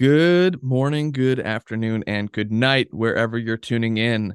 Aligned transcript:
Good 0.00 0.62
morning, 0.62 1.12
good 1.12 1.38
afternoon, 1.40 2.04
and 2.06 2.32
good 2.32 2.50
night, 2.50 2.88
wherever 2.90 3.36
you're 3.36 3.58
tuning 3.58 3.98
in. 3.98 4.34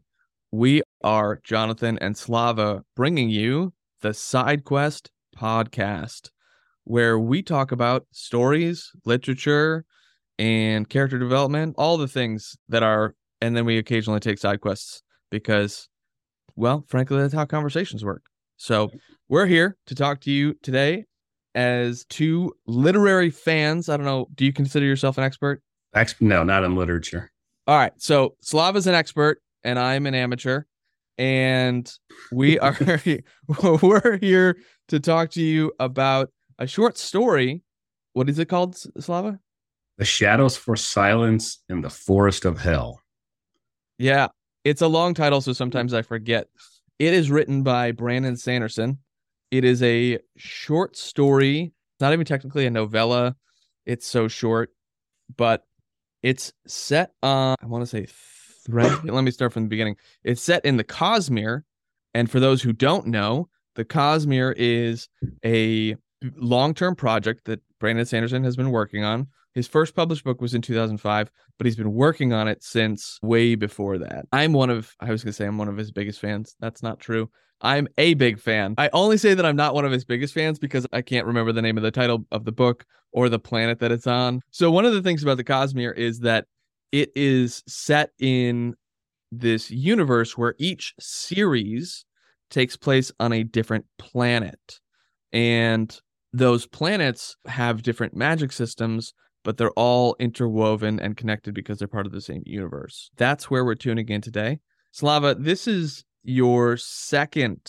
We 0.51 0.83
are 1.03 1.41
Jonathan 1.43 1.97
and 2.01 2.15
Slava 2.15 2.83
bringing 2.95 3.31
you 3.31 3.73
the 4.01 4.13
Side 4.13 4.63
Quest 4.63 5.09
podcast, 5.35 6.29
where 6.83 7.17
we 7.17 7.41
talk 7.41 7.71
about 7.71 8.05
stories, 8.11 8.91
literature, 9.05 9.85
and 10.37 10.87
character 10.87 11.17
development, 11.17 11.73
all 11.79 11.97
the 11.97 12.07
things 12.07 12.55
that 12.69 12.83
are, 12.83 13.15
and 13.41 13.57
then 13.57 13.65
we 13.65 13.79
occasionally 13.79 14.19
take 14.19 14.37
side 14.37 14.61
quests 14.61 15.01
because, 15.31 15.89
well, 16.55 16.85
frankly, 16.87 17.17
that's 17.17 17.33
how 17.33 17.45
conversations 17.45 18.05
work. 18.05 18.21
So 18.57 18.91
we're 19.29 19.47
here 19.47 19.77
to 19.87 19.95
talk 19.95 20.21
to 20.21 20.31
you 20.31 20.53
today 20.61 21.05
as 21.55 22.05
two 22.05 22.53
literary 22.67 23.31
fans. 23.31 23.89
I 23.89 23.97
don't 23.97 24.05
know. 24.05 24.27
Do 24.35 24.45
you 24.45 24.53
consider 24.53 24.85
yourself 24.85 25.17
an 25.17 25.23
expert? 25.23 25.63
Ex- 25.95 26.15
no, 26.19 26.43
not 26.43 26.63
in 26.63 26.75
literature. 26.75 27.31
All 27.65 27.77
right. 27.77 27.93
So 27.97 28.35
Slava's 28.41 28.85
an 28.85 28.93
expert 28.93 29.41
and 29.63 29.79
I'm 29.79 30.05
an 30.05 30.13
amateur. 30.13 30.63
And 31.17 31.91
we 32.31 32.59
are 32.59 32.77
we're 33.81 34.17
here 34.17 34.57
to 34.89 34.99
talk 34.99 35.31
to 35.31 35.41
you 35.41 35.71
about 35.79 36.29
a 36.59 36.67
short 36.67 36.97
story. 36.97 37.63
What 38.13 38.29
is 38.29 38.37
it 38.37 38.45
called, 38.45 38.77
Slava? 38.99 39.39
The 39.97 40.05
Shadows 40.05 40.57
for 40.57 40.75
Silence 40.75 41.63
in 41.69 41.81
the 41.81 41.89
Forest 41.89 42.45
of 42.45 42.59
Hell. 42.59 43.01
Yeah. 43.97 44.27
It's 44.65 44.81
a 44.81 44.87
long 44.87 45.13
title, 45.13 45.41
so 45.41 45.53
sometimes 45.53 45.93
I 45.93 46.01
forget. 46.01 46.47
It 46.99 47.13
is 47.13 47.31
written 47.31 47.63
by 47.63 47.91
Brandon 47.91 48.35
Sanderson. 48.35 48.99
It 49.57 49.63
is 49.63 49.81
a 49.83 50.19
short 50.35 50.97
story, 50.97 51.71
not 52.01 52.11
even 52.11 52.25
technically 52.25 52.65
a 52.65 52.69
novella. 52.69 53.37
It's 53.85 54.05
so 54.05 54.27
short, 54.27 54.71
but 55.37 55.63
it's 56.21 56.51
set 56.67 57.11
on, 57.23 57.55
I 57.61 57.65
want 57.67 57.83
to 57.83 57.85
say 57.85 58.07
thread. 58.65 59.03
Let 59.05 59.23
me 59.23 59.31
start 59.31 59.53
from 59.53 59.63
the 59.63 59.69
beginning. 59.69 59.95
It's 60.25 60.41
set 60.41 60.65
in 60.65 60.75
the 60.75 60.83
Cosmere. 60.83 61.61
And 62.13 62.29
for 62.29 62.41
those 62.41 62.61
who 62.61 62.73
don't 62.73 63.07
know, 63.07 63.47
the 63.75 63.85
Cosmere 63.85 64.53
is 64.57 65.07
a 65.45 65.95
long 66.35 66.73
term 66.73 66.95
project 66.95 67.45
that 67.45 67.61
Brandon 67.79 68.05
Sanderson 68.05 68.43
has 68.43 68.57
been 68.57 68.71
working 68.71 69.03
on. 69.03 69.27
His 69.53 69.67
first 69.67 69.95
published 69.95 70.25
book 70.25 70.41
was 70.41 70.53
in 70.53 70.61
2005, 70.61 71.31
but 71.57 71.65
he's 71.65 71.77
been 71.77 71.93
working 71.93 72.33
on 72.33 72.49
it 72.49 72.61
since 72.61 73.19
way 73.21 73.55
before 73.55 73.97
that. 73.99 74.25
I'm 74.33 74.51
one 74.51 74.69
of, 74.69 74.93
I 74.99 75.11
was 75.11 75.23
going 75.23 75.31
to 75.31 75.33
say, 75.33 75.45
I'm 75.45 75.57
one 75.57 75.69
of 75.69 75.77
his 75.77 75.91
biggest 75.91 76.19
fans. 76.19 76.57
That's 76.59 76.83
not 76.83 76.99
true. 76.99 77.29
I'm 77.61 77.87
a 77.97 78.13
big 78.15 78.39
fan. 78.39 78.75
I 78.77 78.89
only 78.93 79.17
say 79.17 79.33
that 79.33 79.45
I'm 79.45 79.55
not 79.55 79.73
one 79.73 79.85
of 79.85 79.91
his 79.91 80.05
biggest 80.05 80.33
fans 80.33 80.59
because 80.59 80.85
I 80.93 81.01
can't 81.01 81.25
remember 81.25 81.51
the 81.51 81.61
name 81.61 81.77
of 81.77 81.83
the 81.83 81.91
title 81.91 82.25
of 82.31 82.45
the 82.45 82.51
book 82.51 82.85
or 83.11 83.29
the 83.29 83.39
planet 83.39 83.79
that 83.79 83.91
it's 83.91 84.07
on. 84.07 84.41
So, 84.51 84.69
one 84.71 84.85
of 84.85 84.93
the 84.93 85.01
things 85.01 85.23
about 85.23 85.37
the 85.37 85.43
Cosmere 85.43 85.95
is 85.95 86.19
that 86.19 86.45
it 86.91 87.09
is 87.15 87.63
set 87.67 88.11
in 88.19 88.75
this 89.31 89.71
universe 89.71 90.37
where 90.37 90.55
each 90.59 90.93
series 90.99 92.05
takes 92.49 92.77
place 92.77 93.11
on 93.19 93.33
a 93.33 93.43
different 93.43 93.85
planet. 93.97 94.79
And 95.33 95.97
those 96.31 96.67
planets 96.67 97.35
have 97.45 97.81
different 97.81 98.15
magic 98.15 98.51
systems 98.51 99.13
but 99.45 99.57
they're 99.57 99.71
all 99.71 100.17
interwoven 100.19 100.99
and 100.99 101.15
connected 101.15 101.53
because 101.53 101.77
they're 101.77 101.87
part 101.87 102.07
of 102.07 102.11
the 102.11 102.19
same 102.19 102.41
universe. 102.45 103.11
That's 103.15 103.49
where 103.49 103.63
we're 103.63 103.75
tuning 103.75 104.09
in 104.09 104.19
today. 104.19 104.59
Slava, 104.91 105.35
this 105.35 105.67
is 105.67 106.03
your 106.25 106.75
second 106.77 107.59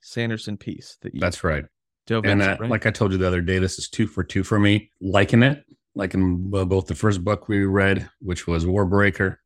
Sanderson 0.00 0.56
piece 0.56 0.96
that 1.02 1.14
you 1.14 1.20
That's 1.20 1.42
right. 1.44 1.64
dove 2.06 2.24
And 2.24 2.40
into, 2.42 2.54
uh, 2.54 2.58
right? 2.60 2.70
like 2.70 2.86
I 2.86 2.90
told 2.90 3.12
you 3.12 3.18
the 3.18 3.26
other 3.26 3.40
day, 3.40 3.58
this 3.58 3.78
is 3.78 3.88
two 3.88 4.06
for 4.06 4.22
two 4.24 4.44
for 4.44 4.58
me. 4.58 4.90
Liking 5.00 5.42
it, 5.42 5.64
like 5.94 6.14
in 6.14 6.50
uh, 6.54 6.64
both 6.64 6.86
the 6.86 6.94
first 6.94 7.24
book 7.24 7.48
we 7.48 7.64
read, 7.64 8.08
which 8.20 8.46
was 8.46 8.64
Warbreaker, 8.64 9.36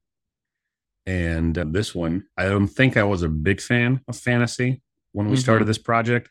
and 1.07 1.57
uh, 1.57 1.65
this 1.69 1.95
one. 1.95 2.25
I 2.37 2.45
don't 2.49 2.69
think 2.69 2.97
I 2.97 3.05
was 3.05 3.23
a 3.23 3.29
big 3.29 3.61
fan 3.61 4.01
of 4.09 4.17
fantasy 4.17 4.83
when 5.13 5.29
we 5.29 5.37
Mhm. 5.37 5.41
started 5.41 5.65
this 5.67 5.79
project. 5.79 6.31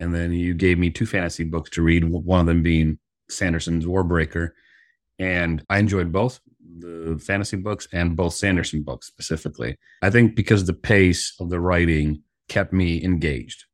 And 0.00 0.14
then 0.14 0.32
you 0.32 0.54
gave 0.54 0.78
me 0.78 0.90
two 0.90 1.06
fantasy 1.06 1.42
books 1.44 1.70
to 1.70 1.82
read, 1.82 2.04
one 2.04 2.40
of 2.40 2.46
them 2.46 2.62
being 2.62 2.98
Sanderson's 3.28 3.84
Warbreaker. 3.84 4.50
And 5.18 5.64
I 5.68 5.78
enjoyed 5.78 6.12
both 6.12 6.40
the 6.80 7.18
fantasy 7.24 7.56
books 7.56 7.88
and 7.92 8.16
both 8.16 8.34
Sanderson 8.34 8.82
books 8.82 9.06
specifically. 9.06 9.76
I 10.02 10.10
think 10.10 10.34
because 10.34 10.64
the 10.64 10.74
pace 10.74 11.34
of 11.40 11.50
the 11.50 11.60
writing 11.60 12.22
kept 12.48 12.72
me 12.72 13.02
engaged. 13.04 13.64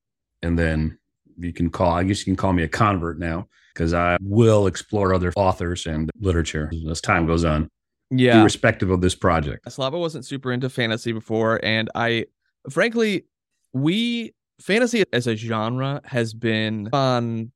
And 0.42 0.58
then 0.58 0.98
you 1.38 1.52
can 1.52 1.70
call, 1.70 1.92
I 1.92 2.04
guess 2.04 2.20
you 2.20 2.24
can 2.26 2.36
call 2.36 2.52
me 2.52 2.62
a 2.62 2.68
convert 2.68 3.18
now 3.18 3.48
because 3.72 3.94
I 3.94 4.16
will 4.20 4.66
explore 4.66 5.14
other 5.14 5.32
authors 5.36 5.86
and 5.86 6.10
literature 6.20 6.70
as 6.88 7.00
time 7.00 7.26
goes 7.26 7.44
on, 7.44 7.68
yeah. 8.10 8.40
irrespective 8.40 8.90
of 8.90 9.00
this 9.00 9.14
project. 9.14 9.70
Slava 9.70 9.98
wasn't 9.98 10.24
super 10.24 10.52
into 10.52 10.68
fantasy 10.68 11.12
before, 11.12 11.60
and 11.64 11.90
I, 11.94 12.26
frankly, 12.70 13.26
we 13.72 14.34
fantasy 14.60 15.04
as 15.12 15.26
a 15.26 15.34
genre 15.34 16.00
has 16.04 16.34
been 16.34 16.88
on 16.92 17.50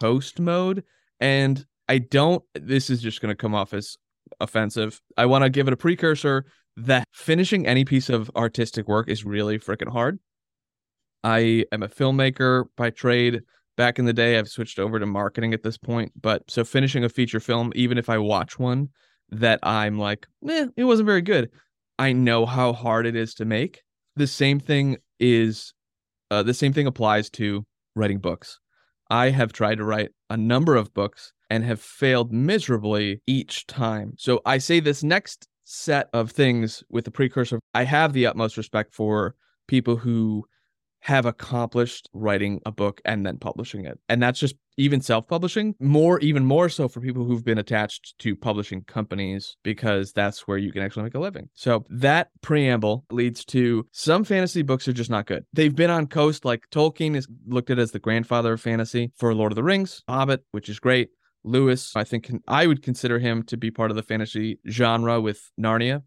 coast 0.00 0.40
mode, 0.40 0.82
and 1.20 1.64
I 1.88 1.98
don't. 1.98 2.42
This 2.54 2.90
is 2.90 3.00
just 3.00 3.20
going 3.20 3.30
to 3.30 3.36
come 3.36 3.54
off 3.54 3.72
as 3.72 3.96
offensive. 4.42 5.00
I 5.16 5.26
want 5.26 5.44
to 5.44 5.50
give 5.50 5.68
it 5.68 5.72
a 5.72 5.76
precursor 5.76 6.44
that 6.76 7.06
finishing 7.12 7.66
any 7.66 7.84
piece 7.84 8.08
of 8.08 8.30
artistic 8.36 8.88
work 8.88 9.08
is 9.08 9.24
really 9.24 9.58
freaking 9.58 9.90
hard. 9.90 10.18
I 11.24 11.64
am 11.72 11.82
a 11.82 11.88
filmmaker 11.88 12.64
by 12.76 12.90
trade. 12.90 13.42
Back 13.76 13.98
in 13.98 14.04
the 14.04 14.12
day, 14.12 14.38
I've 14.38 14.48
switched 14.48 14.78
over 14.78 14.98
to 14.98 15.06
marketing 15.06 15.54
at 15.54 15.62
this 15.62 15.78
point. 15.78 16.12
But 16.20 16.42
so 16.50 16.64
finishing 16.64 17.04
a 17.04 17.08
feature 17.08 17.40
film, 17.40 17.72
even 17.74 17.96
if 17.96 18.10
I 18.10 18.18
watch 18.18 18.58
one 18.58 18.90
that 19.30 19.60
I'm 19.62 19.98
like, 19.98 20.26
eh, 20.48 20.66
it 20.76 20.84
wasn't 20.84 21.06
very 21.06 21.22
good. 21.22 21.50
I 21.98 22.12
know 22.12 22.44
how 22.44 22.72
hard 22.72 23.06
it 23.06 23.16
is 23.16 23.34
to 23.34 23.44
make. 23.44 23.82
The 24.16 24.26
same 24.26 24.60
thing 24.60 24.98
is, 25.18 25.72
uh, 26.30 26.42
the 26.42 26.54
same 26.54 26.72
thing 26.72 26.86
applies 26.86 27.30
to 27.30 27.64
writing 27.94 28.18
books. 28.18 28.58
I 29.08 29.30
have 29.30 29.52
tried 29.52 29.76
to 29.76 29.84
write 29.84 30.10
a 30.28 30.36
number 30.36 30.74
of 30.76 30.92
books 30.92 31.32
and 31.52 31.64
have 31.64 31.82
failed 31.82 32.32
miserably 32.32 33.20
each 33.26 33.66
time. 33.66 34.14
So 34.16 34.40
I 34.46 34.56
say 34.56 34.80
this 34.80 35.02
next 35.02 35.46
set 35.64 36.08
of 36.14 36.30
things 36.30 36.82
with 36.88 37.04
the 37.04 37.10
precursor. 37.10 37.60
I 37.74 37.84
have 37.84 38.14
the 38.14 38.24
utmost 38.24 38.56
respect 38.56 38.94
for 38.94 39.34
people 39.68 39.96
who 39.96 40.46
have 41.00 41.26
accomplished 41.26 42.08
writing 42.14 42.58
a 42.64 42.70
book 42.70 43.02
and 43.04 43.26
then 43.26 43.36
publishing 43.36 43.84
it. 43.84 43.98
And 44.08 44.22
that's 44.22 44.40
just 44.40 44.54
even 44.78 45.02
self-publishing, 45.02 45.74
more 45.78 46.18
even 46.20 46.42
more 46.42 46.70
so 46.70 46.88
for 46.88 47.02
people 47.02 47.24
who've 47.24 47.44
been 47.44 47.58
attached 47.58 48.14
to 48.20 48.34
publishing 48.34 48.84
companies 48.84 49.56
because 49.62 50.12
that's 50.12 50.48
where 50.48 50.56
you 50.56 50.72
can 50.72 50.80
actually 50.80 51.02
make 51.02 51.14
a 51.14 51.18
living. 51.18 51.50
So 51.52 51.84
that 51.90 52.28
preamble 52.40 53.04
leads 53.10 53.44
to 53.46 53.86
some 53.92 54.24
fantasy 54.24 54.62
books 54.62 54.88
are 54.88 54.94
just 54.94 55.10
not 55.10 55.26
good. 55.26 55.44
They've 55.52 55.76
been 55.76 55.90
on 55.90 56.06
coast 56.06 56.46
like 56.46 56.70
Tolkien 56.70 57.14
is 57.14 57.28
looked 57.46 57.68
at 57.68 57.78
as 57.78 57.90
the 57.90 57.98
grandfather 57.98 58.54
of 58.54 58.62
fantasy 58.62 59.12
for 59.16 59.34
Lord 59.34 59.52
of 59.52 59.56
the 59.56 59.62
Rings, 59.62 60.02
Hobbit, 60.08 60.44
which 60.52 60.70
is 60.70 60.80
great. 60.80 61.10
Lewis, 61.44 61.94
I 61.96 62.04
think 62.04 62.24
can, 62.24 62.42
I 62.48 62.66
would 62.66 62.82
consider 62.82 63.18
him 63.18 63.42
to 63.44 63.56
be 63.56 63.70
part 63.70 63.90
of 63.90 63.96
the 63.96 64.02
fantasy 64.02 64.58
genre 64.68 65.20
with 65.20 65.50
Narnia. 65.60 66.02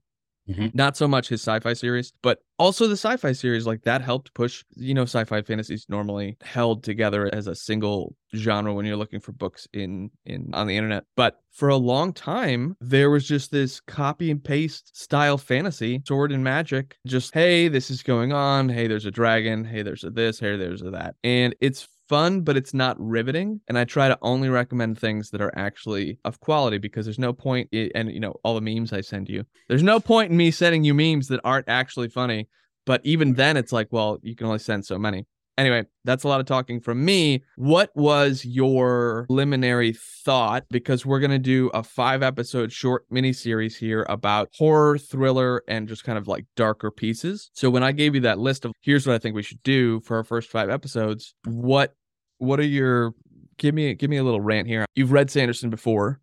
Mhm. 0.48 0.76
Not 0.76 0.96
so 0.96 1.08
much 1.08 1.30
his 1.30 1.42
sci-fi 1.42 1.74
series, 1.74 2.14
but 2.22 2.38
also 2.60 2.88
the 2.88 2.94
sci-fi 2.96 3.32
series 3.32 3.66
like 3.66 3.82
that 3.82 4.02
helped 4.02 4.32
push, 4.36 4.64
you 4.76 4.94
know, 4.94 5.02
sci-fi 5.02 5.42
fantasies 5.42 5.88
normally 5.90 6.38
held 6.44 6.84
together 6.84 7.34
as 7.34 7.48
a 7.48 7.56
single 7.56 8.16
genre 8.36 8.72
when 8.72 8.86
you're 8.86 8.96
looking 8.96 9.20
for 9.20 9.32
books 9.32 9.68
in 9.74 10.12
in 10.28 10.52
on 10.54 10.68
the 10.68 10.78
internet. 10.78 11.06
But 11.16 11.42
for 11.52 11.70
a 11.70 11.78
long 11.78 12.14
time, 12.14 12.78
there 12.80 13.10
was 13.10 13.28
just 13.28 13.50
this 13.50 13.80
copy 13.80 14.30
and 14.30 14.44
paste 14.44 14.96
style 14.96 15.40
fantasy, 15.40 16.04
sword 16.08 16.32
and 16.32 16.44
magic, 16.44 16.96
just 17.08 17.34
hey, 17.34 17.68
this 17.68 17.90
is 17.90 18.04
going 18.04 18.32
on, 18.32 18.70
hey, 18.70 18.86
there's 18.86 19.08
a 19.08 19.12
dragon, 19.12 19.66
hey, 19.66 19.82
there's 19.82 20.04
a 20.04 20.12
this, 20.12 20.40
hey, 20.40 20.58
there's 20.58 20.84
a 20.84 20.92
that. 20.92 21.16
And 21.24 21.56
it's 21.60 21.88
fun, 22.08 22.42
but 22.42 22.58
it's 22.58 22.74
not 22.74 22.96
riveting. 23.00 23.62
And 23.68 23.78
I 23.78 23.84
try 23.86 24.08
to 24.08 24.18
only 24.22 24.50
recommend 24.50 25.00
things 25.00 25.30
that 25.32 25.42
are 25.42 25.54
actually 25.56 26.20
of 26.26 26.40
quality 26.40 26.78
because 26.78 27.06
there's 27.06 27.20
no 27.20 27.34
point, 27.34 27.70
i- 27.74 27.92
and 27.96 28.12
you 28.12 28.20
know, 28.20 28.36
all 28.44 28.56
the 28.56 28.62
memes 28.62 28.94
I 28.94 29.02
send 29.02 29.30
you, 29.30 29.44
there's 29.68 29.84
no 29.84 30.00
point 30.00 30.32
in 30.32 30.38
me 30.38 30.52
sending 30.52 30.84
you 30.84 30.94
memes 30.94 31.28
that 31.30 31.42
aren't 31.44 31.70
actually 31.70 32.10
funny. 32.10 32.48
But 32.86 33.02
even 33.04 33.34
then, 33.34 33.58
it's 33.58 33.72
like, 33.72 33.88
well, 33.92 34.20
you 34.22 34.36
can 34.36 34.46
only 34.46 34.60
send 34.60 34.86
so 34.86 35.00
many. 35.00 35.26
Anyway, 35.58 35.86
that's 36.04 36.26
a 36.26 36.28
lot 36.28 36.42
of 36.42 36.46
talking 36.46 36.82
from 36.82 37.06
me. 37.06 37.42
What 37.56 37.90
was 37.96 38.44
your 38.44 39.24
preliminary 39.28 39.96
thought? 40.26 40.66
Because 40.70 41.06
we're 41.06 41.22
going 41.22 41.32
to 41.32 41.40
do 41.40 41.70
a 41.74 41.82
five 41.82 42.22
episode 42.22 42.74
short 42.74 43.06
mini 43.10 43.32
series 43.32 43.78
here 43.78 44.06
about 44.10 44.50
horror, 44.54 44.98
thriller, 44.98 45.64
and 45.68 45.88
just 45.88 46.04
kind 46.04 46.18
of 46.18 46.28
like 46.28 46.46
darker 46.58 46.92
pieces. 46.92 47.50
So 47.54 47.70
when 47.70 47.84
I 47.84 47.94
gave 47.94 48.16
you 48.16 48.22
that 48.22 48.38
list 48.38 48.66
of 48.66 48.74
here's 48.82 49.08
what 49.08 49.16
I 49.16 49.18
think 49.18 49.34
we 49.34 49.44
should 49.44 49.64
do 49.64 50.02
for 50.02 50.18
our 50.18 50.26
first 50.26 50.50
five 50.50 50.70
episodes, 50.70 51.34
what 51.46 51.96
what 52.38 52.60
are 52.60 52.64
your 52.64 53.14
give 53.58 53.74
me 53.76 53.94
give 53.94 54.10
me 54.10 54.18
a 54.18 54.24
little 54.24 54.42
rant 54.42 54.68
here. 54.68 54.86
You've 54.96 55.12
read 55.12 55.32
Sanderson 55.32 55.70
before 55.70 56.20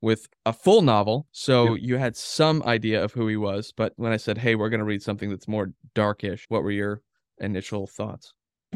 with 0.00 0.28
a 0.44 0.52
full 0.52 0.82
novel, 0.82 1.26
so 1.32 1.74
you 1.74 1.96
had 1.96 2.16
some 2.16 2.62
idea 2.64 3.02
of 3.02 3.12
who 3.12 3.26
he 3.26 3.36
was. 3.36 3.72
But 3.76 3.92
when 3.96 4.12
I 4.12 4.16
said, 4.16 4.38
"Hey, 4.38 4.54
we're 4.54 4.68
going 4.68 4.80
to 4.80 4.84
read 4.84 5.02
something 5.02 5.30
that's 5.30 5.48
more 5.48 5.72
darkish," 5.94 6.44
what 6.48 6.62
were 6.62 6.70
your 6.70 7.02
initial 7.38 7.86
thoughts? 7.86 8.32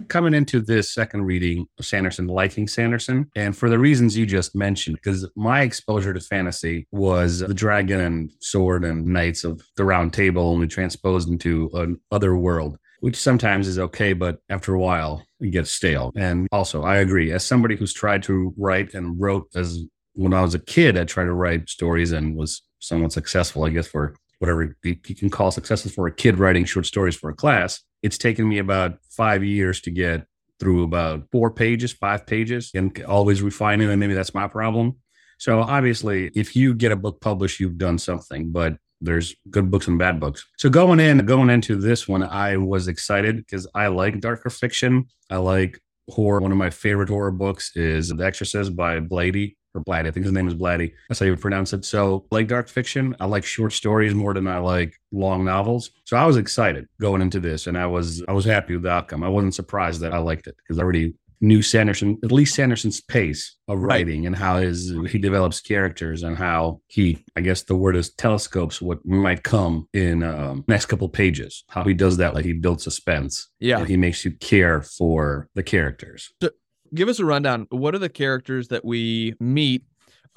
coming 0.09 0.35
into 0.35 0.61
this 0.61 0.93
second 0.93 1.25
reading 1.25 1.67
of 1.79 1.87
Sanderson, 1.87 2.29
liking 2.29 2.69
Sanderson, 2.69 3.31
and 3.35 3.57
for 3.57 3.69
the 3.69 3.79
reasons 3.79 4.17
you 4.17 4.27
just 4.27 4.55
mentioned, 4.55 4.97
because 4.97 5.29
my 5.35 5.63
exposure 5.63 6.15
to 6.15 6.21
fantasy 6.21 6.87
was 6.93 7.41
the 7.41 7.55
dragon 7.55 8.01
and 8.01 8.31
sword 8.41 8.85
and 8.85 9.07
knights 9.07 9.45
of 9.45 9.63
the 9.77 9.85
round 9.85 10.13
table 10.13 10.43
only 10.43 10.69
transposed 10.69 11.29
into 11.29 11.71
an 11.75 12.01
other 12.13 12.37
world 12.37 12.79
which 13.01 13.17
sometimes 13.17 13.69
is 13.69 13.79
okay, 13.79 14.13
but 14.13 14.39
after 14.49 14.75
a 14.75 14.81
while 14.81 15.25
it 15.41 15.51
gets 15.51 15.71
stale. 15.71 16.13
And 16.17 16.49
also, 16.53 16.83
I 16.83 16.97
agree. 16.97 17.33
As 17.33 17.45
somebody 17.45 17.77
who's 17.77 17.93
tried 17.93 18.23
to 18.25 18.55
write 18.57 18.95
and 18.95 19.21
wrote 19.21 19.49
as 19.55 19.85
when 20.15 20.35
I 20.35 20.43
was 20.43 20.55
a 20.55 20.59
kid, 20.59 20.99
I 20.99 21.05
tried 21.05 21.27
to 21.27 21.33
write 21.33 21.69
stories 21.69 22.13
and 22.13 22.35
was 22.37 22.63
somewhat 22.81 23.13
successful, 23.13 23.65
I 23.65 23.71
guess, 23.71 23.87
for 23.87 24.15
whatever 24.41 24.77
you 24.83 24.97
can 24.97 25.31
call 25.31 25.51
successful 25.51 25.91
for 25.91 26.07
a 26.07 26.15
kid 26.15 26.39
writing 26.39 26.65
short 26.65 26.87
stories 26.87 27.17
for 27.17 27.31
a 27.31 27.35
class. 27.35 27.83
It's 28.03 28.19
taken 28.19 28.49
me 28.49 28.59
about 28.59 28.99
five 29.11 29.45
years 29.45 29.81
to 29.83 29.91
get 29.91 30.27
through 30.61 30.83
about 30.85 31.25
four 31.31 31.51
pages, 31.51 31.93
five 31.93 32.27
pages, 32.27 32.71
and 32.75 33.01
always 33.05 33.43
refining. 33.43 33.91
And 33.91 34.01
maybe 34.01 34.15
that's 34.15 34.35
my 34.35 34.49
problem. 34.49 34.97
So 35.39 35.61
obviously, 35.61 36.31
if 36.35 36.57
you 36.57 36.75
get 36.75 36.93
a 36.93 36.97
book 36.97 37.21
published, 37.21 37.61
you've 37.61 37.79
done 37.79 37.99
something. 37.99 38.51
But 38.51 38.77
there's 39.01 39.35
good 39.51 39.71
books 39.71 39.87
and 39.87 39.99
bad 39.99 40.21
books. 40.21 40.47
So 40.59 40.69
going 40.69 41.01
in, 41.01 41.25
going 41.27 41.51
into 41.51 41.77
this 41.77 42.09
one, 42.09 42.23
I 42.23 42.57
was 42.57 42.89
excited 42.89 43.37
because 43.37 43.67
I 43.75 43.89
like 43.89 44.21
darker 44.21 44.51
fiction. 44.51 45.07
I 45.31 45.37
like 45.37 45.81
horror. 46.09 46.41
One 46.41 46.53
of 46.53 46.59
my 46.59 46.71
favorite 46.71 47.09
horror 47.09 47.31
books 47.31 47.77
is 47.77 48.09
The 48.09 48.25
Exorcist 48.25 48.75
by 48.75 49.01
Blady 49.01 49.57
or 49.75 49.83
Blatty. 49.83 50.09
I 50.09 50.11
think 50.11 50.25
his 50.25 50.33
name 50.33 50.49
is 50.49 50.55
Blatty. 50.55 50.93
That's 51.09 51.21
how 51.21 51.27
you 51.27 51.37
pronounce 51.37 51.73
it. 51.73 51.85
So 51.85 52.27
like 52.31 52.49
dark 52.49 52.69
fiction. 52.69 53.15
I 53.21 53.27
like 53.27 53.45
short 53.45 53.73
stories 53.73 54.15
more 54.15 54.35
than 54.35 54.47
I 54.47 54.59
like 54.59 54.95
long 55.13 55.45
novels. 55.45 55.91
So 56.05 56.17
I 56.17 56.27
was 56.27 56.37
excited 56.37 56.87
going 57.01 57.23
into 57.23 57.41
this 57.41 57.67
and 57.67 57.77
I 57.77 57.87
was 57.87 58.23
I 58.29 58.33
was 58.33 58.45
happy 58.45 58.75
with 58.75 58.85
the 58.85 58.91
outcome. 58.91 59.23
I 59.23 59.29
wasn't 59.29 59.55
surprised 59.55 60.01
that 60.01 60.15
I 60.15 60.19
liked 60.19 60.47
it 60.47 60.57
because 60.57 60.79
I 60.79 60.83
already 60.83 61.15
knew 61.41 61.63
Sanderson, 61.63 62.19
at 62.25 62.33
least 62.33 62.55
Sanderson's 62.55 63.01
pace 63.01 63.57
of 63.69 63.79
writing 63.81 64.21
right. 64.21 64.27
and 64.27 64.37
how 64.37 64.59
his 64.59 64.93
he 65.11 65.19
develops 65.19 65.61
characters 65.61 66.23
and 66.23 66.37
how 66.37 66.81
he, 66.89 67.25
I 67.37 67.41
guess 67.41 67.63
the 67.63 67.77
word 67.77 67.97
is 67.97 68.13
telescopes 68.15 68.83
what 68.83 69.05
might 69.07 69.43
come 69.43 69.89
in 69.93 70.23
um, 70.23 70.65
next 70.69 70.87
couple 70.87 71.09
pages. 71.09 71.65
How 71.69 71.85
he 71.85 71.95
does 71.95 72.17
that, 72.19 72.35
like 72.35 72.45
he 72.45 72.53
builds 72.53 72.85
suspense. 72.85 73.49
Yeah, 73.61 73.85
he 73.85 73.97
makes 73.97 74.25
you 74.25 74.33
care 74.33 74.83
for 74.83 75.49
the 75.55 75.63
characters. 75.63 76.33
So 76.43 76.51
give 76.95 77.09
us 77.09 77.19
a 77.19 77.25
rundown. 77.25 77.67
What 77.71 77.95
are 77.95 77.99
the 77.99 78.09
characters 78.09 78.69
that 78.69 78.85
we 78.85 79.35
meet 79.41 79.85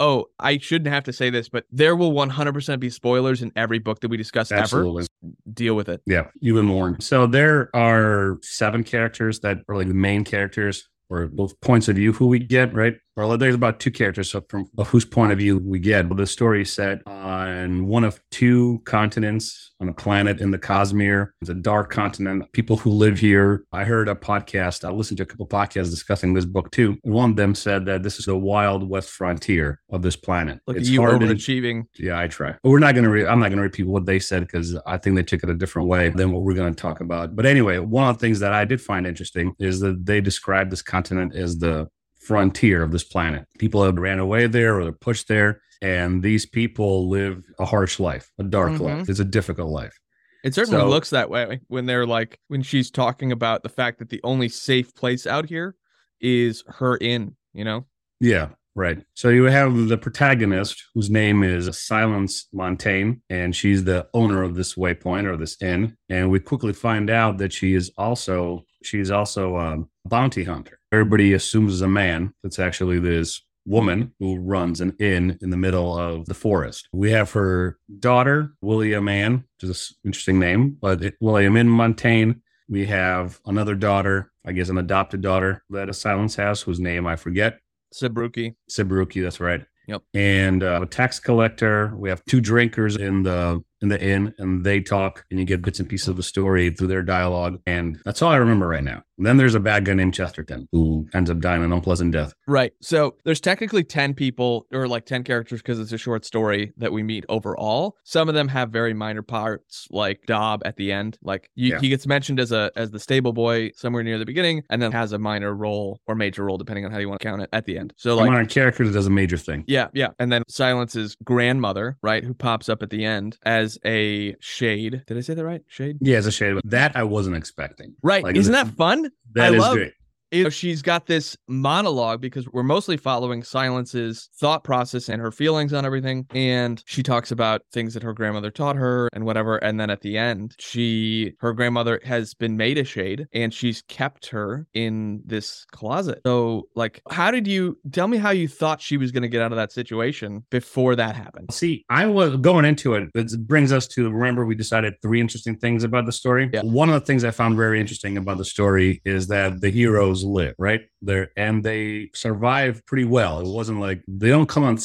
oh, 0.02 0.26
I 0.40 0.58
shouldn't 0.58 0.92
have 0.92 1.04
to 1.06 1.14
say 1.14 1.30
this, 1.30 1.48
but 1.48 1.66
there 1.72 1.96
will 1.96 2.12
100% 2.12 2.80
be 2.80 2.90
spoilers 2.90 3.42
in 3.44 3.52
every 3.56 3.78
book 3.78 4.00
that 4.02 4.10
we 4.10 4.18
discuss 4.18 4.52
Absolutely. 4.52 5.04
ever. 5.24 5.34
Deal 5.54 5.76
with 5.76 5.90
it. 5.90 6.02
Yeah, 6.08 6.28
you've 6.40 6.56
been 6.56 6.70
warned. 6.70 7.04
So 7.04 7.28
there 7.28 7.70
are 7.76 8.40
seven 8.42 8.84
characters 8.84 9.40
that 9.42 9.60
are 9.70 9.76
like 9.76 9.88
the 9.88 9.94
main 9.94 10.24
characters 10.24 10.90
or 11.12 11.28
both 11.28 11.60
points 11.60 11.90
of 11.90 11.98
view 11.98 12.14
who 12.14 12.28
we 12.28 12.40
get, 12.40 12.74
right? 12.74 12.96
Or 13.18 13.38
there's 13.38 13.56
about 13.56 13.82
two 13.82 13.92
characters 13.92 14.32
so 14.32 14.42
from 14.50 14.68
of 14.78 14.88
whose 14.88 15.04
point 15.04 15.34
of 15.34 15.38
view 15.38 15.60
we 15.60 15.80
get. 15.80 16.08
But 16.08 16.18
the 16.18 16.26
story 16.26 16.62
is 16.62 16.72
set 16.72 17.02
on 17.06 17.86
one 17.88 18.06
of 18.06 18.22
two 18.32 18.82
continents 18.86 19.74
on 19.82 19.90
a 19.90 19.94
planet 19.94 20.40
in 20.40 20.52
the 20.52 20.58
Cosmere. 20.58 21.32
It's 21.42 21.50
a 21.50 21.54
dark 21.54 21.92
continent. 21.92 22.50
People 22.54 22.78
who 22.78 22.90
live 22.90 23.20
here. 23.20 23.66
I 23.74 23.84
heard 23.84 24.08
a 24.08 24.16
podcast. 24.16 24.88
I 24.88 24.92
listened 24.92 25.18
to 25.18 25.24
a 25.24 25.26
couple 25.26 25.46
podcasts 25.46 25.90
discussing 25.90 26.34
this 26.34 26.46
book 26.46 26.72
too. 26.72 26.98
And 27.04 27.14
one 27.14 27.32
of 27.32 27.36
them 27.36 27.54
said 27.54 27.86
that 27.88 28.02
this 28.02 28.18
is 28.18 28.26
the 28.26 28.38
wild 28.38 28.88
west 28.88 29.10
frontier 29.10 29.82
of 29.90 30.02
this 30.02 30.16
planet. 30.16 30.62
Look 30.66 30.78
it's 30.78 30.88
at 30.88 30.94
you 30.94 31.02
overachieving. 31.02 31.84
yeah, 31.98 32.18
I 32.18 32.28
try. 32.28 32.56
But 32.64 32.70
we're 32.70 32.80
not 32.80 32.96
going 32.96 33.04
to. 33.04 33.12
Re- 33.12 33.28
I'm 33.28 33.40
not 33.40 33.50
going 33.50 33.58
to 33.58 33.64
repeat 33.64 33.88
what 33.88 34.06
they 34.06 34.20
said 34.20 34.44
because 34.44 34.78
I 34.86 34.98
think 34.98 35.18
they 35.18 35.24
took 35.24 35.44
it 35.44 35.50
a 35.50 35.56
different 35.56 35.90
way 35.90 36.10
than 36.10 36.32
what 36.32 36.44
we're 36.44 36.54
going 36.54 36.74
to 36.74 36.82
talk 36.82 37.02
about. 37.02 37.36
But 37.36 37.46
anyway, 37.46 37.80
one 37.80 38.08
of 38.08 38.18
the 38.18 38.22
things 38.22 38.40
that 38.40 38.54
I 38.54 38.64
did 38.64 38.82
find 38.82 39.06
interesting 39.06 39.54
is 39.60 39.82
that 39.82 40.06
they 40.06 40.22
described 40.22 40.72
this 40.72 40.82
continent 40.82 41.01
as 41.10 41.58
the 41.58 41.88
frontier 42.22 42.84
of 42.84 42.92
this 42.92 43.04
planet. 43.04 43.48
People 43.58 43.84
have 43.84 43.98
ran 43.98 44.20
away 44.20 44.48
there 44.48 44.78
or 44.78 44.84
they're 44.84 44.92
pushed 44.92 45.28
there. 45.28 45.62
And 45.82 46.22
these 46.22 46.46
people 46.46 47.10
live 47.10 47.44
a 47.58 47.66
harsh 47.66 48.00
life, 48.00 48.32
a 48.38 48.44
dark 48.44 48.74
mm-hmm. 48.74 48.84
life. 48.84 49.10
It's 49.10 49.20
a 49.20 49.26
difficult 49.26 49.72
life. 49.72 49.98
It 50.44 50.54
certainly 50.54 50.80
so, 50.80 50.90
looks 50.90 51.10
that 51.12 51.30
way 51.30 51.62
when 51.68 51.86
they're 51.86 52.06
like, 52.06 52.40
when 52.48 52.62
she's 52.62 52.92
talking 52.92 53.32
about 53.32 53.64
the 53.64 53.70
fact 53.70 54.00
that 54.00 54.10
the 54.10 54.22
only 54.24 54.48
safe 54.50 54.94
place 54.94 55.26
out 55.26 55.50
here 55.50 55.76
is 56.20 56.64
her 56.68 56.98
inn, 57.00 57.36
you 57.54 57.64
know? 57.64 57.86
Yeah, 58.20 58.50
right. 58.76 59.04
So 59.16 59.30
you 59.30 59.46
have 59.46 59.88
the 59.88 59.98
protagonist 59.98 60.84
whose 60.94 61.10
name 61.10 61.44
is 61.44 61.76
Silence 61.78 62.48
Montaigne, 62.54 63.14
and 63.30 63.56
she's 63.56 63.84
the 63.84 64.08
owner 64.14 64.44
of 64.44 64.56
this 64.56 64.76
waypoint 64.76 65.26
or 65.26 65.38
this 65.38 65.60
inn. 65.62 65.98
And 66.10 66.30
we 66.30 66.40
quickly 66.40 66.74
find 66.74 67.10
out 67.10 67.40
that 67.40 67.54
she 67.54 67.74
is 67.74 67.92
also 67.98 68.66
she's 68.84 69.12
also 69.12 69.58
a 69.58 69.84
bounty 70.06 70.44
hunter. 70.44 70.80
Everybody 70.92 71.34
assumes 71.34 71.74
is 71.74 71.82
a 71.82 71.88
man. 71.88 72.34
It's 72.44 72.60
actually 72.60 73.00
this 73.00 73.42
woman 73.66 74.12
who 74.20 74.38
runs 74.38 74.82
an 74.82 74.96
inn 75.00 75.38
in 75.42 75.50
the 75.50 75.58
middle 75.58 75.98
of 75.98 76.26
the 76.26 76.34
forest. 76.34 76.90
We 76.92 77.12
have 77.12 77.32
her 77.32 77.78
daughter, 78.00 78.54
William 78.62 79.08
Ann, 79.08 79.46
which 79.62 79.70
is 79.70 79.96
an 80.04 80.10
interesting 80.10 80.40
name, 80.40 80.78
but 80.82 81.04
it, 81.04 81.16
William 81.20 81.56
in 81.58 81.70
Montaigne. 81.70 82.34
We 82.68 82.86
have 82.86 83.40
another 83.46 83.76
daughter, 83.76 84.32
I 84.46 84.54
guess 84.54 84.70
an 84.70 84.78
adopted 84.78 85.22
daughter 85.22 85.64
that 85.70 85.90
a 85.90 85.94
Silence 85.94 86.36
has, 86.36 86.62
whose 86.62 86.80
name 86.80 87.06
I 87.06 87.18
forget. 87.18 87.60
Sebruki. 87.94 88.56
Sebruki, 88.70 89.22
that's 89.22 89.40
right. 89.40 89.66
Yep. 89.88 90.02
And 90.14 90.64
uh, 90.64 90.80
a 90.84 90.86
tax 90.86 91.20
collector. 91.20 91.94
We 91.96 92.10
have 92.10 92.24
two 92.26 92.40
drinkers 92.40 92.96
in 92.96 93.24
the 93.24 93.64
in 93.82 93.90
the 93.90 94.02
inn 94.02 94.34
and 94.38 94.64
they 94.64 94.80
talk 94.80 95.26
and 95.32 95.40
you 95.40 95.46
get 95.46 95.62
bits 95.62 95.80
and 95.80 95.90
pieces 95.90 96.08
of 96.08 96.18
the 96.18 96.24
story 96.24 96.70
through 96.70 96.88
their 96.88 97.04
dialogue. 97.04 97.60
And 97.66 98.00
that's 98.06 98.22
all 98.22 98.32
I 98.32 98.38
remember 98.38 98.68
right 98.68 98.84
now. 98.84 99.04
Then 99.24 99.38
there's 99.38 99.56
a 99.56 99.60
bad 99.60 99.86
guy 99.86 99.94
named 99.94 100.14
Chesterton 100.14 100.68
who 100.72 101.08
ends 101.14 101.30
up 101.30 101.40
dying 101.40 101.64
an 101.64 101.72
unpleasant 101.72 102.12
death. 102.12 102.34
Right. 102.48 102.74
So 102.82 103.16
there's 103.24 103.42
technically 103.42 103.84
10 103.84 104.14
people 104.14 104.66
or 104.72 104.88
like 104.88 105.06
10 105.06 105.24
characters 105.24 105.62
because 105.62 105.80
it's 105.80 105.92
a 105.92 105.98
short 105.98 106.26
story 106.26 106.74
that 106.78 106.92
we 106.92 107.04
meet 107.04 107.26
overall. 107.30 107.98
Some 108.04 108.30
of 108.30 108.36
them 108.36 108.48
have 108.48 108.70
very 108.70 108.94
minor 108.94 109.22
parts 109.22 109.88
like 109.92 110.26
Dob 110.26 110.62
at 110.66 110.76
the 110.78 110.92
end. 110.92 111.18
Like 111.22 111.50
you, 111.56 111.74
yeah. 111.74 111.80
he 111.80 111.90
gets 111.90 112.08
mentioned 112.08 112.40
as 112.40 112.52
a 112.52 112.72
as 112.76 112.92
the 112.92 113.00
stable 113.00 113.34
boy 113.34 113.72
somewhere 113.76 114.04
near 114.04 114.18
the 114.18 114.26
beginning 114.26 114.64
and 114.70 114.82
then 114.82 114.92
has 114.92 115.12
a 115.12 115.20
minor 115.20 115.54
role 115.54 116.00
or 116.08 116.16
major 116.16 116.44
role 116.44 116.58
depending 116.58 116.86
on 116.86 116.92
how 116.92 116.98
you 116.98 117.08
want 117.08 117.22
to 117.22 117.28
count 117.28 117.42
it 117.42 117.50
at 117.54 117.66
the 117.66 117.78
end. 117.78 117.94
So 117.98 118.16
like 118.16 118.28
a 118.28 118.32
minor 118.32 118.46
character 118.46 118.86
that 118.86 118.94
does 118.94 119.08
a 119.08 119.12
major 119.12 119.38
thing. 119.38 119.64
Yeah, 119.68 119.88
yeah. 119.94 120.10
And 120.20 120.32
then 120.32 120.44
Silence's 120.48 121.16
grandmother, 121.24 121.98
right, 122.02 122.24
who 122.24 122.34
pops 122.34 122.70
up 122.70 122.82
at 122.82 122.90
the 122.90 123.06
end 123.06 123.38
as 123.44 123.78
a 123.86 124.36
shade. 124.40 125.04
Did 125.08 125.18
I 125.18 125.22
say 125.22 125.34
that 125.34 125.46
right? 125.46 125.62
Shade? 125.68 125.98
Yeah, 126.02 126.18
as 126.18 126.26
a 126.26 126.32
shade. 126.32 126.60
That 126.64 126.96
I 126.96 127.04
wasn't 127.04 127.36
expecting. 127.36 127.96
Right. 128.02 128.24
Like, 128.24 128.36
Isn't 128.36 128.54
that 128.54 128.68
fun? 128.68 129.11
That 129.34 129.54
I 129.54 129.56
is 129.56 129.62
love, 129.62 129.76
great 129.76 129.94
if 130.32 130.54
she's 130.54 130.82
got 130.82 131.06
this 131.06 131.38
monologue 131.48 132.22
because 132.22 132.48
we're 132.50 132.64
mostly 132.64 132.98
following 132.98 133.44
Silence's 133.44 134.30
thought 134.40 134.64
process 134.64 135.10
and 135.10 135.22
her 135.22 135.32
feelings 135.32 135.74
on 135.74 135.86
everything. 135.86 136.26
And 136.34 136.82
she 136.86 137.04
talks 137.04 137.32
about 137.32 137.62
things 137.72 137.94
that 137.94 138.04
her 138.04 138.14
grandmother 138.14 138.52
taught 138.52 138.78
her 138.78 139.10
and 139.14 139.26
whatever. 139.26 139.58
And 139.58 139.80
then 139.80 139.90
at 139.90 140.02
the 140.02 140.18
end, 140.18 140.56
she, 140.60 141.34
her 141.40 141.54
grandmother 141.54 142.00
has 142.04 142.34
been 142.34 142.58
made 142.58 142.78
a 142.78 142.84
shade 142.84 143.28
and 143.34 143.54
she's 143.54 143.82
kept 143.84 144.28
her 144.28 144.66
in 144.74 145.22
this 145.26 145.66
closet. 145.72 146.22
So, 146.26 146.68
like, 146.76 147.02
how 147.10 147.32
did 147.32 147.48
you 147.48 147.78
tell 147.92 148.08
me 148.08 148.18
how 148.18 148.32
you 148.32 148.48
thought 148.48 148.82
she 148.82 148.98
was 148.98 149.12
going 149.12 149.24
to 149.24 149.30
get 149.30 149.42
out 149.42 149.52
of 149.52 149.58
that 149.58 149.72
situation 149.72 150.46
before 150.50 150.96
that 150.96 151.16
happened? 151.16 151.54
See, 151.54 151.86
I 151.90 152.06
was 152.06 152.38
going 152.38 152.66
into 152.66 152.94
it. 152.96 153.10
It 153.16 153.48
brings 153.48 153.72
us 153.72 153.88
to 153.90 154.10
remember 154.10 154.46
we 154.46 154.56
decided 154.56 154.94
three 155.02 155.20
interesting 155.20 155.58
things 155.58 155.84
about 155.84 156.06
the 156.06 156.12
story. 156.12 156.50
Yeah. 156.54 156.62
One 156.62 156.90
of 156.90 156.94
the 156.94 157.06
things 157.06 157.24
I 157.24 157.32
found 157.32 157.58
very 157.58 157.80
interesting 157.80 158.18
about 158.18 158.38
the 158.38 158.46
story 158.46 159.02
is 159.04 159.28
that 159.28 159.62
the 159.62 159.70
heroes 159.70 160.21
live, 160.24 160.56
right? 160.58 160.82
There 161.02 161.32
and 161.36 161.64
they 161.64 162.10
survive 162.14 162.86
pretty 162.86 163.06
well. 163.06 163.40
It 163.40 163.48
wasn't 163.48 163.80
like 163.80 164.04
they 164.08 164.30
don't 164.30 164.48
come 164.48 164.64
on 164.64 164.78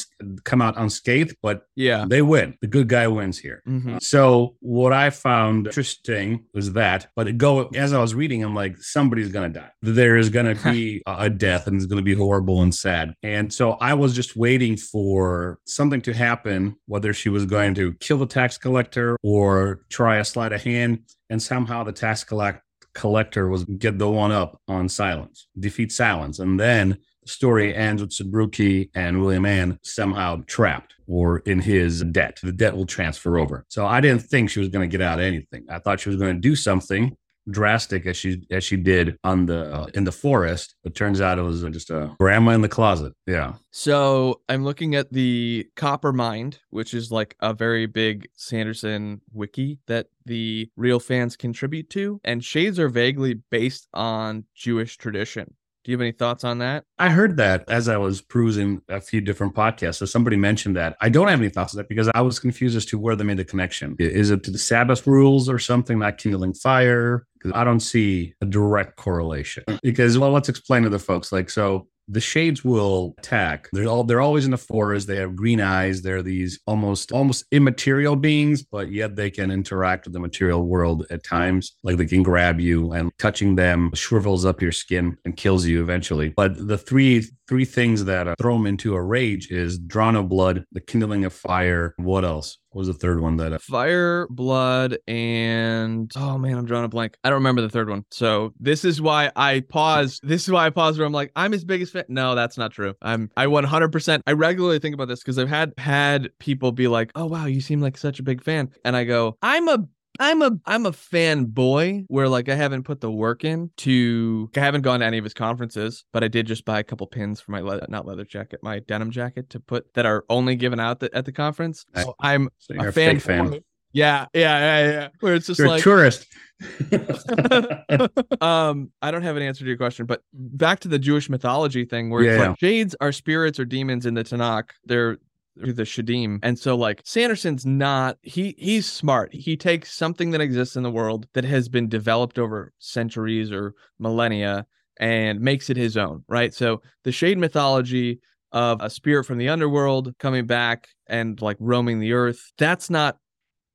come 0.43 0.61
out 0.61 0.77
unscathed, 0.77 1.35
but 1.41 1.63
yeah, 1.75 2.05
they 2.07 2.21
win. 2.21 2.57
The 2.61 2.67
good 2.67 2.87
guy 2.87 3.07
wins 3.07 3.37
here. 3.37 3.61
Mm-hmm. 3.67 3.97
So 3.99 4.55
what 4.59 4.93
I 4.93 5.09
found 5.09 5.67
interesting 5.67 6.45
was 6.53 6.73
that, 6.73 7.07
but 7.15 7.27
it 7.27 7.37
go 7.37 7.67
as 7.75 7.93
I 7.93 7.99
was 7.99 8.15
reading, 8.15 8.43
I'm 8.43 8.55
like, 8.55 8.77
somebody's 8.77 9.31
gonna 9.31 9.49
die. 9.49 9.71
There 9.81 10.17
is 10.17 10.29
gonna 10.29 10.55
be 10.63 11.03
a 11.05 11.29
death, 11.29 11.67
and 11.67 11.75
it's 11.75 11.85
gonna 11.85 12.01
be 12.01 12.15
horrible 12.15 12.61
and 12.61 12.73
sad. 12.73 13.13
And 13.23 13.53
so 13.53 13.73
I 13.73 13.93
was 13.93 14.15
just 14.15 14.35
waiting 14.35 14.77
for 14.77 15.59
something 15.65 16.01
to 16.01 16.13
happen, 16.13 16.75
whether 16.85 17.13
she 17.13 17.29
was 17.29 17.45
going 17.45 17.75
to 17.75 17.93
kill 17.95 18.17
the 18.17 18.25
tax 18.25 18.57
collector 18.57 19.17
or 19.23 19.81
try 19.89 20.17
a 20.17 20.25
sleight 20.25 20.53
of 20.53 20.63
hand 20.63 20.99
and 21.29 21.41
somehow 21.41 21.83
the 21.83 21.91
tax 21.91 22.23
collect 22.23 22.61
collector 22.97 23.47
was 23.47 23.63
get 23.63 23.99
the 23.99 24.09
one 24.09 24.31
up 24.31 24.59
on 24.67 24.89
silence, 24.89 25.47
defeat 25.59 25.91
silence. 25.91 26.39
And 26.39 26.59
then 26.59 26.97
the 27.23 27.29
story 27.29 27.75
ends 27.75 28.01
with 28.01 28.11
Sebruki 28.11 28.89
and 28.95 29.21
William 29.21 29.45
Ann 29.45 29.77
somehow 29.83 30.41
trapped 30.47 30.95
or 31.05 31.39
in 31.39 31.59
his 31.59 32.03
debt. 32.03 32.39
The 32.41 32.51
debt 32.51 32.75
will 32.75 32.87
transfer 32.87 33.37
over. 33.37 33.65
So 33.69 33.85
I 33.85 34.01
didn't 34.01 34.23
think 34.23 34.49
she 34.49 34.59
was 34.59 34.69
going 34.69 34.89
to 34.89 34.91
get 34.97 35.05
out 35.05 35.19
anything. 35.19 35.65
I 35.69 35.79
thought 35.79 35.99
she 35.99 36.09
was 36.09 36.17
going 36.17 36.35
to 36.35 36.41
do 36.41 36.55
something 36.55 37.15
drastic 37.49 38.05
as 38.05 38.17
she 38.17 38.45
as 38.51 38.63
she 38.63 38.77
did 38.77 39.17
on 39.23 39.45
the 39.45 39.73
uh, 39.73 39.87
in 39.93 40.03
the 40.03 40.11
forest. 40.11 40.75
It 40.83 40.95
turns 40.95 41.21
out 41.21 41.39
it 41.39 41.43
was 41.43 41.61
just 41.63 41.89
a 41.89 42.15
grandma 42.19 42.51
in 42.51 42.61
the 42.61 42.69
closet. 42.69 43.13
Yeah. 43.25 43.53
So 43.71 44.41
I'm 44.49 44.63
looking 44.63 44.95
at 44.95 45.11
the 45.11 45.67
Coppermind, 45.75 46.59
which 46.69 46.93
is 46.93 47.11
like 47.11 47.35
a 47.39 47.53
very 47.53 47.85
big 47.85 48.27
Sanderson 48.35 49.21
wiki 49.31 49.79
that 49.87 50.07
the 50.25 50.69
real 50.75 50.99
fans 50.99 51.35
contribute 51.35 51.89
to, 51.91 52.19
and 52.23 52.43
shades 52.43 52.79
are 52.79 52.89
vaguely 52.89 53.35
based 53.49 53.87
on 53.93 54.45
Jewish 54.55 54.97
tradition. 54.97 55.53
Do 55.87 55.91
you 55.91 55.97
have 55.97 56.01
any 56.01 56.11
thoughts 56.11 56.43
on 56.43 56.57
that? 56.57 56.83
I 56.99 57.07
heard 57.07 57.37
that 57.37 57.63
as 57.69 57.87
I 57.87 57.95
was 57.95 58.19
perusing 58.19 58.81
a 58.89 58.99
few 58.99 59.21
different 59.21 59.55
podcasts. 59.55 59.95
So 59.95 60.05
somebody 60.05 60.35
mentioned 60.35 60.75
that. 60.75 60.97
I 60.99 61.07
don't 61.07 61.29
have 61.29 61.39
any 61.39 61.47
thoughts 61.47 61.73
on 61.73 61.77
that 61.77 61.87
because 61.87 62.09
I 62.13 62.19
was 62.19 62.39
confused 62.39 62.75
as 62.75 62.85
to 62.87 62.99
where 62.99 63.15
they 63.15 63.23
made 63.23 63.37
the 63.37 63.45
connection. 63.45 63.95
Is 63.97 64.29
it 64.29 64.43
to 64.43 64.51
the 64.51 64.57
Sabbath 64.57 65.07
rules 65.07 65.47
or 65.47 65.59
something 65.59 65.97
like 65.97 66.17
kindling 66.17 66.55
fire? 66.55 67.25
I 67.53 67.63
don't 67.63 67.79
see 67.79 68.33
a 68.41 68.45
direct 68.45 68.97
correlation. 68.97 69.63
Because 69.81 70.17
well, 70.17 70.31
let's 70.31 70.49
explain 70.49 70.83
to 70.83 70.89
the 70.89 70.99
folks. 70.99 71.31
Like 71.31 71.49
so, 71.49 71.87
the 72.07 72.21
shades 72.21 72.63
will 72.63 73.15
attack. 73.17 73.69
They're 73.73 73.87
all 73.87 74.03
they're 74.03 74.21
always 74.21 74.45
in 74.45 74.51
the 74.51 74.57
forest. 74.57 75.07
They 75.07 75.17
have 75.17 75.35
green 75.35 75.61
eyes. 75.61 76.01
They're 76.01 76.23
these 76.23 76.59
almost 76.65 77.11
almost 77.11 77.45
immaterial 77.51 78.15
beings, 78.15 78.63
but 78.63 78.91
yet 78.91 79.15
they 79.15 79.29
can 79.29 79.51
interact 79.51 80.05
with 80.05 80.13
the 80.13 80.19
material 80.19 80.65
world 80.65 81.05
at 81.09 81.23
times. 81.23 81.75
Like 81.83 81.97
they 81.97 82.05
can 82.05 82.23
grab 82.23 82.59
you 82.59 82.93
and 82.93 83.11
touching 83.17 83.55
them 83.55 83.91
shrivels 83.93 84.45
up 84.45 84.61
your 84.61 84.71
skin 84.71 85.17
and 85.25 85.35
kills 85.35 85.65
you 85.65 85.81
eventually. 85.81 86.29
But 86.29 86.67
the 86.67 86.77
three 86.77 87.25
three 87.47 87.65
things 87.65 88.05
that 88.05 88.27
uh, 88.27 88.35
throw 88.39 88.53
them 88.53 88.67
into 88.67 88.95
a 88.95 89.01
rage 89.01 89.51
is 89.51 89.77
drawn 89.77 90.15
of 90.15 90.29
blood, 90.29 90.65
the 90.71 90.81
kindling 90.81 91.25
of 91.25 91.33
fire. 91.33 91.93
What 91.97 92.25
else? 92.25 92.57
What 92.71 92.79
was 92.81 92.87
the 92.87 92.93
third 92.93 93.21
one 93.21 93.37
that 93.37 93.61
fire, 93.61 94.27
blood, 94.29 94.97
and 95.07 96.11
oh 96.15 96.37
man, 96.37 96.57
I'm 96.57 96.65
drawing 96.65 96.85
a 96.85 96.89
blank. 96.89 97.17
I 97.23 97.29
don't 97.29 97.37
remember 97.37 97.61
the 97.61 97.69
third 97.69 97.89
one. 97.89 98.03
So 98.11 98.53
this 98.59 98.83
is 98.83 99.01
why 99.01 99.31
I 99.35 99.61
pause. 99.61 100.19
This 100.21 100.43
is 100.43 100.51
why 100.51 100.65
I 100.65 100.69
pause 100.69 100.97
where 100.97 101.07
I'm 101.07 101.13
like, 101.13 101.31
I'm 101.35 101.51
his 101.51 101.63
biggest 101.63 101.93
fan. 101.93 102.03
No, 102.09 102.35
that's 102.35 102.57
not 102.57 102.71
true. 102.71 102.93
I'm 103.01 103.31
I 103.37 103.45
100%. 103.45 104.21
I 104.27 104.31
regularly 104.33 104.79
think 104.79 104.93
about 104.93 105.07
this 105.07 105.21
because 105.21 105.39
I've 105.39 105.49
had 105.49 105.73
had 105.77 106.29
people 106.39 106.71
be 106.71 106.87
like, 106.87 107.11
oh 107.15 107.25
wow, 107.25 107.45
you 107.45 107.61
seem 107.61 107.81
like 107.81 107.97
such 107.97 108.19
a 108.19 108.23
big 108.23 108.43
fan, 108.43 108.69
and 108.83 108.95
I 108.95 109.05
go, 109.05 109.37
I'm 109.41 109.67
a 109.69 109.87
I'm 110.19 110.41
a 110.41 110.51
I'm 110.65 110.85
a 110.85 110.91
fanboy 110.91 112.05
where 112.07 112.27
like 112.29 112.49
I 112.49 112.55
haven't 112.55 112.83
put 112.83 113.01
the 113.01 113.11
work 113.11 113.43
in 113.43 113.71
to 113.77 114.49
I 114.55 114.59
haven't 114.59 114.81
gone 114.81 114.99
to 115.01 115.05
any 115.05 115.17
of 115.17 115.23
his 115.23 115.33
conferences, 115.33 116.05
but 116.13 116.23
I 116.23 116.27
did 116.27 116.47
just 116.47 116.65
buy 116.65 116.79
a 116.79 116.83
couple 116.83 117.07
pins 117.07 117.39
for 117.41 117.51
my 117.51 117.61
leather, 117.61 117.85
not 117.89 118.05
leather 118.05 118.25
jacket, 118.25 118.59
my 118.63 118.79
denim 118.79 119.11
jacket 119.11 119.49
to 119.51 119.59
put 119.59 119.93
that 119.93 120.05
are 120.05 120.25
only 120.29 120.55
given 120.55 120.79
out 120.79 120.99
the, 120.99 121.15
at 121.15 121.25
the 121.25 121.31
conference. 121.31 121.85
So 121.95 122.15
I'm 122.19 122.49
so 122.59 122.73
a 122.75 122.79
a 122.87 122.91
fan. 122.91 123.15
fake 123.15 123.21
fan. 123.21 123.59
Yeah, 123.93 124.25
yeah, 124.33 124.59
yeah, 124.59 124.91
yeah. 124.91 125.07
Where 125.21 125.33
it's 125.35 125.47
just 125.47 125.59
you're 125.59 125.69
like 125.69 125.79
a 125.79 125.83
tourist? 125.83 126.27
um, 128.41 128.91
I 129.01 129.11
don't 129.11 129.21
have 129.23 129.37
an 129.37 129.43
answer 129.43 129.63
to 129.63 129.67
your 129.67 129.77
question, 129.77 130.05
but 130.05 130.21
back 130.33 130.79
to 130.81 130.87
the 130.87 130.99
Jewish 130.99 131.29
mythology 131.29 131.85
thing, 131.85 132.09
where 132.09 132.21
it's 132.23 132.37
Yeah. 132.39 132.49
like 132.49 132.59
shades 132.59 132.95
are 133.01 133.11
spirits 133.11 133.59
or 133.59 133.65
demons 133.65 134.05
in 134.05 134.13
the 134.13 134.23
Tanakh. 134.23 134.69
They're 134.85 135.17
they're 135.61 135.73
the 135.73 135.83
Shedim, 135.83 136.39
and 136.43 136.57
so 136.57 136.75
like 136.75 137.01
Sanderson's 137.05 137.65
not 137.65 138.17
he 138.21 138.55
he's 138.57 138.91
smart. 138.91 139.33
He 139.33 139.57
takes 139.57 139.93
something 139.93 140.31
that 140.31 140.41
exists 140.41 140.75
in 140.75 140.83
the 140.83 140.91
world 140.91 141.27
that 141.33 141.45
has 141.45 141.69
been 141.69 141.89
developed 141.89 142.39
over 142.39 142.73
centuries 142.79 143.51
or 143.51 143.73
millennia 143.99 144.65
and 144.99 145.39
makes 145.39 145.69
it 145.69 145.77
his 145.77 145.97
own, 145.97 146.23
right? 146.27 146.53
So 146.53 146.81
the 147.03 147.11
shade 147.11 147.37
mythology 147.37 148.19
of 148.51 148.81
a 148.81 148.89
spirit 148.89 149.25
from 149.25 149.37
the 149.37 149.49
underworld 149.49 150.13
coming 150.19 150.45
back 150.45 150.87
and 151.07 151.39
like 151.41 151.57
roaming 151.59 151.99
the 151.99 152.13
earth, 152.13 152.51
that's 152.57 152.89
not 152.89 153.17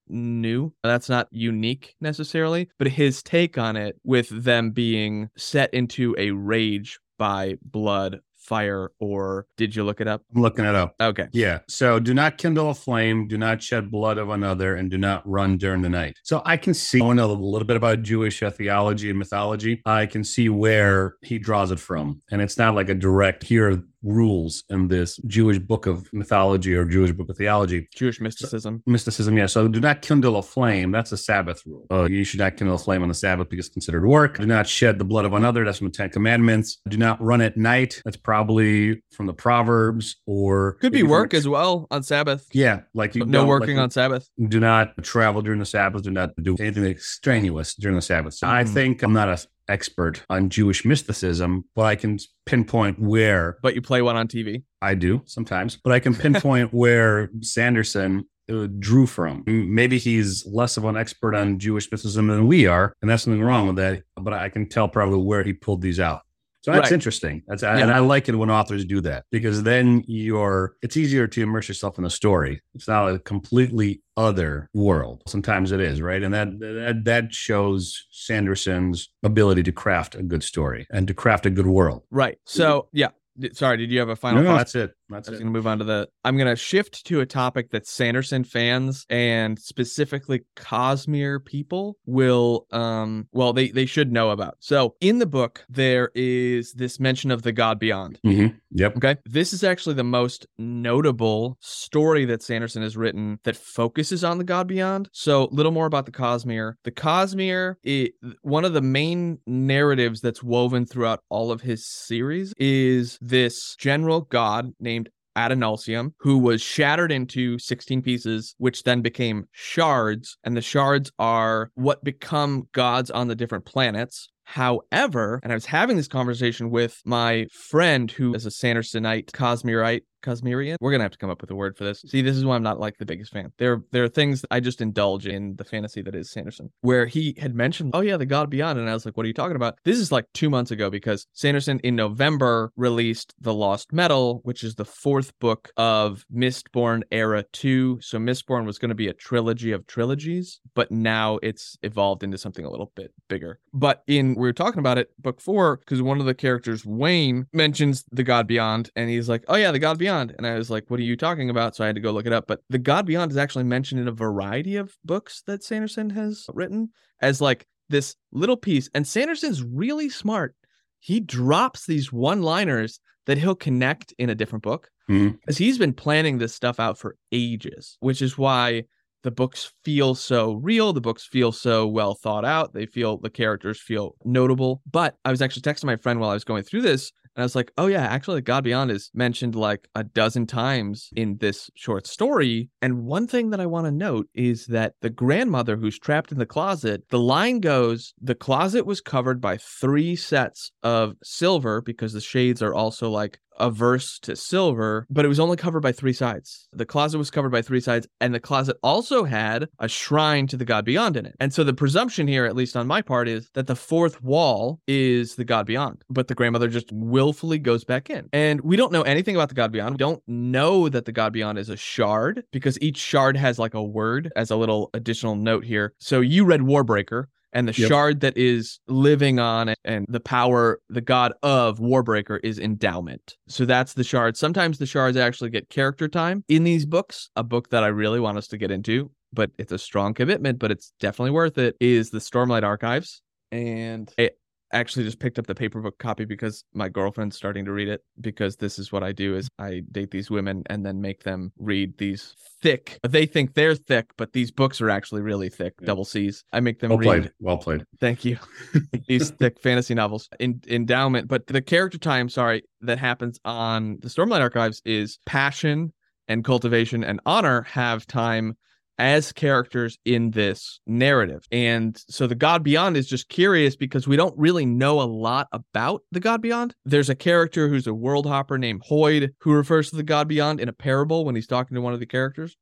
new. 0.09 0.73
That's 0.83 1.09
not 1.09 1.29
unique 1.31 1.95
necessarily, 2.01 2.69
but 2.79 2.89
his 2.89 3.23
take 3.23 3.59
on 3.59 3.77
it 3.77 3.97
with 4.05 4.29
them 4.31 4.71
being 4.71 5.29
set 5.37 5.73
into 5.73 6.15
a 6.19 6.31
rage 6.33 6.99
by 7.19 7.57
blood, 7.63 8.21
fire, 8.43 8.91
or 8.99 9.47
did 9.57 9.75
you 9.75 9.85
look 9.85 10.01
it 10.01 10.09
up? 10.09 10.23
I'm 10.35 10.43
looking 10.43 10.65
it 10.65 10.75
up. 10.75 10.95
Okay. 11.01 11.29
Yeah. 11.33 11.61
So 11.69 11.99
do 11.99 12.13
not 12.13 12.39
kindle 12.39 12.71
a 12.71 12.75
flame, 12.75 13.29
do 13.29 13.39
not 13.39 13.63
shed 13.63 13.91
blood 13.91 14.19
of 14.19 14.29
another, 14.29 14.75
and 14.75 14.91
do 14.91 14.99
not 14.99 15.23
run 15.29 15.57
during 15.57 15.83
the 15.83 15.89
night. 15.89 16.17
So 16.23 16.43
I 16.45 16.57
can 16.57 16.75
see, 16.75 17.03
I 17.03 17.13
know 17.13 17.31
a 17.31 17.33
little 17.33 17.67
bit 17.67 17.77
about 17.77 18.03
Jewish 18.03 18.41
theology 18.41 19.11
and 19.11 19.19
mythology. 19.19 19.83
I 19.87 20.07
can 20.07 20.25
see 20.25 20.49
where 20.49 21.15
he 21.23 21.39
draws 21.39 21.71
it 21.71 21.79
from. 21.79 22.23
And 22.31 22.43
it's 22.43 22.59
not 22.59 22.75
like 22.75 22.89
a 22.89 22.95
direct, 22.95 23.45
here 23.45 23.83
rules 24.03 24.65
in 24.69 24.89
this 24.89 25.17
Jewish 25.27 25.59
book 25.59 25.87
of 25.87 26.13
mythology 26.13 26.75
or 26.75 26.85
Jewish 26.85 27.13
book 27.13 27.29
of 27.29 27.37
theology. 27.37 27.89
Jewish 27.95 28.21
mysticism. 28.21 28.83
Mysticism, 28.87 29.37
yeah. 29.37 29.47
So 29.47 29.69
do 29.69 29.81
not 29.81 30.03
kindle 30.03 30.37
a 30.37 30.43
flame. 30.43 30.91
That's 30.91 31.13
a 31.13 31.17
Sabbath 31.17 31.63
rule. 31.67 31.87
Uh, 31.91 32.05
you 32.05 32.25
should 32.25 32.41
not 32.41 32.57
kindle 32.57 32.77
a 32.77 32.79
flame 32.79 33.03
on 33.03 33.09
the 33.09 33.15
Sabbath 33.15 33.49
because 33.49 33.67
it's 33.67 33.73
considered 33.73 34.07
work. 34.07 34.39
Do 34.39 34.47
not 34.47 34.67
shed 34.67 34.99
the 34.99 35.05
blood 35.05 35.25
of 35.25 35.33
another. 35.33 35.65
That's 35.65 35.79
from 35.79 35.89
the 35.89 35.93
Ten 35.93 36.11
Commandments. 36.11 36.81
Do 36.89 36.97
not 36.97 37.21
run 37.23 37.41
at 37.41 37.57
night. 37.57 38.01
That's 38.05 38.17
probably 38.17 39.03
from 39.13 39.27
the 39.27 39.35
Proverbs 39.35 40.17
or 40.27 40.75
Could 40.75 40.93
be 40.93 41.03
work 41.03 41.35
as 41.35 41.47
well 41.47 41.87
on 41.91 42.03
Sabbath. 42.03 42.47
Yeah, 42.53 42.81
like 42.95 43.15
you 43.15 43.25
no 43.25 43.47
working 43.47 43.77
like, 43.77 43.85
on 43.85 43.91
Sabbath. 43.91 44.29
Do 44.49 44.61
not 44.61 45.03
travel 45.03 45.43
during 45.43 45.59
the 45.61 45.67
Sabbath. 45.67 46.03
Do 46.03 46.11
not 46.11 46.31
do 46.43 46.57
anything 46.59 46.85
extraneous 46.85 47.75
during 47.75 47.97
the 47.97 48.03
Sabbath. 48.03 48.35
So 48.35 48.47
I 48.47 48.65
Mhm. 48.65 48.69
think 48.75 49.03
I'm 49.03 49.13
not 49.13 49.29
an 49.29 49.39
expert 49.73 50.23
on 50.29 50.51
Jewish 50.51 50.85
mysticism, 50.85 51.65
but 51.75 51.87
I 51.87 51.97
can 51.97 52.19
pinpoint 52.47 53.01
where 53.01 53.57
But 53.63 53.75
you 53.75 53.83
play 53.83 54.03
one 54.03 54.17
on 54.17 54.29
TV. 54.29 54.63
I 54.81 54.95
do 54.95 55.23
sometimes, 55.25 55.79
but 55.83 55.93
I 55.93 56.01
can 56.01 56.15
pinpoint 56.15 56.73
where 56.83 57.31
Sanderson 57.41 58.25
uh, 58.53 58.67
drew 58.79 59.07
from. 59.07 59.45
Maybe 59.47 59.99
he's 59.99 60.45
less 60.47 60.77
of 60.77 60.85
an 60.85 60.97
expert 60.97 61.35
on 61.35 61.59
Jewish 61.59 61.91
mysticism 61.91 62.27
than 62.27 62.47
we 62.47 62.67
are, 62.67 62.95
and 63.01 63.11
that's 63.11 63.27
nothing 63.27 63.43
wrong 63.43 63.67
with 63.67 63.77
that. 63.77 64.03
But 64.21 64.35
I 64.35 64.49
can 64.49 64.69
tell 64.69 64.89
probably 64.89 65.19
where 65.19 65.43
he 65.43 65.53
pulled 65.53 65.83
these 65.83 66.01
out. 66.01 66.23
So 66.63 66.71
that's 66.71 66.87
Right. 66.87 66.93
interesting. 66.93 67.43
That's 67.49 67.63
and 67.65 67.91
I 67.91 67.99
like 67.99 68.29
it 68.29 68.37
when 68.37 68.49
authors 68.51 68.85
do 68.85 69.01
that 69.03 69.25
because 69.33 69.65
then 69.65 70.05
you're 70.07 70.77
it's 70.81 70.97
easier 70.97 71.27
to 71.27 71.43
immerse 71.43 71.67
yourself 71.69 71.99
in 71.99 72.05
the 72.05 72.11
story. 72.11 72.63
It's 72.75 72.87
not 72.89 73.13
a 73.13 73.19
completely 73.19 74.01
other 74.17 74.69
world. 74.73 75.23
Sometimes 75.27 75.73
it 75.73 75.81
is, 75.81 76.01
right? 76.01 76.23
And 76.23 76.33
that 76.33 76.59
that 76.61 77.03
that 77.05 77.35
shows 77.35 78.07
Sanderson's 78.13 79.09
ability 79.23 79.63
to 79.65 79.73
craft 79.73 80.15
a 80.15 80.23
good 80.23 80.43
story 80.43 80.87
and 80.91 81.07
to 81.09 81.15
craft 81.15 81.47
a 81.47 81.51
good 81.51 81.67
world. 81.67 82.03
Right. 82.11 82.39
So 82.47 82.89
yeah. 82.93 83.09
Sorry, 83.55 83.79
did 83.79 83.91
you 83.91 83.99
have 83.99 84.11
a 84.11 84.15
final 84.17 84.43
no, 84.43 84.45
no, 84.45 84.51
thought? 84.53 84.59
that's 84.59 84.75
it. 84.75 84.95
That's 85.13 85.29
I 85.29 85.33
was 85.33 85.41
going 85.41 85.53
to 85.53 85.57
move 85.57 85.67
on 85.67 85.79
to 85.79 85.85
the. 85.85 86.09
I'm 86.25 86.37
going 86.37 86.49
to 86.49 86.57
shift 86.57 87.05
to 87.07 87.21
a 87.21 87.27
topic 87.27 87.71
that 87.71 87.87
Sanderson 87.87 88.45
fans 88.45 89.07
and 89.09 89.59
specifically 89.59 90.43
Cosmere 90.57 91.45
people 91.45 91.97
will, 92.07 92.67
um, 92.71 93.29
well, 93.33 93.53
they 93.53 93.69
they 93.69 93.87
should 93.87 94.13
know 94.13 94.31
about. 94.31 94.57
So 94.61 94.95
in 95.01 95.19
the 95.19 95.27
book, 95.27 95.65
there 95.69 96.11
is 96.15 96.73
this 96.73 96.99
mention 97.01 97.31
of 97.31 97.43
the 97.43 97.53
God 97.53 97.79
Beyond. 97.79 98.19
Mhm. 98.25 98.57
Yep. 98.75 98.97
Okay, 98.97 99.17
this 99.27 99.53
is 99.53 99.63
actually 99.63 99.95
the 99.95 100.05
most 100.05 100.47
notable 100.59 101.59
story 101.61 102.25
that 102.25 102.43
Sanderson 102.43 102.83
has 102.83 102.97
written 102.97 103.39
that 103.45 103.57
focuses 103.57 104.25
on 104.25 104.39
the 104.39 104.45
God 104.45 104.67
Beyond. 104.67 105.09
So, 105.13 105.49
little 105.53 105.73
more 105.73 105.87
about 105.87 106.07
the 106.07 106.13
Cosmere. 106.13 106.75
The 106.85 106.91
Cosmere, 106.91 107.75
it, 107.83 108.13
one 108.43 108.65
of 108.65 108.73
the 108.73 108.81
main 108.81 109.39
narratives 109.47 110.21
that's 110.21 110.43
woven 110.43 110.87
throughout 110.87 111.21
all 111.29 111.51
of 111.51 111.61
his 111.61 111.87
series 111.87 112.55
is 112.57 113.19
this 113.21 113.77
general 113.79 114.23
god 114.23 114.73
named 114.81 115.02
Adonalsium, 115.37 116.13
who 116.21 116.39
was 116.39 116.63
shattered 116.63 117.13
into 117.13 117.59
16 117.59 118.03
pieces, 118.03 118.55
which 118.59 118.83
then 118.83 119.03
became 119.03 119.45
shards. 119.53 120.37
And 120.45 120.57
the 120.57 120.63
shards 120.63 121.11
are 121.19 121.71
what 121.75 122.05
become 122.05 122.69
gods 122.73 123.11
on 123.11 123.29
the 123.29 123.35
different 123.35 123.65
planets. 123.65 124.29
However, 124.45 125.41
and 125.43 125.53
I 125.53 125.55
was 125.55 125.67
having 125.67 125.97
this 125.97 126.09
conversation 126.09 126.71
with 126.71 127.01
my 127.05 127.47
friend 127.53 128.11
who 128.11 128.35
is 128.35 128.45
a 128.45 128.51
Sandersonite, 128.51 129.31
Cosmerite, 129.31 130.03
Cosmerian. 130.23 130.77
We're 130.81 130.93
gonna 130.93 131.05
have 131.05 131.13
to 131.13 131.19
come 131.19 131.31
up 131.31 131.41
with 131.41 131.51
a 131.51 131.55
word 131.55 131.77
for 131.77 131.85
this. 131.85 132.03
See, 132.07 132.23
this 132.23 132.37
is 132.37 132.45
why 132.45 132.57
I'm 132.57 132.63
not 132.63 132.81
like 132.81 132.99
the 132.99 133.07
biggest 133.07 133.33
fan. 133.33 133.53
There, 133.59 133.83
there 133.91 134.05
are 134.05 134.09
things 134.09 134.45
I 134.51 134.61
just 134.61 134.81
indulge 134.81 135.27
in 135.27 135.57
the 135.57 135.65
fantasy 135.65 136.03
that 136.03 136.15
is 136.15 136.31
Sanderson, 136.31 136.71
where 136.81 137.07
he 137.07 137.35
had 137.39 137.55
mentioned, 137.55 137.91
"Oh 137.95 138.01
yeah, 138.01 138.17
the 138.17 138.27
God 138.27 138.51
Beyond," 138.51 138.79
and 138.79 138.89
I 138.89 138.95
was 138.95 139.05
like, 139.05 139.17
"What 139.17 139.25
are 139.25 139.29
you 139.29 139.35
talking 139.35 139.57
about?" 139.57 139.79
This 139.85 139.99
is 139.99 140.13
like 140.13 140.27
two 140.35 140.51
months 140.51 140.71
ago 140.71 140.91
because 140.91 141.27
Sanderson 141.33 141.81
in 141.81 141.97
November 141.97 142.73
released 142.77 143.35
The 143.41 143.55
Lost 143.55 143.93
Metal, 143.93 144.41
which 144.45 144.63
is 144.65 144.77
the 144.77 144.85
fourth 144.85 145.39
book 145.39 145.71
of 145.77 146.25
Mistborn 146.35 147.03
Era 147.11 147.45
Two. 147.53 147.99
So 148.01 148.19
Mistborn 148.19 148.65
was 148.65 148.79
going 148.79 148.91
to 148.91 148.95
be 148.95 149.09
a 149.09 149.15
trilogy 149.15 149.73
of 149.73 149.87
trilogies, 149.87 150.61
but 150.75 150.91
now 150.91 151.39
it's 151.43 151.77
evolved 151.83 152.23
into 152.23 152.39
something 152.39 152.65
a 152.65 152.71
little 152.71 152.93
bit 152.95 153.13
bigger. 153.29 153.59
But 153.73 154.03
in 154.07 154.35
we 154.35 154.43
were 154.43 154.53
talking 154.53 154.79
about 154.79 154.99
it, 154.99 155.11
book 155.19 155.41
four, 155.41 155.79
because 155.79 156.03
one 156.03 156.21
of 156.21 156.27
the 156.27 156.35
characters, 156.35 156.85
Wayne, 156.85 157.47
mentions 157.53 158.05
the 158.11 158.23
God 158.23 158.47
Beyond, 158.47 158.91
and 158.97 159.11
he's 159.11 159.29
like, 159.29 159.45
"Oh 159.49 159.57
yeah, 159.57 159.73
the 159.73 159.79
God 159.79 159.99
Beyond," 159.99 160.12
and 160.21 160.47
I 160.47 160.55
was 160.55 160.71
like, 160.71 160.85
"What 160.89 161.01
are 161.01 161.05
you 161.05 161.17
talking 161.17 161.51
about?" 161.51 161.77
So 161.77 161.85
I 161.85 161.89
had 161.89 161.97
to 161.97 162.01
go 162.01 162.13
look 162.13 162.27
it 162.27 162.33
up. 162.33 162.47
But 162.47 162.61
the 162.69 162.79
God 162.79 163.07
Beyond 163.07 163.31
is 163.31 163.37
actually 163.37 163.65
mentioned 163.65 164.01
in 164.01 164.09
a 164.09 164.13
variety 164.13 164.77
of 164.77 164.95
books 165.05 165.43
that 165.47 165.65
Sanderson 165.65 166.11
has 166.11 166.47
written 166.53 166.91
as 167.21 167.41
like 167.41 167.67
this 167.89 168.17
little 168.33 168.57
piece. 168.57 168.89
And 168.95 169.07
Sanderson's 169.07 169.63
really 169.63 170.09
smart. 170.09 170.55
He 170.99 171.21
drops 171.21 171.87
these 171.87 172.13
one-liners 172.13 173.01
that 173.27 173.39
he'll 173.39 173.55
connect 173.55 174.13
in 174.19 174.31
a 174.31 174.35
different 174.35 174.63
book 174.63 174.89
hmm. 175.07 175.31
because 175.31 175.59
he's 175.59 175.79
been 175.79 175.93
planning 175.93 176.39
this 176.39 176.55
stuff 176.55 176.81
out 176.81 176.99
for 176.99 177.17
ages, 177.33 177.97
which 178.01 178.23
is 178.23 178.39
why 178.39 178.85
the 179.23 179.31
books 179.31 179.73
feel 179.85 180.15
so 180.15 180.55
real, 180.55 180.93
the 180.93 181.01
books 181.01 181.25
feel 181.25 181.53
so 181.53 181.87
well 181.87 182.15
thought 182.15 182.45
out, 182.45 182.75
they 182.75 182.87
feel 182.87 183.19
the 183.19 183.31
characters 183.31 183.81
feel 183.81 184.17
notable. 184.25 184.83
But 184.91 185.17
I 185.25 185.31
was 185.31 185.41
actually 185.41 185.63
texting 185.63 185.85
my 185.85 185.97
friend 185.97 186.19
while 186.19 186.31
I 186.31 186.35
was 186.35 186.45
going 186.45 186.65
through 186.65 186.83
this, 186.83 187.13
and 187.35 187.43
I 187.43 187.45
was 187.45 187.57
like, 187.57 187.73
oh, 187.79 187.87
yeah, 187.87 188.05
actually, 188.05 188.43
God 188.43 188.65
Beyond 188.65 188.91
is 188.91 189.11
mentioned 189.15 189.55
like 189.55 189.89
a 189.95 190.05
dozen 190.05 190.47
times 190.47 191.09
in 191.17 191.39
this 191.39 191.71
short 191.75 192.07
story. 192.07 192.69
And 192.83 193.05
one 193.05 193.27
thing 193.27 193.51
that 193.51 193.61
I 193.61 193.67
want 193.67 193.87
to 193.87 193.91
note 193.91 194.29
is 194.35 194.67
that 194.67 194.95
the 195.01 195.09
grandmother 195.09 195.77
who's 195.77 195.99
trapped 195.99 196.31
in 196.31 196.39
the 196.39 196.47
closet, 196.47 197.05
the 197.09 197.19
line 197.19 197.61
goes, 197.61 198.13
the 198.21 198.35
closet 198.35 198.85
was 198.85 199.01
covered 199.01 199.41
by 199.41 199.57
three 199.57 200.15
sets 200.15 200.73
of 200.83 201.15
silver 201.23 201.81
because 201.81 202.13
the 202.13 202.21
shades 202.21 202.61
are 202.61 202.75
also 202.75 203.09
like 203.09 203.39
averse 203.63 204.19
to 204.19 204.37
silver, 204.37 205.07
but 205.09 205.25
it 205.25 205.29
was 205.29 205.41
only 205.41 205.57
covered 205.57 205.81
by 205.81 205.93
three 205.93 206.13
sides. 206.13 206.69
The 206.73 206.85
closet 206.85 207.17
was 207.17 207.31
covered 207.31 207.53
by 207.53 207.63
three 207.63 207.81
sides, 207.81 208.07
and 208.21 208.35
the 208.35 208.41
closet 208.41 208.77
also 208.83 209.25
had 209.25 209.69
a 209.79 209.89
shrine 209.89 210.47
to 210.49 210.57
the 210.57 210.65
God 210.67 210.85
Beyond 210.85 211.17
in 211.17 211.25
it. 211.25 211.37
And 211.41 211.55
so 211.55 211.65
the 211.65 211.73
presumption 211.73 212.27
here, 212.27 212.45
at 212.45 212.57
least 212.57 212.77
on 212.77 212.87
my 212.87 213.01
part, 213.01 213.29
is 213.29 213.49
that 213.55 213.69
the 213.69 213.77
fourth 213.77 214.23
wall 214.23 214.81
is 214.87 215.37
the 215.37 215.45
God 215.45 215.65
Beyond, 215.65 216.05
but 216.11 216.29
the 216.29 216.35
grandmother 216.35 216.69
just 216.69 216.91
willfully 216.93 217.59
goes 217.59 217.85
back 217.85 218.11
in. 218.11 218.29
And 218.33 218.61
we 218.63 218.77
don't 218.77 218.93
know 218.93 219.03
anything 219.03 219.37
about 219.37 219.49
the 219.49 219.55
God 219.55 219.73
Beyond. 219.73 219.95
We 219.95 219.99
don't 219.99 220.23
know 220.27 220.89
that 220.89 221.05
the 221.05 221.13
God 221.13 221.33
Beyond 221.33 221.59
is 221.59 221.69
a 221.69 221.77
shard 221.77 222.43
because 222.53 222.79
each 222.83 222.99
shard 222.99 223.37
has 223.37 223.59
like 223.59 223.75
a 223.75 223.83
word 223.83 224.33
as 224.35 224.51
a 224.51 224.57
little 224.57 224.91
additional 224.93 225.37
note 225.37 225.65
here. 225.65 225.95
So 225.99 226.21
you 226.21 226.45
read 226.45 226.61
Warbreaker 226.61 227.27
and 227.53 227.69
the 227.69 227.73
Yep. 227.73 227.89
shard 227.89 228.21
that 228.21 228.37
is 228.37 228.81
living 228.89 229.39
on 229.39 229.69
it 229.69 229.79
and 229.85 230.07
the 230.09 230.21
power 230.21 230.81
the 230.89 231.01
god 231.01 231.33
of 231.43 231.79
warbreaker 231.79 232.39
is 232.43 232.59
endowment. 232.59 233.37
So 233.49 233.65
that's 233.65 233.95
the 233.95 234.05
shard. 234.05 234.37
Sometimes 234.37 234.79
the 234.79 234.87
shards 234.87 235.17
actually 235.17 235.51
get 235.51 235.69
character 235.69 236.09
time. 236.09 236.45
In 236.49 236.65
these 236.65 236.87
books 236.87 237.31
a 237.37 237.43
book 237.43 237.71
that 237.71 237.83
i 237.85 237.89
really 237.89 238.21
want 238.21 238.39
us 238.39 238.49
to 238.49 238.59
get 238.59 238.71
into 238.71 239.11
but 239.33 239.51
it's 239.59 239.73
a 239.73 239.79
strong 239.79 240.13
commitment 240.15 240.59
but 240.59 240.71
it's 240.71 240.93
definitely 241.01 241.31
worth 241.31 241.57
it 241.59 241.77
is 241.81 242.11
the 242.11 242.19
stormlight 242.19 242.63
archives. 242.65 243.23
And 243.51 244.13
it 244.17 244.39
actually 244.73 245.05
just 245.05 245.19
picked 245.19 245.39
up 245.39 245.47
the 245.47 245.55
paperback 245.55 245.99
copy 245.99 246.25
because 246.25 246.65
my 246.75 246.89
girlfriend's 246.89 247.37
starting 247.37 247.65
to 247.65 247.73
read 247.73 247.89
it 247.89 248.01
because 248.21 248.57
this 248.57 248.79
is 248.79 248.91
what 248.93 249.03
I 249.03 249.13
do 249.13 249.37
is 249.37 249.49
I 249.59 249.83
date 249.91 250.11
these 250.11 250.31
women 250.31 250.63
and 250.67 250.85
then 250.85 251.01
make 251.01 251.23
them 251.25 251.53
read 251.59 251.99
these 251.99 252.35
thick 252.63 252.99
they 253.09 253.27
think 253.27 253.55
they're 253.55 253.75
thick 253.75 254.07
but 254.17 254.33
these 254.33 254.51
books 254.51 254.81
are 254.81 254.89
actually 254.91 255.21
really 255.23 255.49
thick 255.49 255.75
Yeah. 255.81 255.87
double 255.87 256.05
C's 256.05 256.45
I 256.53 256.61
make 256.61 256.79
them 256.81 256.91
Well 256.91 256.99
read 256.99 257.07
played. 257.07 257.33
Well 257.41 257.59
played. 257.59 257.85
Thank 258.01 258.25
you. 258.25 258.39
These 259.09 259.31
thick 259.31 259.61
fantasy 259.61 259.95
novels. 259.95 260.29
In 260.39 260.61
endowment, 260.69 261.29
but 261.29 261.47
the 261.47 261.61
character 261.61 261.99
time, 261.99 262.29
sorry, 262.29 262.63
that 262.81 262.99
happens 262.99 263.39
on 263.45 263.99
the 264.01 264.09
Stormlight 264.09 264.41
Archives 264.41 264.81
is 264.85 265.19
passion 265.27 265.93
and 266.29 266.45
cultivation 266.45 267.03
and 267.05 267.21
honor 267.27 267.63
have 267.63 268.07
time 268.07 268.57
as 269.03 269.33
characters 269.33 269.99
in 270.05 270.31
this 270.31 270.79
narrative. 270.87 271.45
And 271.51 272.01
so 272.09 272.29
the 272.29 272.37
God 272.37 272.63
Beyond 272.63 272.97
is 272.97 273.09
just 273.09 273.29
curious 273.29 273.75
because 273.75 274.07
we 274.07 274.15
don't 274.15 274.39
really 274.39 274.65
know 274.65 275.01
a 275.01 275.03
lot 275.03 275.49
about 275.51 276.03
the 276.13 276.21
God 276.21 276.41
Beyond. 276.41 276.77
There's 276.85 277.11
a 277.11 277.17
character 277.17 277.69
who's 277.69 277.89
a 277.89 277.95
world 277.95 278.27
hopper 278.27 278.59
named 278.59 278.85
Hoid 278.89 279.31
who 279.41 279.55
refers 279.55 279.91
to 279.91 279.97
the 279.97 280.05
God 280.05 280.29
Beyond 280.29 280.61
in 280.61 280.69
a 280.69 280.73
parable 280.73 281.25
when 281.25 281.35
he's 281.35 281.49
talking 281.49 281.75
to 281.75 281.81
one 281.81 281.93
of 281.93 281.99
the 281.99 282.07
characters. 282.07 282.57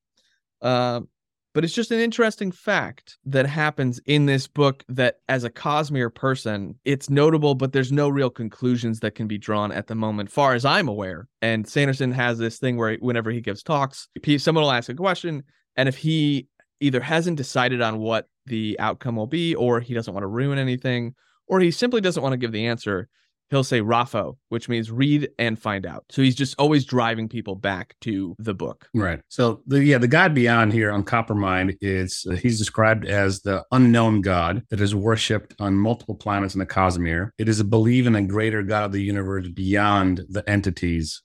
Um, 0.63 1.09
but 1.53 1.63
it's 1.63 1.75
just 1.75 1.91
an 1.91 2.01
interesting 2.01 2.53
fact 2.53 3.19
that 3.27 3.45
happens 3.45 4.01
in 4.07 4.25
this 4.25 4.47
book 4.47 4.83
that 4.89 5.17
as 5.29 5.45
a 5.45 5.51
Cosmere 5.51 6.15
person, 6.15 6.77
it's 6.87 7.11
notable, 7.11 7.55
but 7.55 7.75
there's 7.75 7.93
no 7.93 8.09
real 8.09 8.31
conclusions 8.31 9.01
that 9.01 9.15
can 9.15 9.27
be 9.27 9.37
drawn 9.37 9.73
at 9.73 9.89
the 9.89 9.95
moment, 9.95 10.31
far 10.31 10.55
as 10.55 10.65
I'm 10.65 10.89
aware. 10.89 11.29
And 11.43 11.69
Sanderson 11.69 12.13
has 12.13 12.39
this 12.39 12.59
thing 12.59 12.79
where 12.79 12.97
whenever 12.97 13.31
he 13.31 13.43
gives 13.43 13.63
talks, 13.63 14.09
someone 14.39 14.65
will 14.65 14.73
ask 14.73 14.89
a 14.89 14.95
question, 14.95 15.43
and 15.77 15.89
if 15.89 15.97
he 15.97 16.49
either 16.81 17.01
hasn't 17.01 17.37
decided 17.37 17.81
on 17.83 17.99
what 17.99 18.29
the 18.47 18.79
outcome 18.81 19.17
will 19.17 19.27
be, 19.27 19.55
or 19.55 19.81
he 19.81 19.95
doesn't 19.95 20.13
want 20.13 20.23
to 20.23 20.29
ruin 20.29 20.59
anything, 20.59 21.15
or 21.47 21.61
he 21.61 21.71
simply 21.71 22.01
doesn't 22.01 22.23
want 22.23 22.33
to 22.33 22.39
give 22.39 22.53
the 22.53 22.67
answer, 22.67 23.09
he'll 23.51 23.65
say 23.65 23.81
Rafo, 23.81 24.37
which 24.49 24.69
means 24.69 24.91
read 24.91 25.29
and 25.39 25.59
find 25.59 25.85
out. 25.85 26.05
So 26.11 26.23
he's 26.23 26.37
just 26.37 26.59
always 26.59 26.85
driving 26.85 27.29
people 27.29 27.57
back 27.57 27.95
to 28.03 28.35
the 28.39 28.55
book. 28.55 28.89
Right. 28.95 29.21
So 29.29 29.63
the 29.67 29.85
yeah, 29.85 29.99
the 29.99 30.09
God 30.09 30.35
Beyond 30.35 30.73
here 30.73 30.91
on 30.91 31.05
Coppermind 31.05 31.77
is 31.81 32.27
uh, 32.31 32.37
he's 32.37 32.59
described 32.59 33.05
as 33.05 33.43
the 33.43 33.65
unknown 33.73 34.21
God 34.21 34.63
that 34.71 34.81
is 34.81 34.95
worshipped 34.95 35.55
on 35.59 35.75
multiple 35.75 36.15
planets 36.15 36.55
in 36.55 36.61
the 36.61 36.67
Cosmere. 36.67 37.31
It 37.39 37.49
is 37.49 37.61
a 37.61 37.65
belief 37.65 38.07
in 38.07 38.15
a 38.15 38.23
greater 38.23 38.63
God 38.63 38.85
of 38.85 38.93
the 38.93 39.03
universe 39.03 39.49
beyond 39.49 40.23
the 40.29 40.49
entities 40.49 41.23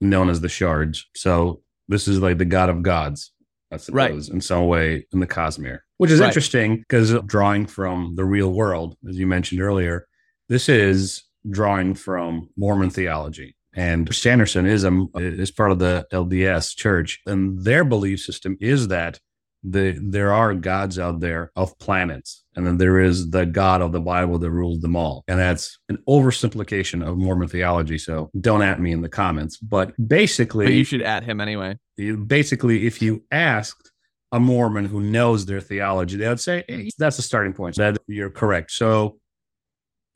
known 0.00 0.28
as 0.28 0.40
the 0.40 0.48
shards. 0.48 1.06
So 1.16 1.62
this 1.88 2.08
is 2.08 2.20
like 2.20 2.38
the 2.38 2.44
God 2.44 2.68
of 2.68 2.82
gods, 2.82 3.32
I 3.74 3.92
Right. 3.92 4.28
in 4.28 4.40
some 4.40 4.66
way 4.66 5.06
in 5.12 5.20
the 5.20 5.26
Cosmere, 5.26 5.80
which 5.98 6.10
is 6.10 6.20
Right. 6.20 6.28
interesting 6.28 6.78
because 6.78 7.12
drawing 7.26 7.66
from 7.66 8.14
the 8.16 8.24
real 8.24 8.52
world, 8.52 8.96
as 9.08 9.18
you 9.18 9.26
mentioned 9.26 9.60
earlier, 9.60 10.06
this 10.48 10.68
is 10.68 11.24
drawing 11.50 11.94
from 11.94 12.48
Mormon 12.56 12.90
theology. 12.90 13.56
And 13.76 14.12
Sanderson 14.14 14.66
is 14.66 14.84
a 14.84 15.06
is 15.16 15.50
part 15.50 15.72
of 15.72 15.80
the 15.80 16.06
LDS 16.12 16.74
church, 16.76 17.20
and 17.26 17.64
their 17.64 17.84
belief 17.84 18.20
system 18.20 18.56
is 18.60 18.88
that 18.88 19.18
the 19.64 19.98
there 20.00 20.32
are 20.32 20.54
gods 20.54 20.98
out 20.98 21.18
there 21.20 21.50
of 21.56 21.76
planets, 21.78 22.43
and 22.56 22.66
then 22.66 22.76
there 22.78 23.00
is 23.00 23.30
the 23.30 23.46
God 23.46 23.82
of 23.82 23.92
the 23.92 24.00
Bible 24.00 24.38
that 24.38 24.50
rules 24.50 24.80
them 24.80 24.96
all, 24.96 25.24
and 25.28 25.38
that's 25.38 25.78
an 25.88 25.98
oversimplification 26.08 27.06
of 27.06 27.16
Mormon 27.16 27.48
theology. 27.48 27.98
So 27.98 28.30
don't 28.40 28.62
at 28.62 28.80
me 28.80 28.92
in 28.92 29.02
the 29.02 29.08
comments, 29.08 29.56
but 29.56 29.92
basically, 30.08 30.66
But 30.66 30.74
you 30.74 30.84
should 30.84 31.02
at 31.02 31.24
him 31.24 31.40
anyway. 31.40 31.78
basically, 32.26 32.86
if 32.86 33.00
you 33.02 33.24
asked 33.30 33.90
a 34.32 34.40
Mormon 34.40 34.84
who 34.84 35.00
knows 35.00 35.46
their 35.46 35.60
theology, 35.60 36.16
they 36.16 36.28
would 36.28 36.40
say 36.40 36.64
"Hey, 36.68 36.90
that's 36.98 37.18
a 37.18 37.22
starting 37.22 37.52
point. 37.52 37.76
That 37.76 37.98
you're 38.06 38.30
correct. 38.30 38.72
So 38.72 39.18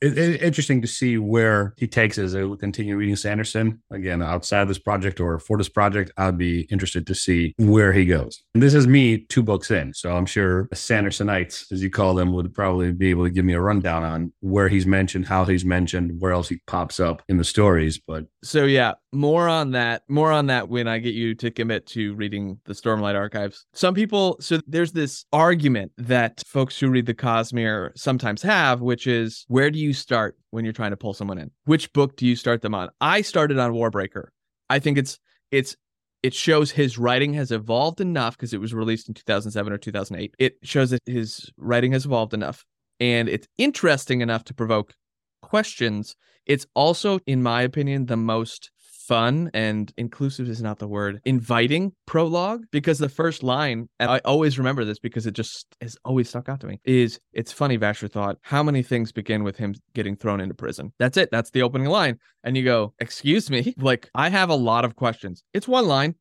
it, 0.01 0.17
it- 0.17 0.41
interesting 0.41 0.81
to 0.81 0.87
see 0.87 1.17
where 1.17 1.73
he 1.77 1.87
takes 1.87 2.17
it 2.17 2.23
as 2.23 2.35
I 2.35 2.43
will 2.43 2.57
continue 2.57 2.95
reading 2.95 3.15
Sanderson 3.15 3.81
again 3.91 4.21
outside 4.21 4.61
of 4.61 4.67
this 4.67 4.79
project 4.79 5.19
or 5.19 5.39
for 5.39 5.57
this 5.57 5.69
project. 5.69 6.11
I'd 6.17 6.37
be 6.37 6.61
interested 6.71 7.05
to 7.07 7.15
see 7.15 7.53
where 7.57 7.91
he 7.93 8.05
goes. 8.05 8.41
And 8.53 8.63
this 8.63 8.73
is 8.73 8.87
me 8.87 9.19
two 9.29 9.43
books 9.43 9.71
in, 9.71 9.93
so 9.93 10.15
I'm 10.15 10.25
sure 10.25 10.67
Sandersonites, 10.73 11.71
as 11.71 11.81
you 11.81 11.89
call 11.89 12.13
them, 12.13 12.33
would 12.33 12.53
probably 12.53 12.91
be 12.91 13.09
able 13.09 13.23
to 13.25 13.29
give 13.29 13.45
me 13.45 13.53
a 13.53 13.61
rundown 13.61 14.03
on 14.03 14.33
where 14.41 14.67
he's 14.67 14.85
mentioned, 14.85 15.27
how 15.27 15.45
he's 15.45 15.65
mentioned, 15.65 16.19
where 16.19 16.31
else 16.31 16.49
he 16.49 16.59
pops 16.67 16.99
up 16.99 17.21
in 17.29 17.37
the 17.37 17.43
stories. 17.43 17.99
But 17.99 18.25
So 18.43 18.65
yeah, 18.65 18.93
more 19.11 19.47
on 19.47 19.71
that. 19.71 20.03
More 20.07 20.31
on 20.31 20.47
that 20.47 20.69
when 20.69 20.87
I 20.87 20.99
get 20.99 21.13
you 21.13 21.35
to 21.35 21.51
commit 21.51 21.85
to 21.87 22.13
reading 22.15 22.59
the 22.65 22.73
Stormlight 22.73 23.15
Archives. 23.15 23.65
Some 23.73 23.93
people 23.93 24.37
so 24.39 24.59
there's 24.67 24.91
this 24.91 25.25
argument 25.33 25.91
that 25.97 26.43
folks 26.45 26.79
who 26.79 26.89
read 26.89 27.05
the 27.05 27.13
Cosmere 27.13 27.91
sometimes 27.97 28.41
have, 28.43 28.81
which 28.81 29.07
is 29.07 29.45
where 29.47 29.71
do 29.71 29.79
you 29.79 29.88
start 29.93 30.37
when 30.51 30.63
you're 30.63 30.73
trying 30.73 30.91
to 30.91 30.97
pull 30.97 31.13
someone 31.13 31.37
in? 31.37 31.51
Which 31.65 31.91
book 31.93 32.15
do 32.15 32.25
you 32.25 32.35
start 32.35 32.61
them 32.61 32.75
on? 32.75 32.89
I 33.01 33.21
started 33.21 33.57
on 33.59 33.73
Warbreaker. 33.73 34.27
I 34.69 34.79
think 34.79 34.97
it's 34.97 35.19
it's 35.51 35.75
it 36.21 36.33
shows 36.33 36.71
his 36.71 36.97
writing 36.97 37.33
has 37.33 37.51
evolved 37.51 38.01
enough 38.01 38.37
because 38.37 38.53
it 38.53 38.59
was 38.59 38.73
released 38.73 39.07
in 39.07 39.13
2007 39.13 39.71
or 39.71 39.77
2008. 39.77 40.35
It 40.37 40.57
shows 40.63 40.89
that 40.89 41.01
his 41.05 41.51
writing 41.57 41.93
has 41.93 42.05
evolved 42.05 42.33
enough 42.33 42.65
and 42.99 43.29
it's 43.29 43.47
interesting 43.57 44.21
enough 44.21 44.43
to 44.45 44.53
provoke 44.53 44.93
questions 45.41 46.15
it's 46.49 46.65
also, 46.73 47.19
in 47.27 47.43
my 47.43 47.61
opinion, 47.61 48.07
the 48.07 48.17
most 48.17 48.71
fun 49.09 49.49
and 49.55 49.91
inclusive 49.97 50.47
is 50.47 50.61
not 50.61 50.77
the 50.77 50.87
word, 50.87 51.19
inviting 51.25 51.91
prologue 52.05 52.63
because 52.69 52.99
the 52.99 53.09
first 53.09 53.41
line, 53.41 53.89
and 53.99 54.11
I 54.11 54.19
always 54.19 54.59
remember 54.59 54.85
this 54.85 54.99
because 54.99 55.25
it 55.25 55.33
just 55.33 55.65
has 55.81 55.97
always 56.05 56.29
stuck 56.29 56.47
out 56.47 56.59
to 56.59 56.67
me, 56.67 56.79
is 56.85 57.19
it's 57.33 57.51
funny, 57.51 57.75
Vasher 57.75 58.09
thought, 58.09 58.37
how 58.43 58.61
many 58.61 58.83
things 58.83 59.11
begin 59.11 59.43
with 59.43 59.57
him 59.57 59.73
getting 59.95 60.15
thrown 60.15 60.39
into 60.39 60.53
prison? 60.53 60.93
That's 60.99 61.17
it. 61.17 61.29
That's 61.31 61.49
the 61.49 61.63
opening 61.63 61.87
line. 61.87 62.19
And 62.43 62.55
you 62.55 62.63
go, 62.63 62.93
excuse 62.99 63.49
me? 63.49 63.73
Like, 63.89 64.09
I 64.13 64.29
have 64.29 64.49
a 64.49 64.55
lot 64.55 64.85
of 64.85 64.95
questions. 64.95 65.43
It's 65.53 65.67
one 65.67 65.87
line. 65.87 66.13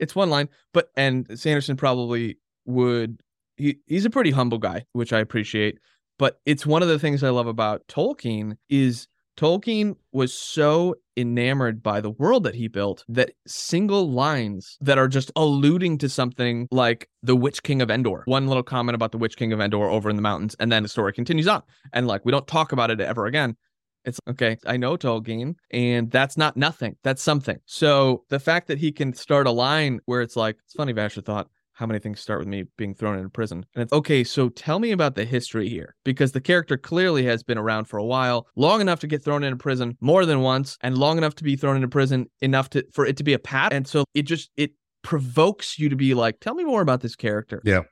It's 0.00 0.16
one 0.16 0.30
line. 0.30 0.48
But, 0.74 0.88
and 0.96 1.38
Sanderson 1.38 1.76
probably 1.76 2.38
would, 2.64 3.20
he, 3.56 3.76
he's 3.86 4.04
a 4.04 4.10
pretty 4.10 4.32
humble 4.32 4.58
guy, 4.58 4.86
which 4.92 5.12
I 5.12 5.20
appreciate. 5.20 5.78
But 6.18 6.40
it's 6.44 6.66
one 6.66 6.82
of 6.82 6.88
the 6.88 6.98
things 6.98 7.22
I 7.22 7.28
love 7.28 7.46
about 7.46 7.86
Tolkien 7.86 8.56
is 8.68 9.06
Tolkien 9.36 9.94
was 10.12 10.34
so 10.34 10.96
enamored 11.16 11.82
by 11.82 12.00
the 12.00 12.10
world 12.10 12.44
that 12.44 12.54
he 12.54 12.68
built 12.68 13.04
that 13.08 13.32
single 13.46 14.10
lines 14.10 14.76
that 14.80 14.98
are 14.98 15.08
just 15.08 15.30
alluding 15.36 15.98
to 15.98 16.08
something 16.08 16.66
like 16.70 17.08
the 17.22 17.36
Witch 17.36 17.62
King 17.62 17.82
of 17.82 17.90
Endor. 17.90 18.22
One 18.26 18.46
little 18.46 18.62
comment 18.62 18.94
about 18.94 19.12
the 19.12 19.18
Witch 19.18 19.36
King 19.36 19.52
of 19.52 19.60
Endor 19.60 19.90
over 19.90 20.08
in 20.10 20.16
the 20.16 20.22
mountains, 20.22 20.56
and 20.58 20.72
then 20.72 20.82
the 20.82 20.88
story 20.88 21.12
continues 21.12 21.48
on. 21.48 21.62
And 21.92 22.06
like, 22.06 22.24
we 22.24 22.32
don't 22.32 22.46
talk 22.46 22.72
about 22.72 22.90
it 22.90 23.00
ever 23.00 23.26
again. 23.26 23.56
It's 24.04 24.18
okay. 24.28 24.56
I 24.66 24.76
know 24.76 24.96
Tolkien, 24.96 25.54
and 25.70 26.10
that's 26.10 26.36
not 26.36 26.56
nothing. 26.56 26.96
That's 27.04 27.22
something. 27.22 27.58
So 27.66 28.24
the 28.30 28.40
fact 28.40 28.66
that 28.68 28.78
he 28.78 28.90
can 28.90 29.14
start 29.14 29.46
a 29.46 29.52
line 29.52 30.00
where 30.06 30.22
it's 30.22 30.34
like, 30.34 30.56
it's 30.64 30.74
funny, 30.74 30.92
Vasher 30.92 31.24
thought, 31.24 31.48
how 31.74 31.86
many 31.86 31.98
things 31.98 32.20
start 32.20 32.38
with 32.38 32.48
me 32.48 32.64
being 32.76 32.94
thrown 32.94 33.16
into 33.16 33.30
prison? 33.30 33.64
And 33.74 33.82
it's 33.82 33.92
okay, 33.92 34.24
so 34.24 34.48
tell 34.48 34.78
me 34.78 34.92
about 34.92 35.14
the 35.14 35.24
history 35.24 35.68
here 35.68 35.94
because 36.04 36.32
the 36.32 36.40
character 36.40 36.76
clearly 36.76 37.24
has 37.24 37.42
been 37.42 37.58
around 37.58 37.86
for 37.86 37.98
a 37.98 38.04
while, 38.04 38.46
long 38.56 38.80
enough 38.80 39.00
to 39.00 39.06
get 39.06 39.22
thrown 39.22 39.42
into 39.42 39.56
prison 39.56 39.96
more 40.00 40.26
than 40.26 40.40
once, 40.40 40.76
and 40.82 40.98
long 40.98 41.18
enough 41.18 41.34
to 41.36 41.44
be 41.44 41.56
thrown 41.56 41.76
into 41.76 41.88
prison 41.88 42.30
enough 42.40 42.70
to 42.70 42.84
for 42.92 43.06
it 43.06 43.16
to 43.16 43.24
be 43.24 43.32
a 43.32 43.38
pat. 43.38 43.72
And 43.72 43.86
so 43.86 44.04
it 44.14 44.22
just 44.22 44.50
it 44.56 44.72
provokes 45.02 45.78
you 45.78 45.88
to 45.88 45.96
be 45.96 46.14
like, 46.14 46.40
tell 46.40 46.54
me 46.54 46.64
more 46.64 46.80
about 46.80 47.00
this 47.00 47.16
character. 47.16 47.60
Yeah. 47.64 47.82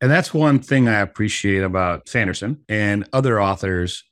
And 0.00 0.10
that's 0.10 0.32
one 0.32 0.60
thing 0.60 0.88
I 0.88 1.00
appreciate 1.00 1.62
about 1.62 2.08
Sanderson 2.08 2.64
and 2.68 3.08
other 3.12 3.42
authors. 3.42 4.04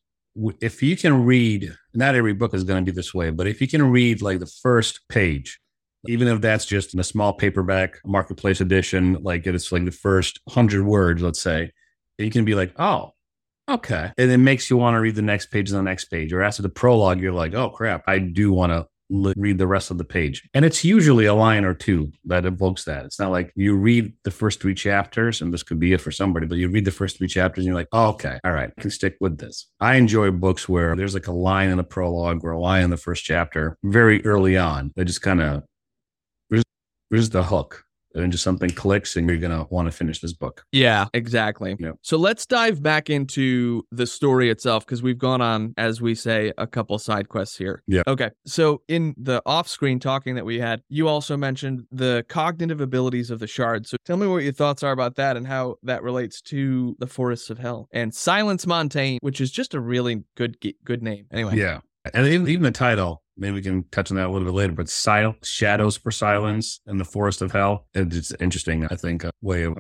If 0.61 0.83
you 0.83 0.97
can 0.97 1.25
read, 1.25 1.73
not 1.95 2.15
every 2.15 2.35
book 2.35 2.53
is 2.53 2.65
going 2.65 2.85
to 2.85 2.93
be 2.93 2.95
this 2.95 3.15
way, 3.15 3.31
but 3.31 3.47
if 3.47 3.61
you 3.61 3.69
can 3.69 3.91
read 3.91 4.21
like 4.21 4.41
the 4.41 4.47
first 4.47 5.01
page, 5.09 5.61
even 6.09 6.29
if 6.29 6.41
that's 6.41 6.67
just 6.67 6.95
in 6.95 7.01
a 7.01 7.05
small 7.05 7.33
paperback 7.33 8.01
marketplace 8.05 8.61
edition, 8.61 9.19
like 9.23 9.47
it's 9.47 9.73
like 9.73 9.85
the 9.85 9.91
first 9.91 10.41
hundred 10.49 10.85
words, 10.85 11.23
let's 11.23 11.41
say, 11.41 11.73
you 12.19 12.31
can 12.31 12.45
be 12.45 12.55
like, 12.55 12.73
oh, 12.79 13.13
okay. 13.69 14.13
And 14.17 14.31
it 14.31 14.39
makes 14.39 14.71
you 14.71 14.77
want 14.77 14.95
to 14.95 15.01
read 15.01 15.17
the 15.17 15.23
next 15.23 15.47
page 15.47 15.71
the 15.71 15.83
next 15.83 16.07
page. 16.07 16.33
Or 16.33 16.43
after 16.43 16.63
the 16.63 16.69
prologue, 16.69 17.21
you're 17.21 17.33
like, 17.33 17.55
oh 17.55 17.71
crap, 17.71 18.05
I 18.07 18.19
do 18.19 18.53
want 18.53 18.73
to 18.73 18.87
li- 19.11 19.35
read 19.37 19.59
the 19.59 19.67
rest 19.67 19.91
of 19.91 19.99
the 19.99 20.05
page. 20.05 20.49
And 20.55 20.65
it's 20.65 20.85
usually 20.85 21.27
a 21.27 21.35
line 21.35 21.65
or 21.65 21.75
two 21.75 22.11
that 22.25 22.45
evokes 22.45 22.85
that. 22.85 23.05
It's 23.05 23.19
not 23.19 23.31
like 23.31 23.53
you 23.55 23.77
read 23.77 24.13
the 24.25 24.31
first 24.31 24.61
three 24.61 24.75
chapters, 24.75 25.41
and 25.41 25.53
this 25.53 25.63
could 25.63 25.79
be 25.79 25.93
it 25.93 26.01
for 26.01 26.11
somebody, 26.11 26.47
but 26.47 26.59
you 26.59 26.69
read 26.69 26.85
the 26.85 26.91
first 26.91 27.19
three 27.19 27.29
chapters 27.29 27.65
and 27.65 27.67
you're 27.67 27.77
like, 27.77 27.89
oh, 27.93 28.09
okay, 28.09 28.39
all 28.45 28.53
right, 28.53 28.71
I 28.77 28.81
can 28.81 28.91
stick 28.91 29.17
with 29.21 29.39
this. 29.39 29.67
I 29.81 29.97
enjoy 29.97 30.31
books 30.31 30.69
where 30.69 30.97
there's 30.97 31.15
like 31.15 31.27
a 31.27 31.33
line 31.33 31.71
in 31.71 31.77
the 31.77 31.85
prologue 31.85 32.45
or 32.45 32.53
a 32.53 32.61
line 32.61 32.85
in 32.85 32.91
the 32.91 32.97
first 32.97 33.25
chapter 33.25 33.77
very 33.85 34.25
early 34.25 34.57
on 34.57 34.93
that 34.97 35.05
just 35.05 35.23
kind 35.23 35.41
of, 35.41 35.65
there's 37.17 37.31
the 37.31 37.45
hook. 37.45 37.83
And 38.15 38.33
just 38.33 38.45
something 38.45 38.71
clicks, 38.71 39.15
and 39.15 39.29
you're 39.29 39.37
gonna 39.37 39.67
want 39.69 39.89
to 39.89 39.93
finish 39.93 40.21
this 40.21 40.33
book. 40.33 40.65
Yeah, 40.73 41.05
exactly. 41.13 41.77
Yeah. 41.79 41.93
So 42.01 42.17
let's 42.17 42.47
dive 42.47 42.83
back 42.83 43.11
into 43.11 43.83
the 43.91 44.07
story 44.07 44.49
itself 44.49 44.87
because 44.87 45.03
we've 45.03 45.19
gone 45.19 45.43
on, 45.43 45.75
as 45.77 46.01
we 46.01 46.15
say, 46.15 46.51
a 46.57 46.67
couple 46.67 46.99
side 46.99 47.29
quests 47.29 47.59
here. 47.59 47.83
Yeah. 47.87 48.05
Okay. 48.07 48.31
So 48.47 48.81
in 48.89 49.15
the 49.19 49.43
off 49.45 49.69
screen 49.69 50.01
talking 50.01 50.35
that 50.37 50.47
we 50.47 50.59
had, 50.59 50.81
you 50.89 51.09
also 51.09 51.37
mentioned 51.37 51.85
the 51.93 52.25
cognitive 52.31 52.81
abilities 52.81 53.31
of 53.31 53.39
the 53.39 53.47
shards. 53.47 53.91
So 53.91 53.99
tell 54.07 54.17
me 54.17 54.27
what 54.27 54.45
your 54.45 54.53
thoughts 54.55 54.83
are 54.83 54.93
about 54.93 55.17
that 55.17 55.37
and 55.37 55.47
how 55.47 55.77
that 55.83 56.03
relates 56.03 56.41
to 56.43 56.97
the 56.99 57.07
forests 57.07 57.51
of 57.51 57.59
hell 57.59 57.87
and 57.93 58.15
Silence 58.15 58.67
Montaigne, 58.67 59.19
which 59.21 59.43
is 59.43 59.51
just 59.51 59.75
a 59.75 59.81
really 59.81 60.25
good 60.37 60.57
good 60.87 61.03
name. 61.03 61.27
Anyway. 61.31 61.59
Yeah. 61.59 61.81
And 62.15 62.27
even, 62.27 62.49
even 62.49 62.63
the 62.63 62.71
title, 62.71 63.23
maybe 63.37 63.55
we 63.55 63.63
can 63.63 63.85
touch 63.91 64.11
on 64.11 64.17
that 64.17 64.27
a 64.27 64.31
little 64.31 64.47
bit 64.47 64.55
later, 64.55 64.73
but 64.73 64.89
Sil- 64.89 65.37
Shadows 65.43 65.97
for 65.97 66.11
Silence 66.11 66.81
in 66.87 66.99
the 66.99 67.05
Forest 67.05 67.43
of 67.43 67.53
Hell. 67.53 67.87
It's 67.95 68.33
interesting, 68.41 68.87
I 68.91 68.97
think, 68.97 69.25
a 69.25 69.31
way 69.43 69.65
of 69.65 69.77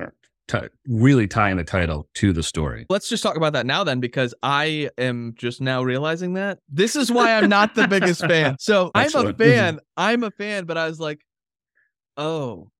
t- 0.49 0.59
really 0.87 1.27
tying 1.27 1.57
the 1.57 1.64
title 1.64 2.09
to 2.14 2.33
the 2.33 2.42
story. 2.42 2.87
Let's 2.88 3.09
just 3.09 3.23
talk 3.23 3.37
about 3.37 3.53
that 3.55 3.66
now 3.66 3.85
then, 3.85 4.01
because 4.01 4.35
I 4.42 4.90
am 4.99 5.35
just 5.37 5.61
now 5.61 5.83
realizing 5.83 6.35
that 6.35 6.59
this 6.69 6.97
is 6.97 7.11
why 7.11 7.37
I'm 7.37 7.49
not 7.49 7.75
the 7.75 7.88
biggest 7.88 8.21
fan. 8.21 8.57
So 8.59 8.90
I'm 8.95 9.14
a 9.14 9.33
fan. 9.33 9.81
I'm 9.97 10.23
a 10.23 10.31
fan, 10.31 10.64
but 10.64 10.77
I 10.77 10.87
was 10.88 11.01
like, 11.01 11.21
oh, 12.16 12.71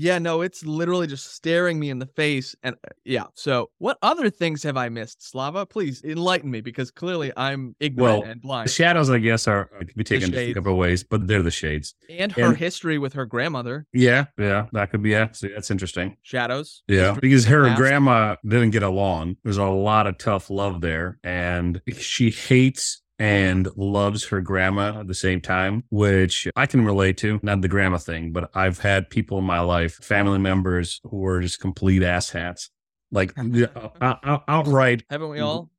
yeah, 0.00 0.18
no, 0.18 0.42
it's 0.42 0.64
literally 0.64 1.08
just 1.08 1.34
staring 1.34 1.80
me 1.80 1.90
in 1.90 1.98
the 1.98 2.06
face. 2.06 2.54
And 2.62 2.76
uh, 2.84 2.90
yeah. 3.04 3.24
So 3.34 3.70
what 3.78 3.98
other 4.02 4.30
things 4.30 4.62
have 4.62 4.76
I 4.76 4.88
missed, 4.88 5.28
Slava? 5.28 5.66
Please 5.66 6.02
enlighten 6.04 6.50
me 6.50 6.60
because 6.60 6.92
clearly 6.92 7.32
I'm 7.36 7.74
ignorant 7.80 8.20
Well, 8.20 8.30
and 8.30 8.40
The 8.40 8.46
blind. 8.46 8.70
shadows, 8.70 9.10
I 9.10 9.18
guess, 9.18 9.48
are 9.48 9.64
could 9.78 9.94
be 9.96 10.04
taken 10.04 10.32
a 10.34 10.54
couple 10.54 10.76
ways, 10.76 11.02
but 11.02 11.26
they're 11.26 11.42
the 11.42 11.50
shades. 11.50 11.94
And 12.08 12.30
her 12.32 12.44
and- 12.50 12.56
history 12.56 12.98
with 12.98 13.12
her 13.14 13.26
grandmother, 13.26 13.86
Yeah, 13.92 14.26
yeah, 14.38 14.66
that 14.72 14.90
could 14.90 15.02
be 15.02 15.10
yeah. 15.10 15.32
See, 15.32 15.48
that's 15.48 15.70
interesting. 15.70 16.16
Shadows. 16.22 16.82
Yeah, 16.86 17.16
because 17.20 17.46
her 17.46 17.66
past. 17.68 17.78
grandma 17.80 18.36
didn't 18.46 18.70
get 18.70 18.84
along. 18.84 19.36
There's 19.42 19.56
a 19.58 19.64
lot 19.64 20.06
of 20.06 20.16
tough 20.18 20.48
love 20.50 20.80
there, 20.80 21.18
and 21.24 21.80
she 21.98 22.30
hates 22.30 23.02
and 23.18 23.68
loves 23.76 24.26
her 24.28 24.40
grandma 24.40 25.00
at 25.00 25.08
the 25.08 25.14
same 25.14 25.40
time, 25.40 25.84
which 25.90 26.46
I 26.54 26.66
can 26.66 26.84
relate 26.84 27.16
to. 27.18 27.40
Not 27.42 27.62
the 27.62 27.68
grandma 27.68 27.98
thing, 27.98 28.32
but 28.32 28.50
I've 28.54 28.78
had 28.78 29.10
people 29.10 29.38
in 29.38 29.44
my 29.44 29.60
life, 29.60 29.94
family 29.96 30.38
members, 30.38 31.00
who 31.04 31.18
were 31.18 31.40
just 31.40 31.60
complete 31.60 32.02
asshats, 32.02 32.68
like 33.10 33.32
uh, 33.38 33.88
out- 34.00 34.44
outright 34.46 35.02
Haven't 35.10 35.30
we 35.30 35.40
all? 35.40 35.70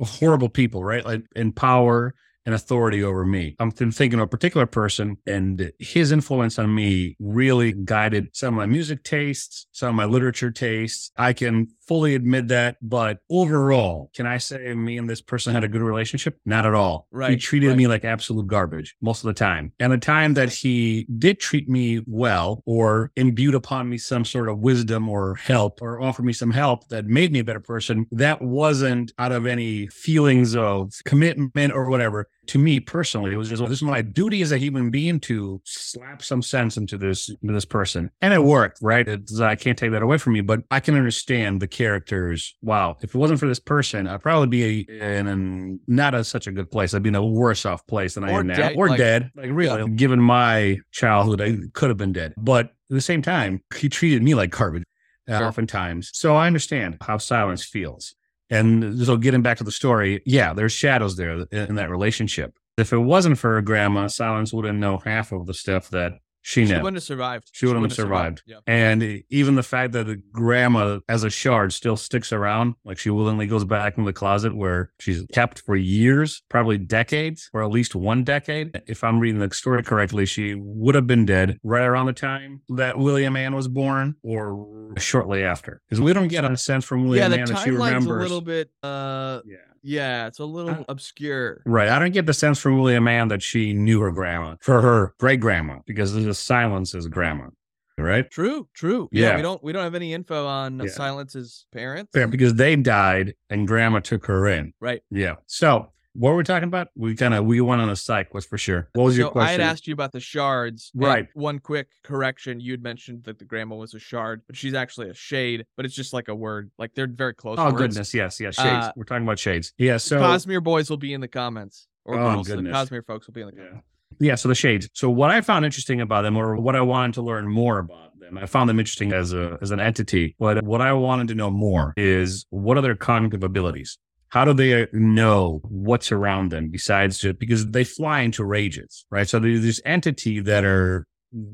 horrible 0.00 0.48
people, 0.48 0.82
right? 0.82 1.04
Like 1.04 1.22
in 1.36 1.52
power 1.52 2.14
and 2.46 2.54
authority 2.54 3.02
over 3.02 3.26
me. 3.26 3.54
I'm 3.58 3.70
thinking 3.70 4.14
of 4.20 4.24
a 4.24 4.26
particular 4.28 4.64
person, 4.64 5.18
and 5.26 5.70
his 5.78 6.12
influence 6.12 6.58
on 6.58 6.74
me 6.74 7.14
really 7.20 7.72
guided 7.72 8.28
some 8.34 8.54
of 8.54 8.58
my 8.58 8.64
music 8.66 9.04
tastes, 9.04 9.66
some 9.72 9.90
of 9.90 9.94
my 9.94 10.06
literature 10.06 10.50
tastes. 10.50 11.10
I 11.16 11.34
can 11.34 11.68
fully 11.88 12.14
admit 12.14 12.48
that, 12.48 12.76
but 12.82 13.18
overall, 13.30 14.10
can 14.14 14.26
I 14.26 14.38
say 14.38 14.74
me 14.74 14.98
and 14.98 15.08
this 15.08 15.22
person 15.22 15.54
had 15.54 15.64
a 15.64 15.68
good 15.68 15.80
relationship? 15.80 16.38
Not 16.44 16.66
at 16.66 16.74
all. 16.74 17.08
He 17.26 17.36
treated 17.36 17.68
right. 17.68 17.76
me 17.76 17.86
like 17.86 18.04
absolute 18.04 18.46
garbage 18.46 18.94
most 19.00 19.24
of 19.24 19.28
the 19.28 19.34
time. 19.34 19.72
And 19.80 19.92
the 19.92 19.98
time 19.98 20.34
that 20.34 20.52
he 20.52 21.06
did 21.18 21.40
treat 21.40 21.68
me 21.68 22.02
well 22.06 22.62
or 22.66 23.10
imbued 23.16 23.54
upon 23.54 23.88
me 23.88 23.98
some 23.98 24.24
sort 24.24 24.48
of 24.48 24.58
wisdom 24.58 25.08
or 25.08 25.36
help 25.36 25.80
or 25.80 26.00
offered 26.00 26.24
me 26.24 26.32
some 26.32 26.50
help 26.50 26.88
that 26.88 27.06
made 27.06 27.32
me 27.32 27.38
a 27.38 27.44
better 27.44 27.60
person, 27.60 28.06
that 28.12 28.42
wasn't 28.42 29.12
out 29.18 29.32
of 29.32 29.46
any 29.46 29.86
feelings 29.88 30.54
of 30.54 30.92
commitment 31.04 31.72
or 31.72 31.88
whatever. 31.88 32.28
To 32.48 32.58
me 32.58 32.80
personally, 32.80 33.32
it 33.32 33.36
was 33.36 33.48
just 33.48 33.62
this 33.62 33.72
is 33.78 33.82
my 33.82 34.02
duty 34.02 34.42
as 34.42 34.52
a 34.52 34.58
human 34.58 34.90
being 34.90 35.20
to 35.20 35.60
slap 35.64 36.22
some 36.22 36.42
sense 36.42 36.76
into 36.76 36.96
this 36.98 37.28
into 37.42 37.52
this 37.52 37.64
person, 37.64 38.10
and 38.20 38.32
it 38.34 38.42
worked. 38.42 38.78
Right? 38.82 39.06
It's, 39.06 39.38
I 39.40 39.54
can't 39.54 39.76
take 39.78 39.92
that 39.92 40.02
away 40.02 40.18
from 40.18 40.34
you, 40.34 40.42
but 40.42 40.60
I 40.70 40.80
can 40.80 40.94
understand 40.94 41.60
the 41.60 41.68
characters. 41.68 42.56
Wow, 42.62 42.96
if 43.02 43.14
it 43.14 43.18
wasn't 43.18 43.38
for 43.40 43.46
this 43.46 43.60
person, 43.60 44.06
I'd 44.06 44.22
probably 44.22 44.48
be 44.48 44.86
in 44.90 45.26
an, 45.26 45.80
not 45.86 46.14
a, 46.14 46.24
such 46.24 46.46
a 46.46 46.52
good 46.52 46.70
place. 46.70 46.94
I'd 46.94 47.02
be 47.02 47.10
in 47.10 47.14
a 47.14 47.24
worse 47.24 47.66
off 47.66 47.86
place 47.86 48.14
than 48.14 48.24
I 48.24 48.32
Or 48.32 48.40
am 48.40 48.46
now, 48.48 48.70
or 48.76 48.88
like- 48.88 48.98
dead. 48.98 49.30
Like 49.36 49.50
really, 49.52 49.88
given 49.90 50.20
my 50.20 50.78
childhood, 50.90 51.40
I 51.40 51.56
could 51.74 51.90
have 51.90 51.98
been 51.98 52.12
dead. 52.12 52.34
But 52.38 52.66
at 52.66 52.72
the 52.88 53.00
same 53.00 53.20
time, 53.22 53.60
he 53.76 53.88
treated 53.90 54.22
me 54.22 54.34
like 54.34 54.50
garbage 54.50 54.84
uh, 55.28 55.36
Sure. 55.38 55.46
oftentimes. 55.48 56.10
So 56.14 56.34
I 56.36 56.46
understand 56.46 56.96
how 57.02 57.18
silence 57.18 57.62
feels. 57.64 58.14
And 58.50 58.98
so 59.04 59.16
getting 59.16 59.42
back 59.42 59.58
to 59.58 59.64
the 59.64 59.72
story, 59.72 60.22
yeah, 60.24 60.54
there's 60.54 60.72
shadows 60.72 61.16
there 61.16 61.44
in 61.50 61.74
that 61.74 61.90
relationship. 61.90 62.54
If 62.76 62.92
it 62.92 62.98
wasn't 62.98 63.38
for 63.38 63.54
her 63.54 63.62
grandma, 63.62 64.06
Silence 64.06 64.52
wouldn't 64.52 64.78
know 64.78 64.98
half 64.98 65.32
of 65.32 65.46
the 65.46 65.54
stuff 65.54 65.90
that 65.90 66.12
she 66.48 66.64
She 66.64 66.72
wouldn't 66.72 66.94
have 66.94 67.02
survived. 67.02 67.50
She 67.52 67.66
wouldn't 67.66 67.84
have 67.84 67.92
survived. 67.92 68.42
Yeah. 68.46 68.60
And 68.66 69.22
even 69.28 69.54
the 69.54 69.62
fact 69.62 69.92
that 69.92 70.06
the 70.06 70.16
grandma, 70.32 71.00
as 71.06 71.22
a 71.22 71.28
shard, 71.28 71.74
still 71.74 71.98
sticks 71.98 72.32
around, 72.32 72.74
like 72.86 72.96
she 72.96 73.10
willingly 73.10 73.46
goes 73.46 73.66
back 73.66 73.98
in 73.98 74.06
the 74.06 74.14
closet 74.14 74.56
where 74.56 74.90
she's 74.98 75.26
kept 75.30 75.60
for 75.60 75.76
years, 75.76 76.42
probably 76.48 76.78
decades, 76.78 77.50
or 77.52 77.62
at 77.62 77.68
least 77.68 77.94
one 77.94 78.24
decade. 78.24 78.80
If 78.86 79.04
I'm 79.04 79.18
reading 79.20 79.40
the 79.46 79.54
story 79.54 79.82
correctly, 79.82 80.24
she 80.24 80.54
would 80.54 80.94
have 80.94 81.06
been 81.06 81.26
dead 81.26 81.58
right 81.62 81.84
around 81.84 82.06
the 82.06 82.14
time 82.14 82.62
that 82.70 82.96
William 82.98 83.36
Ann 83.36 83.54
was 83.54 83.68
born 83.68 84.16
or 84.22 84.94
shortly 84.96 85.44
after. 85.44 85.82
Because 85.86 86.00
we 86.00 86.14
don't 86.14 86.28
get 86.28 86.46
a 86.46 86.56
sense 86.56 86.86
from 86.86 87.06
William 87.08 87.30
the 87.30 87.40
Ann 87.40 87.46
that 87.46 87.58
she 87.58 87.72
timeline's 87.72 88.06
remembers. 88.06 88.20
a 88.20 88.22
little 88.22 88.40
bit 88.40 88.70
uh 88.82 89.40
yeah. 89.44 89.56
Yeah, 89.82 90.26
it's 90.26 90.38
a 90.38 90.44
little 90.44 90.84
obscure. 90.88 91.62
Right. 91.66 91.88
I 91.88 91.98
don't 91.98 92.12
get 92.12 92.26
the 92.26 92.34
sense 92.34 92.58
from 92.58 92.78
William 92.78 93.06
Ann 93.08 93.28
that 93.28 93.42
she 93.42 93.72
knew 93.72 94.00
her 94.00 94.10
grandma 94.10 94.56
for 94.60 94.80
her 94.80 95.14
great 95.18 95.40
grandma 95.40 95.78
because 95.86 96.12
there's 96.14 96.26
a 96.26 96.34
silence 96.34 96.94
grandma. 97.08 97.48
Right? 97.96 98.30
True, 98.30 98.68
true. 98.74 99.08
Yeah, 99.10 99.30
Yeah. 99.30 99.36
we 99.36 99.42
don't 99.42 99.64
we 99.64 99.72
don't 99.72 99.82
have 99.82 99.96
any 99.96 100.14
info 100.14 100.46
on 100.46 100.78
Yeah. 100.78 100.86
Silence's 100.90 101.66
parents. 101.72 102.12
Yeah, 102.14 102.26
because 102.26 102.54
they 102.54 102.76
died 102.76 103.34
and 103.50 103.66
grandma 103.66 103.98
took 103.98 104.26
her 104.26 104.46
in. 104.46 104.72
Right. 104.80 105.02
Yeah. 105.10 105.34
So 105.46 105.90
what 106.18 106.30
were 106.30 106.36
we 106.36 106.44
talking 106.44 106.66
about? 106.66 106.88
We 106.96 107.14
kind 107.14 107.32
of 107.34 107.44
we 107.44 107.60
went 107.60 107.80
on 107.80 107.88
a 107.88 107.96
psych 107.96 108.34
was 108.34 108.44
for 108.44 108.58
sure. 108.58 108.88
What 108.94 109.04
was 109.04 109.16
your 109.16 109.30
question? 109.30 109.48
I 109.48 109.52
had 109.52 109.60
asked 109.60 109.86
you 109.86 109.92
about 109.94 110.12
the 110.12 110.20
shards. 110.20 110.90
Right. 110.94 111.28
One 111.34 111.58
quick 111.60 111.88
correction. 112.02 112.60
You'd 112.60 112.82
mentioned 112.82 113.24
that 113.24 113.38
the 113.38 113.44
grandma 113.44 113.76
was 113.76 113.94
a 113.94 113.98
shard, 113.98 114.42
but 114.46 114.56
she's 114.56 114.74
actually 114.74 115.10
a 115.10 115.14
shade, 115.14 115.64
but 115.76 115.86
it's 115.86 115.94
just 115.94 116.12
like 116.12 116.28
a 116.28 116.34
word. 116.34 116.70
Like 116.78 116.94
they're 116.94 117.06
very 117.06 117.34
close. 117.34 117.58
oh 117.58 117.66
words. 117.66 117.76
goodness, 117.76 118.12
yes, 118.12 118.40
yes, 118.40 118.56
shades. 118.56 118.86
Uh, 118.86 118.92
we're 118.96 119.04
talking 119.04 119.22
about 119.24 119.38
shades. 119.38 119.72
Yeah. 119.78 119.96
So 119.98 120.18
Cosmere 120.20 120.62
boys 120.62 120.90
will 120.90 120.96
be 120.96 121.12
in 121.12 121.20
the 121.20 121.28
comments. 121.28 121.86
Or 122.04 122.14
Oh, 122.18 122.32
girls. 122.34 122.46
The 122.48 122.56
goodness. 122.56 122.76
Cosmere 122.76 123.06
folks 123.06 123.26
will 123.26 123.34
be 123.34 123.42
in 123.42 123.48
the 123.48 123.54
Yeah. 123.56 123.62
comments. 123.68 123.86
Yeah, 124.20 124.34
so 124.34 124.48
the 124.48 124.54
shades. 124.54 124.88
So 124.94 125.10
what 125.10 125.30
I 125.30 125.40
found 125.42 125.64
interesting 125.64 126.00
about 126.00 126.22
them, 126.22 126.36
or 126.36 126.56
what 126.56 126.74
I 126.74 126.80
wanted 126.80 127.14
to 127.14 127.22
learn 127.22 127.46
more 127.48 127.78
about 127.78 128.18
them, 128.18 128.36
I 128.38 128.46
found 128.46 128.68
them 128.68 128.80
interesting 128.80 129.12
as 129.12 129.32
a 129.32 129.58
as 129.62 129.70
an 129.70 129.78
entity. 129.78 130.34
But 130.38 130.64
what 130.64 130.80
I 130.80 130.92
wanted 130.94 131.28
to 131.28 131.34
know 131.34 131.50
more 131.50 131.92
is 131.96 132.44
what 132.50 132.76
are 132.76 132.80
their 132.80 132.96
cognitive 132.96 133.44
abilities? 133.44 133.98
How 134.30 134.44
do 134.44 134.52
they 134.52 134.82
uh, 134.82 134.86
know 134.92 135.60
what's 135.64 136.12
around 136.12 136.50
them 136.50 136.68
besides 136.70 137.18
just 137.18 137.38
because 137.38 137.70
they 137.70 137.84
fly 137.84 138.20
into 138.20 138.44
rages, 138.44 139.06
right? 139.10 139.28
So 139.28 139.38
there's 139.38 139.62
this 139.62 139.80
entity 139.84 140.40
that 140.40 140.64
are 140.64 141.06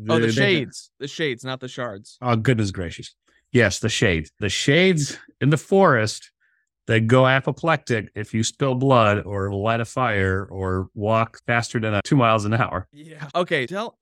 Oh, 0.08 0.20
the 0.20 0.30
shades. 0.30 0.90
The 1.00 1.08
shades, 1.08 1.44
not 1.44 1.60
the 1.60 1.68
shards. 1.68 2.16
Oh, 2.22 2.36
goodness 2.36 2.70
gracious. 2.70 3.14
Yes, 3.52 3.80
the 3.80 3.88
shades. 3.88 4.30
The 4.38 4.48
shades 4.48 5.18
in 5.40 5.50
the 5.50 5.56
forest 5.56 6.30
that 6.86 7.06
go 7.06 7.26
apoplectic 7.26 8.10
if 8.14 8.34
you 8.34 8.44
spill 8.44 8.74
blood 8.74 9.24
or 9.24 9.52
light 9.52 9.80
a 9.80 9.84
fire 9.84 10.46
or 10.50 10.88
walk 10.94 11.38
faster 11.46 11.80
than 11.80 11.94
uh, 11.94 12.00
two 12.04 12.16
miles 12.16 12.44
an 12.44 12.54
hour. 12.54 12.86
Yeah. 12.92 13.28
Okay. 13.34 13.66
Tell. 13.66 13.98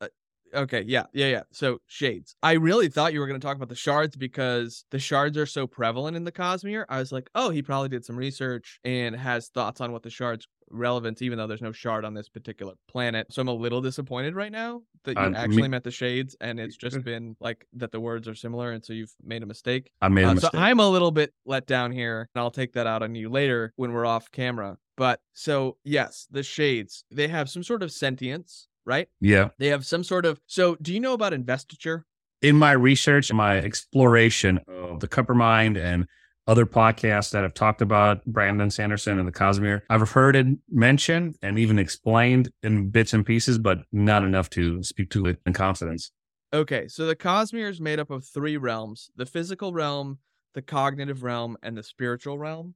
Okay. 0.54 0.84
Yeah. 0.86 1.04
Yeah. 1.12 1.26
Yeah. 1.28 1.42
So 1.52 1.78
shades. 1.86 2.34
I 2.42 2.52
really 2.52 2.88
thought 2.88 3.12
you 3.12 3.20
were 3.20 3.26
going 3.26 3.40
to 3.40 3.44
talk 3.46 3.56
about 3.56 3.68
the 3.68 3.74
shards 3.74 4.16
because 4.16 4.84
the 4.90 4.98
shards 4.98 5.36
are 5.38 5.46
so 5.46 5.66
prevalent 5.66 6.16
in 6.16 6.24
the 6.24 6.32
Cosmere. 6.32 6.84
I 6.88 6.98
was 6.98 7.12
like, 7.12 7.30
oh, 7.34 7.50
he 7.50 7.62
probably 7.62 7.88
did 7.88 8.04
some 8.04 8.16
research 8.16 8.78
and 8.84 9.16
has 9.16 9.48
thoughts 9.48 9.80
on 9.80 9.92
what 9.92 10.02
the 10.02 10.10
shards 10.10 10.46
relevance, 10.70 11.20
even 11.20 11.36
though 11.36 11.46
there's 11.46 11.60
no 11.62 11.72
shard 11.72 12.04
on 12.04 12.14
this 12.14 12.28
particular 12.30 12.72
planet. 12.88 13.26
So 13.30 13.42
I'm 13.42 13.48
a 13.48 13.52
little 13.52 13.80
disappointed 13.82 14.34
right 14.34 14.52
now 14.52 14.82
that 15.04 15.18
you 15.18 15.30
me- 15.30 15.36
actually 15.36 15.68
meant 15.68 15.84
the 15.84 15.90
shades, 15.90 16.34
and 16.40 16.58
it's 16.58 16.76
just 16.76 17.02
been 17.04 17.36
like 17.40 17.66
that 17.74 17.92
the 17.92 18.00
words 18.00 18.26
are 18.26 18.34
similar, 18.34 18.72
and 18.72 18.82
so 18.82 18.92
you've 18.94 19.12
made 19.22 19.42
a 19.42 19.46
mistake. 19.46 19.90
I 20.00 20.08
made 20.08 20.22
a 20.24 20.28
Uh, 20.28 20.30
so 20.30 20.34
mistake. 20.34 20.52
I'm 20.54 20.80
a 20.80 20.88
little 20.88 21.10
bit 21.10 21.34
let 21.44 21.66
down 21.66 21.92
here, 21.92 22.28
and 22.34 22.40
I'll 22.42 22.50
take 22.50 22.72
that 22.74 22.86
out 22.86 23.02
on 23.02 23.14
you 23.14 23.28
later 23.28 23.72
when 23.76 23.92
we're 23.92 24.06
off 24.06 24.30
camera. 24.30 24.78
But 24.96 25.20
so 25.34 25.76
yes, 25.84 26.26
the 26.30 26.42
shades 26.42 27.04
they 27.10 27.28
have 27.28 27.50
some 27.50 27.62
sort 27.62 27.82
of 27.82 27.92
sentience, 27.92 28.68
right? 28.84 29.08
yeah. 29.20 29.48
They 29.58 29.68
have 29.68 29.86
some 29.86 30.04
sort 30.04 30.26
of. 30.26 30.40
So 30.46 30.76
do 30.76 30.92
you 30.92 31.00
know 31.00 31.12
about 31.12 31.32
investiture? 31.32 32.06
in 32.42 32.56
my 32.56 32.72
research, 32.72 33.32
my 33.32 33.58
exploration 33.58 34.60
of 34.68 35.00
the 35.00 35.08
Coppermind 35.08 35.82
and 35.82 36.06
other 36.48 36.66
podcasts 36.66 37.30
that 37.30 37.44
have 37.44 37.54
talked 37.54 37.80
about 37.80 38.24
Brandon 38.26 38.68
Sanderson 38.68 39.18
and 39.18 39.28
the 39.28 39.32
Cosmere, 39.32 39.82
I've 39.88 40.10
heard 40.10 40.34
it 40.34 40.46
mentioned 40.68 41.36
and 41.40 41.56
even 41.56 41.78
explained 41.78 42.50
in 42.64 42.90
bits 42.90 43.12
and 43.12 43.24
pieces, 43.24 43.58
but 43.58 43.82
not 43.92 44.24
enough 44.24 44.50
to 44.50 44.82
speak 44.82 45.10
to 45.10 45.26
it 45.26 45.38
in 45.46 45.52
confidence. 45.52 46.10
Okay, 46.52 46.88
so 46.88 47.06
the 47.06 47.16
Cosmere 47.16 47.70
is 47.70 47.80
made 47.80 48.00
up 48.00 48.10
of 48.10 48.26
three 48.26 48.56
realms 48.56 49.10
the 49.16 49.24
physical 49.24 49.72
realm, 49.72 50.18
the 50.54 50.62
cognitive 50.62 51.22
realm, 51.22 51.56
and 51.62 51.78
the 51.78 51.82
spiritual 51.82 52.38
realm. 52.38 52.74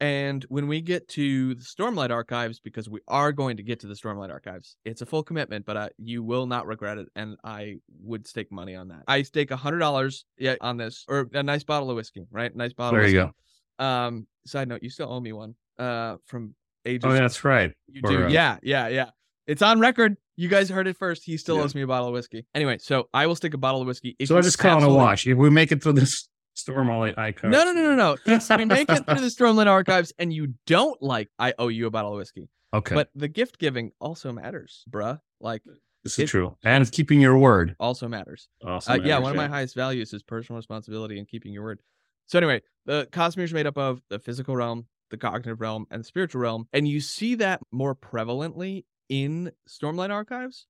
And 0.00 0.44
when 0.48 0.68
we 0.68 0.80
get 0.80 1.08
to 1.08 1.54
the 1.56 1.62
Stormlight 1.62 2.10
Archives, 2.10 2.60
because 2.60 2.88
we 2.88 3.00
are 3.08 3.32
going 3.32 3.56
to 3.56 3.64
get 3.64 3.80
to 3.80 3.88
the 3.88 3.94
Stormlight 3.94 4.30
Archives, 4.30 4.76
it's 4.84 5.02
a 5.02 5.06
full 5.06 5.24
commitment, 5.24 5.66
but 5.66 5.76
uh, 5.76 5.88
you 5.98 6.22
will 6.22 6.46
not 6.46 6.66
regret 6.68 6.98
it. 6.98 7.08
And 7.16 7.36
I 7.42 7.76
would 8.02 8.26
stake 8.26 8.52
money 8.52 8.76
on 8.76 8.88
that. 8.88 9.02
I 9.08 9.22
stake 9.22 9.50
a 9.50 9.56
$100 9.56 10.24
yeah, 10.38 10.54
on 10.60 10.76
this, 10.76 11.04
or 11.08 11.28
a 11.32 11.42
nice 11.42 11.64
bottle 11.64 11.90
of 11.90 11.96
whiskey, 11.96 12.26
right? 12.30 12.54
Nice 12.54 12.72
bottle 12.72 12.98
There 13.00 13.08
you 13.08 13.18
whiskey. 13.24 13.32
go. 13.80 13.84
Um, 13.84 14.26
side 14.46 14.68
note, 14.68 14.82
you 14.84 14.90
still 14.90 15.12
owe 15.12 15.20
me 15.20 15.32
one 15.32 15.56
uh, 15.80 16.16
from 16.26 16.54
ages. 16.84 17.04
Oh, 17.04 17.12
that's 17.12 17.42
right. 17.44 17.72
You 17.88 18.00
Or, 18.04 18.10
do. 18.10 18.24
uh, 18.26 18.28
yeah, 18.28 18.58
yeah, 18.62 18.86
yeah. 18.88 19.10
It's 19.48 19.62
on 19.62 19.80
record. 19.80 20.16
You 20.36 20.48
guys 20.48 20.68
heard 20.68 20.86
it 20.86 20.96
first. 20.96 21.24
He 21.24 21.36
still 21.38 21.56
Yeah. 21.56 21.62
owes 21.62 21.74
me 21.74 21.82
a 21.82 21.86
bottle 21.88 22.06
of 22.08 22.12
whiskey. 22.14 22.46
Anyway, 22.54 22.78
so 22.78 23.08
I 23.12 23.26
will 23.26 23.34
stick 23.34 23.54
a 23.54 23.58
bottle 23.58 23.80
of 23.80 23.86
whiskey. 23.88 24.14
So 24.26 24.38
I 24.38 24.42
just 24.42 24.58
call 24.58 24.80
it 24.80 24.84
a 24.86 24.88
watch. 24.88 25.26
If 25.26 25.36
we 25.38 25.50
make 25.50 25.72
it 25.72 25.82
through 25.82 25.94
this 25.94 26.27
storm, 26.58 26.90
I'll 26.90 27.00
No, 27.00 27.12
no, 27.42 27.72
no, 27.72 27.72
no, 27.72 27.94
no. 27.94 28.16
It's, 28.26 28.48
we 28.50 28.64
make 28.64 28.90
it 28.90 29.06
through 29.06 29.20
the 29.20 29.28
Stormlight 29.28 29.66
Archives, 29.66 30.12
and 30.18 30.32
you 30.32 30.54
don't 30.66 31.00
like. 31.02 31.28
I 31.38 31.54
owe 31.58 31.68
you 31.68 31.86
a 31.86 31.90
bottle 31.90 32.12
of 32.12 32.18
whiskey. 32.18 32.48
Okay. 32.74 32.94
But 32.94 33.10
the 33.14 33.28
gift 33.28 33.58
giving 33.58 33.92
also 34.00 34.32
matters, 34.32 34.84
bruh. 34.90 35.20
Like, 35.40 35.62
this 36.04 36.18
it- 36.18 36.24
is 36.24 36.30
true. 36.30 36.56
And 36.64 36.82
it's 36.82 36.90
keeping 36.90 37.20
your 37.20 37.38
word. 37.38 37.74
also 37.80 38.08
matters. 38.08 38.48
Also 38.64 38.92
Uh, 38.92 38.96
yeah, 38.96 39.02
matters, 39.14 39.22
one 39.22 39.30
of 39.32 39.36
my 39.36 39.48
highest 39.48 39.74
values 39.74 40.12
is 40.12 40.22
personal 40.22 40.58
responsibility 40.58 41.18
and 41.18 41.26
keeping 41.26 41.52
your 41.52 41.62
word. 41.62 41.80
So 42.26 42.38
anyway, 42.38 42.62
the 42.84 43.08
Cosmere 43.10 43.44
is 43.44 43.54
made 43.54 43.66
up 43.66 43.78
of 43.78 44.02
the 44.10 44.18
physical 44.18 44.54
realm, 44.54 44.86
the 45.10 45.16
cognitive 45.16 45.60
realm, 45.62 45.86
and 45.90 46.00
the 46.00 46.04
spiritual 46.04 46.42
realm, 46.42 46.68
and 46.74 46.86
you 46.86 47.00
see 47.00 47.36
that 47.36 47.60
more 47.72 47.94
prevalently 47.94 48.84
in 49.08 49.50
Stormlight 49.66 50.10
Archives. 50.10 50.66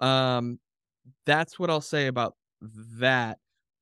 Um, 0.00 0.60
that's 1.24 1.58
what 1.58 1.70
I'll 1.70 1.80
say 1.80 2.06
about 2.08 2.36
that. 2.60 3.38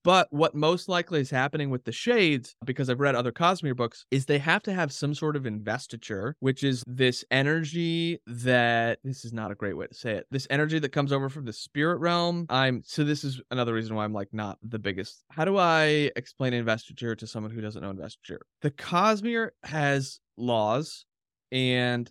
But 0.07 0.29
what 0.31 0.55
most 0.55 0.89
likely 0.89 1.21
is 1.21 1.31
happening 1.31 1.69
with 1.69 1.83
the 1.83 1.91
shades, 1.91 2.55
because 2.65 2.89
I've 2.89 3.01
read 3.01 3.17
other 3.17 3.33
Cosmere 3.33 3.75
books, 3.75 4.07
is 4.13 4.27
they 4.27 4.39
have 4.39 4.63
to 4.63 4.73
have 4.73 4.93
some 4.93 5.15
sort 5.15 5.35
of 5.35 5.47
investiture, 5.47 6.37
which 6.39 6.63
is 6.63 6.85
this 6.87 7.25
energy 7.33 8.21
that 8.29 9.01
this 9.03 9.25
is 9.25 9.33
not 9.33 9.51
a 9.51 9.57
great 9.57 9.77
way 9.77 9.89
to 9.89 9.95
say 9.95 10.13
it. 10.13 10.29
This 10.31 10.47
energy 10.49 10.79
that 10.79 10.91
comes 10.91 11.11
over 11.11 11.29
from 11.29 11.45
the 11.45 11.53
spirit 11.53 11.97
realm. 11.97 12.47
I'm 12.49 12.85
so 12.87 13.03
this 13.03 13.25
is 13.25 13.41
another 13.51 13.75
reason 13.75 13.97
why 13.97 14.05
I'm 14.05 14.13
like 14.13 14.33
not 14.33 14.59
the 14.63 14.79
biggest. 14.79 15.25
How 15.33 15.45
do 15.45 15.57
I 15.57 16.13
explain 16.15 16.53
investiture 16.53 17.17
to 17.17 17.27
someone 17.27 17.51
who 17.51 17.61
doesn't 17.61 17.83
know 17.83 17.91
investiture? 17.91 18.43
The 18.63 18.71
Cosmere 18.71 19.51
has 19.65 20.21
laws, 20.37 21.05
and 21.51 22.09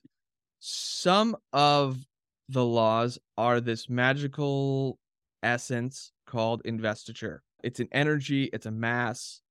some 0.60 1.38
of 1.54 2.06
the 2.50 2.66
laws 2.66 3.20
are 3.38 3.62
this 3.62 3.88
magical 3.90 5.00
essence 5.42 6.12
called 6.28 6.62
investiture. 6.66 7.42
It's 7.66 7.80
an 7.80 7.90
energy, 7.92 8.50
it's 8.54 8.68
a 8.68 8.72
mass, 8.72 9.42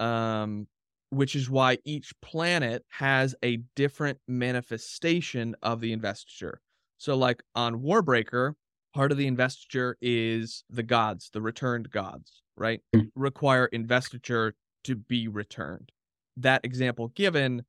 um, 0.00 0.68
which 1.10 1.34
is 1.34 1.50
why 1.50 1.78
each 1.84 2.12
planet 2.22 2.84
has 2.88 3.34
a 3.42 3.58
different 3.74 4.18
manifestation 4.28 5.56
of 5.62 5.80
the 5.80 5.92
investiture. 5.92 6.60
So, 6.98 7.16
like 7.16 7.42
on 7.54 7.80
Warbreaker, 7.82 8.54
part 8.94 9.10
of 9.10 9.18
the 9.18 9.26
investiture 9.26 9.96
is 10.00 10.64
the 10.70 10.84
gods, 10.84 11.30
the 11.32 11.42
returned 11.42 11.90
gods, 11.90 12.42
right? 12.56 12.80
Require 13.16 13.66
investiture 13.66 14.54
to 14.84 14.94
be 14.94 15.26
returned. 15.28 15.90
That 16.36 16.64
example 16.64 17.08
given, 17.08 17.64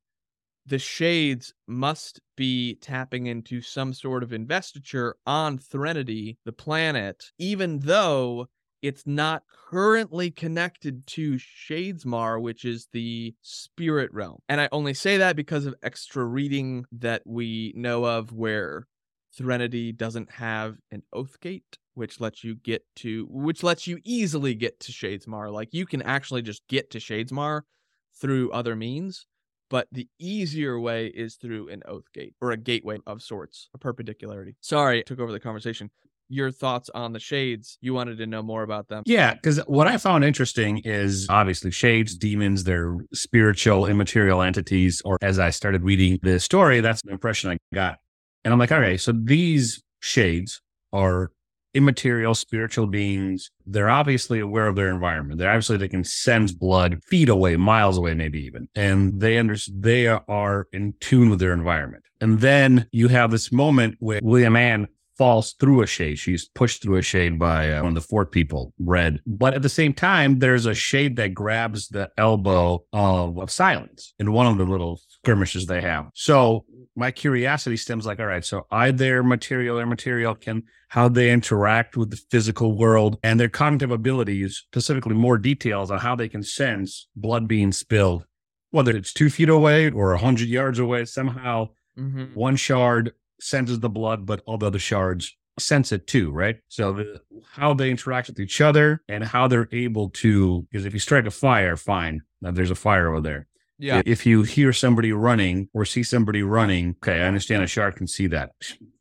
the 0.68 0.80
shades 0.80 1.54
must 1.68 2.20
be 2.38 2.76
tapping 2.76 3.28
into 3.28 3.62
some 3.62 3.94
sort 3.94 4.24
of 4.24 4.34
investiture 4.34 5.16
on 5.26 5.58
Threnody, 5.58 6.38
the 6.46 6.52
planet, 6.52 7.32
even 7.40 7.80
though 7.80 8.48
it's 8.82 9.04
not 9.06 9.44
currently 9.70 10.32
connected 10.32 11.06
to 11.08 11.36
Shadesmar, 11.36 12.42
which 12.42 12.66
is 12.66 12.88
the 12.92 13.34
spirit 13.42 14.14
realm. 14.14 14.40
And 14.48 14.62
I 14.62 14.70
only 14.72 14.94
say 14.94 15.18
that 15.18 15.36
because 15.36 15.66
of 15.66 15.76
extra 15.84 16.24
reading 16.24 16.86
that 16.92 17.22
we 17.26 17.74
know 17.76 18.06
of 18.06 18.32
where 18.32 18.88
Threnody 19.38 19.92
doesn't 19.92 20.32
have 20.32 20.78
an 20.92 21.04
oath 21.12 21.40
gate, 21.42 21.78
which 21.94 22.20
lets 22.22 22.44
you 22.44 22.56
get 22.56 22.84
to 22.98 23.28
which 23.30 23.64
lets 23.64 23.88
you 23.88 24.00
easily 24.04 24.56
get 24.56 24.80
to 24.82 24.92
Shadesmar. 24.92 25.52
Like 25.52 25.74
you 25.74 25.86
can 25.86 26.02
actually 26.02 26.42
just 26.42 26.62
get 26.68 26.92
to 26.92 27.00
Shadesmar 27.00 27.62
through 28.14 28.52
other 28.52 28.76
means 28.76 29.26
but 29.70 29.88
the 29.92 30.08
easier 30.20 30.80
way 30.80 31.08
is 31.08 31.36
through 31.36 31.70
an 31.70 31.82
oath 31.88 32.12
gate 32.14 32.36
or 32.42 32.52
a 32.52 32.58
gateway 32.58 33.00
of 33.08 33.22
sorts, 33.22 33.70
a 33.74 33.78
perpendicularity. 33.78 34.56
Sorry, 34.62 35.00
I 35.00 35.04
took 35.04 35.20
over 35.20 35.32
the 35.32 35.40
conversation. 35.40 35.90
Your 36.28 36.52
thoughts 36.52 36.90
on 36.94 37.14
the 37.14 37.20
shades? 37.20 37.78
You 37.82 37.94
wanted 37.94 38.18
to 38.18 38.26
know 38.26 38.42
more 38.42 38.64
about 38.64 38.88
them. 38.88 39.04
Yeah, 39.06 39.34
because 39.34 39.58
what 39.68 39.88
I 39.88 39.98
found 39.98 40.24
interesting 40.24 40.80
is 40.80 41.28
obviously 41.30 41.72
shades, 41.72 42.16
demons, 42.16 42.64
they're 42.64 42.98
spiritual, 43.14 43.86
immaterial 43.86 44.42
entities. 44.42 45.02
Or 45.06 45.18
as 45.22 45.40
I 45.40 45.52
started 45.52 45.84
reading 45.84 46.20
the 46.24 46.40
story, 46.40 46.82
that's 46.82 47.02
the 47.04 47.12
impression 47.12 47.52
I 47.52 47.58
got. 47.74 48.00
And 48.44 48.54
I'm 48.54 48.60
like, 48.60 48.72
okay, 48.72 48.98
so 48.98 49.12
these 49.12 49.84
shades 50.00 50.62
are 50.94 51.32
immaterial 51.76 52.34
spiritual 52.34 52.88
beings. 52.88 53.52
They're 53.66 53.90
obviously 53.90 54.40
aware 54.40 54.68
of 54.68 54.76
their 54.76 54.90
environment. 54.90 55.38
They're 55.38 55.50
obviously 55.50 55.78
they 55.78 55.90
can 55.90 56.04
sense 56.04 56.52
blood 56.52 57.04
feet 57.04 57.30
away, 57.30 57.58
miles 57.58 57.98
away, 57.98 58.14
maybe 58.14 58.44
even, 58.46 58.68
and 58.76 59.20
they 59.20 59.38
under 59.38 59.58
they 59.72 60.08
are 60.08 60.68
in 60.72 60.94
tune 61.02 61.30
with 61.30 61.40
their 61.40 61.54
environment. 61.54 62.04
And 62.22 62.40
then 62.40 62.88
you 62.92 63.10
have 63.10 63.30
this 63.30 63.52
moment 63.52 63.98
where 64.00 64.22
William 64.24 64.56
Ann 64.56 64.88
falls 65.18 65.54
through 65.54 65.82
a 65.82 65.88
shade. 65.88 66.20
She's 66.20 66.48
pushed 66.48 66.82
through 66.82 66.98
a 66.98 67.02
shade 67.02 67.40
by 67.40 67.72
uh, 67.72 67.82
one 67.84 67.90
of 67.90 67.96
the 67.96 68.08
fort 68.08 68.32
people, 68.32 68.74
Red. 68.80 69.22
But 69.26 69.54
at 69.54 69.62
the 69.62 69.70
same 69.70 69.94
time, 69.94 70.40
there's 70.40 70.66
a 70.66 70.74
shade 70.74 71.16
that 71.16 71.34
grabs 71.34 71.88
the 71.88 72.12
elbow 72.18 72.84
of, 72.92 73.38
of 73.40 73.52
silence 73.52 74.14
in 74.20 74.32
one 74.34 74.48
of 74.48 74.58
the 74.58 74.66
little 74.66 75.00
skirmishes 75.08 75.66
they 75.66 75.82
have. 75.82 76.10
So 76.14 76.66
my 76.96 77.12
curiosity 77.12 77.78
stems 77.78 78.06
like, 78.06 78.20
all 78.20 78.26
right, 78.26 78.44
so 78.46 78.68
are 78.72 78.92
there 78.92 79.24
material 79.24 79.80
or 79.80 79.86
material? 79.86 80.36
Can 80.36 80.64
how 80.90 81.10
they 81.10 81.32
interact 81.32 81.98
with 81.98 82.12
the 82.12 82.22
physical 82.32 82.78
world 82.78 83.18
and 83.24 83.40
their 83.40 83.50
cognitive 83.50 83.92
abilities, 83.92 84.64
specifically 84.68 85.16
more 85.16 85.38
details 85.38 85.92
on 85.92 86.00
how 86.00 86.16
they 86.16 86.30
can 86.30 86.44
sense 86.44 87.08
blood 87.16 87.48
being 87.48 87.72
spilled, 87.72 88.26
whether 88.72 88.96
it's 88.96 89.12
two 89.12 89.30
feet 89.30 89.50
away 89.50 89.90
or 89.90 90.14
a 90.14 90.18
hundred 90.18 90.48
yards 90.48 90.80
away, 90.80 91.06
somehow 91.06 91.70
Mm-hmm. 91.98 92.38
one 92.38 92.58
shard 92.58 93.14
senses 93.40 93.80
the 93.80 93.90
blood, 93.90 94.26
but 94.26 94.42
all 94.46 94.58
the 94.58 94.68
other 94.68 94.80
shards 94.80 95.36
sense 95.60 95.92
it 95.92 96.08
too, 96.08 96.32
right? 96.32 96.58
So 96.68 96.94
the, 96.94 97.22
how 97.52 97.74
they 97.74 97.90
interact 97.90 98.28
with 98.28 98.40
each 98.40 98.62
other 98.62 99.02
and 99.08 99.24
how 99.24 99.48
they're 99.48 99.70
able 99.72 100.10
to, 100.10 100.68
because 100.70 100.86
if 100.86 100.94
you 100.94 101.00
strike 101.00 101.26
a 101.26 101.32
fire, 101.32 101.78
fine, 101.78 102.22
now 102.42 102.52
there's 102.52 102.72
a 102.72 102.76
fire 102.76 103.10
over 103.10 103.22
there. 103.22 103.48
Yeah. 103.78 104.02
If 104.06 104.26
you 104.26 104.44
hear 104.44 104.72
somebody 104.72 105.12
running 105.12 105.70
or 105.74 105.84
see 105.86 106.04
somebody 106.04 106.44
running, 106.44 106.96
okay, 107.04 107.22
I 107.22 107.28
understand 107.28 107.64
a 107.64 107.68
shard 107.68 107.96
can 107.96 108.08
see 108.08 108.28
that. 108.28 108.52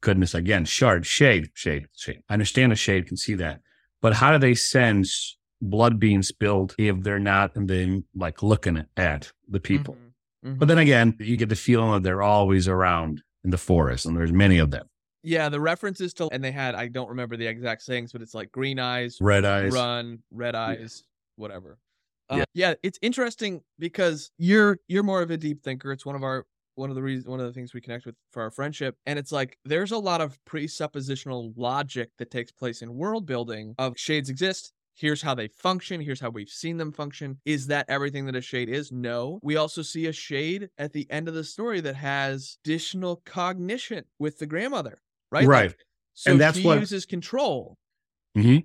Goodness, 0.00 0.34
again, 0.34 0.64
shard, 0.64 1.06
shade, 1.06 1.50
shade, 1.54 1.86
shade. 1.96 2.22
I 2.28 2.32
understand 2.32 2.72
a 2.72 2.76
shade 2.76 3.06
can 3.06 3.16
see 3.16 3.34
that. 3.34 3.60
But 4.00 4.14
how 4.14 4.32
do 4.32 4.38
they 4.38 4.54
sense 4.54 5.36
blood 5.62 5.98
being 5.98 6.22
spilled 6.22 6.74
if 6.76 7.00
they're 7.02 7.18
not 7.18 7.54
and 7.56 7.68
then 7.68 8.04
like 8.14 8.42
looking 8.42 8.84
at 8.96 9.32
the 9.48 9.60
people? 9.60 9.96
Mhm. 10.44 10.58
But 10.58 10.68
then 10.68 10.78
again, 10.78 11.16
you 11.20 11.36
get 11.36 11.48
the 11.48 11.56
feeling 11.56 11.92
that 11.92 12.02
they're 12.02 12.22
always 12.22 12.66
around 12.68 13.22
in 13.44 13.50
the 13.50 13.58
forest, 13.58 14.06
and 14.06 14.16
there's 14.16 14.32
many 14.32 14.58
of 14.58 14.70
them. 14.70 14.86
Yeah, 15.22 15.48
the 15.48 15.60
references 15.60 16.12
to 16.14 16.28
and 16.32 16.42
they 16.44 16.52
had 16.52 16.74
I 16.74 16.88
don't 16.88 17.08
remember 17.08 17.36
the 17.36 17.46
exact 17.46 17.82
sayings, 17.82 18.12
but 18.12 18.20
it's 18.22 18.34
like 18.34 18.50
green 18.52 18.78
eyes, 18.78 19.18
Red 19.20 19.44
eyes. 19.44 19.72
run, 19.72 20.22
red 20.30 20.54
eyes, 20.54 21.04
whatever. 21.36 21.78
Uh, 22.30 22.36
Yeah. 22.38 22.44
yeah, 22.54 22.74
it's 22.82 22.98
interesting 23.02 23.62
because 23.78 24.30
you're 24.38 24.78
you're 24.88 25.02
more 25.02 25.22
of 25.22 25.30
a 25.30 25.36
deep 25.36 25.62
thinker. 25.62 25.92
It's 25.92 26.04
one 26.04 26.16
of 26.16 26.22
our 26.22 26.46
one 26.74 26.90
of 26.90 26.96
the 26.96 27.02
reasons 27.02 27.26
one 27.28 27.38
of 27.40 27.46
the 27.46 27.52
things 27.52 27.72
we 27.72 27.80
connect 27.80 28.04
with 28.04 28.16
for 28.32 28.42
our 28.42 28.50
friendship 28.50 28.96
and 29.06 29.16
it's 29.16 29.30
like 29.30 29.56
there's 29.64 29.92
a 29.92 29.96
lot 29.98 30.20
of 30.20 30.36
presuppositional 30.44 31.52
logic 31.56 32.10
that 32.18 32.32
takes 32.32 32.50
place 32.50 32.82
in 32.82 32.92
world 32.96 33.26
building 33.26 33.76
of 33.78 33.94
shades 33.96 34.28
exist 34.28 34.72
here's 34.94 35.22
how 35.22 35.34
they 35.34 35.48
function, 35.48 36.00
here's 36.00 36.20
how 36.20 36.30
we've 36.30 36.48
seen 36.48 36.76
them 36.76 36.92
function. 36.92 37.38
Is 37.44 37.66
that 37.68 37.86
everything 37.88 38.26
that 38.26 38.36
a 38.36 38.40
shade 38.40 38.68
is? 38.68 38.92
No. 38.92 39.40
We 39.42 39.56
also 39.56 39.82
see 39.82 40.06
a 40.06 40.12
shade 40.12 40.68
at 40.78 40.92
the 40.92 41.06
end 41.10 41.28
of 41.28 41.34
the 41.34 41.44
story 41.44 41.80
that 41.80 41.96
has 41.96 42.58
additional 42.64 43.16
cognition 43.24 44.04
with 44.18 44.38
the 44.38 44.46
grandmother, 44.46 45.00
right? 45.30 45.46
Right. 45.46 45.70
Like, 45.70 45.78
so 46.14 46.32
And 46.32 46.40
that's 46.40 46.58
she 46.58 46.64
what- 46.64 46.78
uses 46.80 47.06
control. 47.06 47.76
hmm 48.34 48.58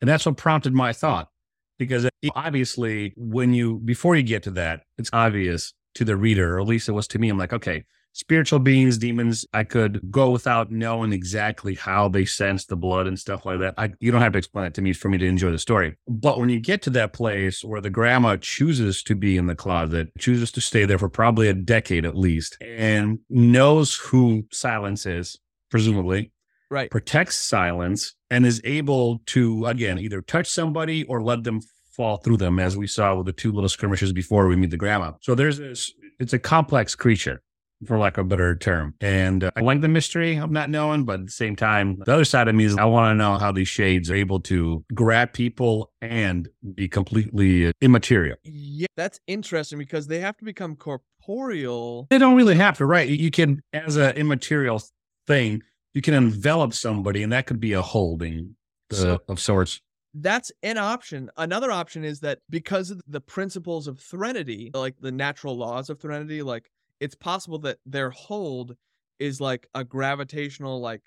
And 0.00 0.08
that's 0.10 0.26
what 0.26 0.36
prompted 0.36 0.72
my 0.72 0.92
thought. 0.92 1.28
Because 1.76 2.08
obviously, 2.36 3.12
when 3.16 3.52
you, 3.52 3.80
before 3.84 4.14
you 4.14 4.22
get 4.22 4.44
to 4.44 4.52
that, 4.52 4.82
it's 4.96 5.10
obvious 5.12 5.74
to 5.96 6.04
the 6.04 6.16
reader, 6.16 6.56
or 6.56 6.60
at 6.60 6.66
least 6.68 6.88
it 6.88 6.92
was 6.92 7.08
to 7.08 7.18
me. 7.18 7.28
I'm 7.28 7.36
like, 7.38 7.52
okay, 7.52 7.84
spiritual 8.14 8.60
beings, 8.60 8.96
demons, 8.96 9.44
I 9.52 9.64
could 9.64 10.10
go 10.10 10.30
without 10.30 10.70
knowing 10.70 11.12
exactly 11.12 11.74
how 11.74 12.08
they 12.08 12.24
sense 12.24 12.64
the 12.64 12.76
blood 12.76 13.06
and 13.06 13.18
stuff 13.18 13.44
like 13.44 13.58
that. 13.58 13.74
I, 13.76 13.92
you 14.00 14.10
don't 14.10 14.22
have 14.22 14.32
to 14.32 14.38
explain 14.38 14.66
it 14.66 14.74
to 14.74 14.82
me 14.82 14.92
for 14.94 15.08
me 15.08 15.18
to 15.18 15.26
enjoy 15.26 15.50
the 15.50 15.58
story. 15.58 15.96
But 16.08 16.38
when 16.38 16.48
you 16.48 16.60
get 16.60 16.80
to 16.82 16.90
that 16.90 17.12
place 17.12 17.62
where 17.62 17.80
the 17.80 17.90
grandma 17.90 18.36
chooses 18.36 19.02
to 19.02 19.14
be 19.14 19.36
in 19.36 19.46
the 19.46 19.54
closet, 19.56 20.08
chooses 20.18 20.50
to 20.52 20.60
stay 20.60 20.84
there 20.86 20.98
for 20.98 21.08
probably 21.08 21.48
a 21.48 21.54
decade 21.54 22.06
at 22.06 22.16
least, 22.16 22.56
and 22.62 23.18
knows 23.28 23.96
who 23.96 24.44
silence 24.50 25.04
is, 25.04 25.38
presumably, 25.70 26.30
Right. 26.70 26.90
protects 26.90 27.36
silence 27.36 28.14
and 28.30 28.46
is 28.46 28.60
able 28.64 29.20
to 29.26 29.66
again 29.66 29.98
either 29.98 30.22
touch 30.22 30.48
somebody 30.48 31.04
or 31.04 31.22
let 31.22 31.44
them 31.44 31.60
fall 31.94 32.16
through 32.16 32.38
them 32.38 32.58
as 32.58 32.76
we 32.76 32.86
saw 32.88 33.14
with 33.14 33.26
the 33.26 33.32
two 33.32 33.52
little 33.52 33.68
skirmishes 33.68 34.12
before 34.12 34.48
we 34.48 34.56
meet 34.56 34.70
the 34.70 34.76
grandma 34.76 35.12
so 35.20 35.36
there's 35.36 35.58
this 35.58 35.92
it's 36.18 36.32
a 36.32 36.38
complex 36.38 36.96
creature 36.96 37.42
for 37.86 37.98
lack 37.98 38.18
of 38.18 38.26
a 38.26 38.28
better 38.28 38.54
term 38.56 38.94
and 39.00 39.44
uh, 39.44 39.50
i 39.56 39.60
like 39.60 39.80
the 39.80 39.88
mystery 39.88 40.36
of 40.36 40.50
not 40.50 40.68
knowing 40.70 41.04
but 41.04 41.20
at 41.20 41.26
the 41.26 41.32
same 41.32 41.54
time 41.56 41.96
the 42.06 42.12
other 42.12 42.24
side 42.24 42.48
of 42.48 42.54
me 42.54 42.64
is 42.64 42.76
i 42.76 42.84
want 42.84 43.10
to 43.10 43.14
know 43.14 43.36
how 43.38 43.50
these 43.52 43.68
shades 43.68 44.10
are 44.10 44.14
able 44.14 44.40
to 44.40 44.84
grab 44.94 45.32
people 45.32 45.92
and 46.00 46.48
be 46.74 46.88
completely 46.88 47.66
uh, 47.68 47.72
immaterial 47.80 48.36
Yeah, 48.44 48.86
that's 48.96 49.20
interesting 49.26 49.78
because 49.78 50.06
they 50.06 50.20
have 50.20 50.36
to 50.38 50.44
become 50.44 50.76
corporeal. 50.76 52.06
they 52.10 52.18
don't 52.18 52.36
really 52.36 52.54
have 52.56 52.76
to 52.78 52.86
right 52.86 53.08
you 53.08 53.30
can 53.30 53.62
as 53.72 53.96
an 53.96 54.14
immaterial 54.16 54.82
thing 55.26 55.62
you 55.94 56.02
can 56.02 56.14
envelop 56.14 56.72
somebody 56.74 57.22
and 57.22 57.32
that 57.32 57.46
could 57.46 57.60
be 57.60 57.72
a 57.72 57.82
holding 57.82 58.56
uh, 58.92 58.96
So- 58.96 59.18
of 59.28 59.40
sorts 59.40 59.80
That's 60.16 60.52
an 60.62 60.78
option. 60.78 61.28
Another 61.36 61.72
option 61.72 62.04
is 62.04 62.20
that 62.20 62.38
because 62.48 62.92
of 62.92 63.00
the 63.08 63.20
principles 63.20 63.88
of 63.88 63.98
threnody, 63.98 64.70
like 64.72 64.94
the 65.00 65.10
natural 65.10 65.56
laws 65.56 65.90
of 65.90 65.98
threnody, 66.00 66.40
like 66.40 66.70
it's 67.00 67.14
possible 67.14 67.58
that 67.60 67.78
their 67.86 68.10
hold 68.10 68.76
is 69.18 69.40
like 69.40 69.66
a 69.74 69.84
gravitational 69.84 70.80
like 70.80 71.02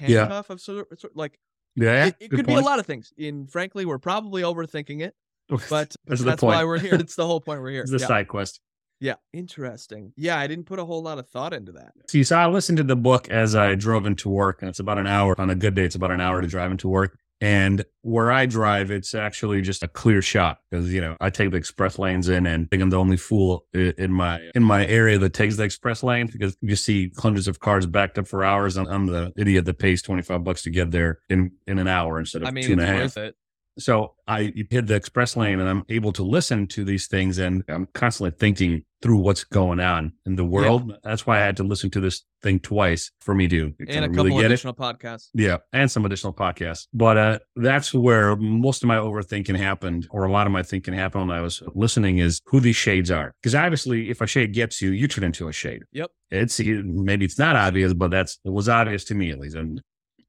Yeah. 0.00 0.20
handcuff 0.20 0.50
of 0.50 0.60
sort, 0.60 1.00
sort 1.00 1.16
like 1.16 1.38
Yeah, 1.76 2.06
it, 2.06 2.16
it 2.20 2.30
could 2.30 2.46
be 2.46 2.54
a 2.54 2.60
lot 2.60 2.78
of 2.78 2.86
things. 2.86 3.12
And 3.18 3.50
frankly, 3.50 3.84
we're 3.84 3.98
probably 3.98 4.42
overthinking 4.42 5.00
it, 5.02 5.14
oh, 5.50 5.56
but, 5.70 5.94
but 6.06 6.18
That's 6.18 6.42
why 6.42 6.64
we're 6.64 6.78
here. 6.78 6.94
It's 6.94 7.14
the 7.16 7.26
whole 7.26 7.40
point 7.40 7.60
we're 7.60 7.70
here. 7.70 7.84
The 7.86 7.98
yeah. 7.98 8.06
side 8.06 8.28
quest. 8.28 8.60
yeah, 9.00 9.14
interesting. 9.32 10.12
Yeah, 10.16 10.38
I 10.38 10.46
didn't 10.46 10.66
put 10.66 10.78
a 10.78 10.84
whole 10.84 11.02
lot 11.02 11.18
of 11.18 11.28
thought 11.28 11.52
into 11.52 11.72
that. 11.72 11.92
See, 12.08 12.22
so 12.24 12.36
I 12.36 12.46
listened 12.46 12.78
to 12.78 12.84
the 12.84 12.96
book 12.96 13.28
as 13.30 13.54
I 13.56 13.74
drove 13.74 14.06
into 14.06 14.28
work, 14.28 14.62
and 14.62 14.68
it's 14.68 14.78
about 14.80 14.98
an 14.98 15.06
hour. 15.06 15.34
On 15.40 15.50
a 15.50 15.54
good 15.54 15.74
day, 15.74 15.84
it's 15.84 15.94
about 15.96 16.10
an 16.12 16.20
hour 16.20 16.40
to 16.40 16.46
drive 16.46 16.70
into 16.70 16.88
work. 16.88 17.18
And 17.42 17.84
where 18.02 18.30
I 18.30 18.46
drive, 18.46 18.92
it's 18.92 19.16
actually 19.16 19.62
just 19.62 19.82
a 19.82 19.88
clear 19.88 20.22
shot 20.22 20.60
because 20.70 20.92
you 20.92 21.00
know 21.00 21.16
I 21.20 21.28
take 21.28 21.50
the 21.50 21.56
express 21.56 21.98
lanes 21.98 22.28
in, 22.28 22.46
and 22.46 22.66
I 22.66 22.68
think 22.70 22.82
I'm 22.82 22.90
the 22.90 22.98
only 22.98 23.16
fool 23.16 23.66
in 23.74 24.12
my 24.12 24.40
in 24.54 24.62
my 24.62 24.86
area 24.86 25.18
that 25.18 25.32
takes 25.32 25.56
the 25.56 25.64
express 25.64 26.04
lane 26.04 26.28
because 26.28 26.56
you 26.60 26.76
see 26.76 27.10
hundreds 27.18 27.48
of 27.48 27.58
cars 27.58 27.84
backed 27.84 28.16
up 28.16 28.28
for 28.28 28.44
hours. 28.44 28.76
I'm, 28.76 28.86
I'm 28.86 29.06
the 29.06 29.32
idiot 29.36 29.64
that 29.64 29.80
pays 29.80 30.02
25 30.02 30.44
bucks 30.44 30.62
to 30.62 30.70
get 30.70 30.92
there 30.92 31.18
in 31.28 31.50
in 31.66 31.80
an 31.80 31.88
hour 31.88 32.20
instead 32.20 32.42
of 32.42 32.48
I 32.48 32.52
mean, 32.52 32.62
two 32.62 32.72
and 32.72 32.80
a 32.80 32.86
half. 32.86 33.16
it. 33.16 33.34
So 33.76 34.14
I 34.28 34.52
hit 34.70 34.86
the 34.86 34.94
express 34.94 35.36
lane 35.36 35.58
and 35.58 35.68
I'm 35.68 35.84
able 35.88 36.12
to 36.12 36.22
listen 36.22 36.68
to 36.68 36.84
these 36.84 37.08
things 37.08 37.38
and 37.38 37.64
I'm 37.68 37.88
constantly 37.92 38.36
thinking 38.38 38.84
through 39.02 39.18
what's 39.18 39.44
going 39.44 39.80
on 39.80 40.12
in 40.24 40.36
the 40.36 40.44
world. 40.44 40.92
That's 41.02 41.26
why 41.26 41.38
I 41.38 41.40
had 41.44 41.56
to 41.58 41.64
listen 41.64 41.90
to 41.90 42.00
this 42.00 42.24
thing 42.42 42.60
twice 42.60 43.10
for 43.20 43.34
me 43.34 43.48
to, 43.48 43.74
And 43.88 44.04
a 44.04 44.08
couple 44.08 44.24
really 44.24 44.30
get 44.30 44.42
it. 44.42 44.46
additional 44.46 44.74
podcasts. 44.74 45.28
Yeah, 45.34 45.58
and 45.72 45.90
some 45.90 46.04
additional 46.06 46.32
podcasts. 46.32 46.86
But 46.94 47.16
uh, 47.16 47.38
that's 47.56 47.92
where 47.92 48.36
most 48.36 48.82
of 48.82 48.86
my 48.86 48.96
overthinking 48.96 49.56
happened, 49.56 50.06
or 50.10 50.24
a 50.24 50.32
lot 50.32 50.46
of 50.46 50.52
my 50.52 50.62
thinking 50.62 50.94
happened 50.94 51.28
when 51.28 51.36
I 51.36 51.40
was 51.40 51.62
listening, 51.74 52.18
is 52.18 52.40
who 52.46 52.60
these 52.60 52.76
shades 52.76 53.10
are. 53.10 53.34
Because 53.42 53.54
obviously, 53.54 54.08
if 54.08 54.20
a 54.20 54.26
shade 54.26 54.54
gets 54.54 54.80
you, 54.80 54.90
you 54.90 55.08
turn 55.08 55.24
into 55.24 55.48
a 55.48 55.52
shade. 55.52 55.82
Yep. 55.92 56.10
It's 56.30 56.60
maybe 56.60 57.24
it's 57.24 57.38
not 57.38 57.56
obvious, 57.56 57.92
but 57.92 58.10
that's 58.10 58.38
it 58.44 58.50
was 58.50 58.68
obvious 58.68 59.04
to 59.04 59.14
me 59.14 59.30
at 59.30 59.38
least, 59.38 59.56
and 59.56 59.82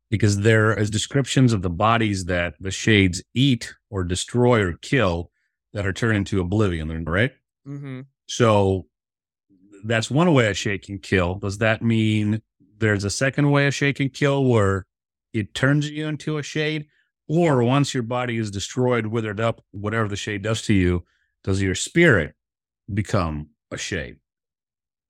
because 0.10 0.40
there 0.42 0.78
is 0.78 0.90
descriptions 0.90 1.54
of 1.54 1.62
the 1.62 1.70
bodies 1.70 2.26
that 2.26 2.56
the 2.60 2.70
shades 2.72 3.24
eat 3.34 3.74
or 3.90 4.04
destroy 4.04 4.62
or 4.62 4.74
kill 4.74 5.32
that 5.74 5.88
are 5.88 5.94
turned 5.94 6.18
into 6.18 6.40
oblivion, 6.40 7.04
right? 7.06 7.32
Mm-hmm. 7.68 8.02
So 8.36 8.88
that's 9.84 10.10
one 10.10 10.34
way 10.34 10.48
a 10.48 10.56
shade 10.56 10.82
can 10.82 10.98
kill. 10.98 11.36
Does 11.36 11.60
that 11.60 11.84
mean 11.84 12.42
there's 12.80 13.04
a 13.04 13.10
second 13.12 13.52
way 13.52 13.68
a 13.68 13.72
shade 13.72 13.98
can 13.98 14.10
kill 14.10 14.46
where 14.46 14.88
it 15.34 15.54
turns 15.54 15.88
you 15.88 16.08
into 16.08 16.40
a 16.40 16.44
shade? 16.44 16.88
Or 17.28 17.64
once 17.64 17.94
your 17.94 18.02
body 18.04 18.38
is 18.38 18.50
destroyed, 18.50 19.06
withered 19.06 19.40
up, 19.40 19.64
whatever 19.72 20.08
the 20.08 20.16
shade 20.16 20.42
does 20.42 20.64
to 20.64 20.74
you, 20.74 21.06
does 21.44 21.62
your 21.62 21.76
spirit 21.76 22.34
become 22.92 23.50
a 23.72 23.78
shade? 23.78 24.18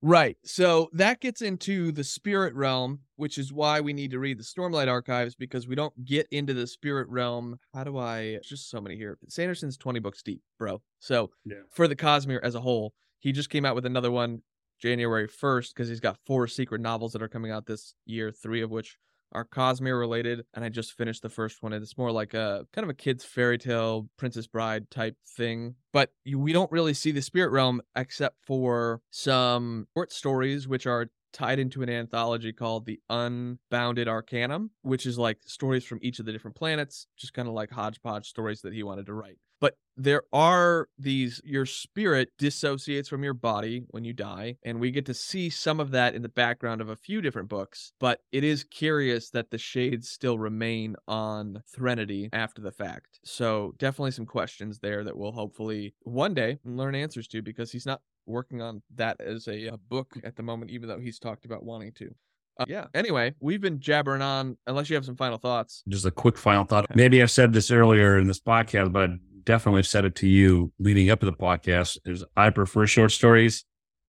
Right. 0.01 0.36
So 0.43 0.89
that 0.91 1.21
gets 1.21 1.41
into 1.41 1.93
the 1.93 2.03
spirit 2.03 2.53
realm, 2.55 2.99
which 3.15 3.38
is 3.38 3.53
why 3.53 3.79
we 3.79 3.93
need 3.93 4.12
to 4.12 4.19
read 4.19 4.38
the 4.38 4.43
Stormlight 4.43 4.89
archives 4.89 5.33
because 5.33 5.65
we 5.65 5.75
don't 5.75 5.93
get 6.03 6.27
into 6.29 6.53
the 6.53 6.67
spirit 6.67 7.07
realm. 7.07 7.57
How 7.73 7.86
do 7.86 7.97
I 7.97 8.39
just 8.43 8.69
so 8.69 8.81
many 8.81 8.97
here? 8.97 9.17
Sanderson's 9.29 9.77
20 9.77 10.01
books 10.01 10.21
deep, 10.21 10.41
bro. 10.59 10.81
So 10.99 11.31
Yeah. 11.45 11.62
for 11.71 11.88
the 11.88 11.95
Cosmere 11.95 12.41
as 12.43 12.55
a 12.55 12.59
whole, 12.59 12.93
he 13.23 13.31
just 13.31 13.49
came 13.49 13.63
out 13.63 13.73
with 13.73 13.86
another 13.86 14.12
one 14.12 14.41
January 14.81 15.29
1st 15.29 15.69
because 15.69 15.88
he's 15.88 16.01
got 16.01 16.17
four 16.25 16.45
secret 16.45 16.81
novels 16.81 17.13
that 17.13 17.21
are 17.21 17.29
coming 17.29 17.51
out 17.51 17.65
this 17.65 17.95
year, 18.05 18.31
three 18.31 18.62
of 18.62 18.69
which 18.69 18.97
are 19.31 19.45
Cosmere 19.45 19.97
related. 19.97 20.43
And 20.53 20.65
I 20.65 20.67
just 20.67 20.91
finished 20.91 21.21
the 21.21 21.29
first 21.29 21.63
one. 21.63 21.71
And 21.71 21.81
it's 21.81 21.97
more 21.97 22.12
like 22.12 22.33
a 22.33 22.67
kind 22.73 22.83
of 22.83 22.89
a 22.89 22.93
kid's 22.93 23.23
fairy 23.23 23.57
tale, 23.57 24.09
Princess 24.17 24.45
Bride 24.45 24.91
type 24.91 25.15
thing. 25.25 25.75
But 25.93 26.12
you, 26.25 26.38
we 26.38 26.51
don't 26.51 26.69
really 26.69 26.93
see 26.93 27.12
the 27.12 27.21
spirit 27.21 27.51
realm 27.51 27.81
except 27.95 28.45
for 28.45 28.99
some 29.09 29.88
short 29.95 30.12
stories, 30.12 30.67
which 30.67 30.86
are 30.86 31.07
tied 31.31 31.59
into 31.59 31.81
an 31.81 31.89
anthology 31.89 32.51
called 32.51 32.86
the 32.86 32.99
Unbounded 33.09 34.09
Arcanum, 34.09 34.71
which 34.81 35.05
is 35.05 35.17
like 35.17 35.39
stories 35.45 35.86
from 35.86 35.99
each 36.01 36.19
of 36.19 36.25
the 36.25 36.33
different 36.33 36.57
planets, 36.57 37.07
just 37.17 37.33
kind 37.33 37.47
of 37.47 37.53
like 37.53 37.71
hodgepodge 37.71 38.27
stories 38.27 38.62
that 38.63 38.73
he 38.73 38.83
wanted 38.83 39.05
to 39.05 39.13
write. 39.13 39.38
But 39.63 39.78
there 39.95 40.23
are 40.34 40.89
these, 40.97 41.39
your 41.45 41.65
spirit 41.65 42.28
dissociates 42.38 43.08
from 43.08 43.23
your 43.23 43.34
body 43.34 43.86
when 43.91 44.04
you 44.04 44.12
die. 44.12 44.58
And 44.65 44.78
we 44.78 44.91
get 44.91 45.06
to 45.06 45.13
see 45.13 45.49
some 45.49 45.80
of 45.80 45.91
that 45.91 46.15
in 46.15 46.21
the 46.21 46.28
background 46.28 46.82
of 46.82 46.89
a 46.89 46.97
few 46.97 47.21
different 47.21 47.47
books. 47.47 47.93
But 47.97 48.19
it 48.34 48.43
is 48.43 48.65
curious 48.65 49.30
that 49.30 49.52
the 49.52 49.58
shades 49.58 50.10
still 50.10 50.38
remain 50.38 50.97
on 51.08 51.63
Threnody 51.73 52.28
after 52.34 52.62
the 52.62 52.73
fact. 52.73 53.21
So 53.23 53.73
definitely 53.78 54.12
some 54.12 54.26
questions 54.26 54.80
there 54.80 55.02
that 55.06 55.15
we'll 55.15 55.32
hopefully 55.32 55.95
one 56.02 56.34
day 56.34 56.60
learn 56.65 56.93
answers 56.93 57.30
to 57.30 57.41
because 57.41 57.71
he's 57.71 57.86
not 57.86 58.02
working 58.26 58.62
on 58.62 58.82
that 58.95 59.21
as 59.21 59.47
a, 59.47 59.69
uh 59.69 59.78
book 59.88 60.17
at 60.26 60.36
the 60.36 60.43
moment, 60.43 60.71
even 60.71 60.89
though 60.89 60.99
he's 60.99 61.19
talked 61.19 61.45
about 61.45 61.63
wanting 61.63 61.93
to. 61.93 62.13
Uh, 62.60 62.65
yeah. 62.67 62.86
Anyway, 62.93 63.34
we've 63.39 63.62
been 63.62 63.80
jabbering 63.80 64.21
on. 64.21 64.58
Unless 64.67 64.89
you 64.89 64.95
have 64.97 65.06
some 65.06 65.15
final 65.15 65.38
thoughts. 65.38 65.84
Just 65.88 66.06
a 66.06 66.12
quick 66.12 66.38
final 66.38 66.65
thought. 66.65 66.93
Maybe 66.93 67.21
I've 67.21 67.32
said 67.32 67.54
this 67.54 67.71
earlier 67.71 68.19
in 68.19 68.28
this 68.28 68.41
podcast, 68.41 68.91
but 68.91 69.10
definitely 69.45 69.84
said 69.84 70.06
it 70.06 70.15
to 70.15 70.27
you 70.27 70.71
leading 70.79 71.10
up 71.10 71.19
to 71.21 71.25
the 71.25 71.34
podcast 71.34 71.97
is 72.06 72.23
I 72.36 72.49
prefer 72.49 72.88
short 72.88 73.12
stories, 73.12 73.65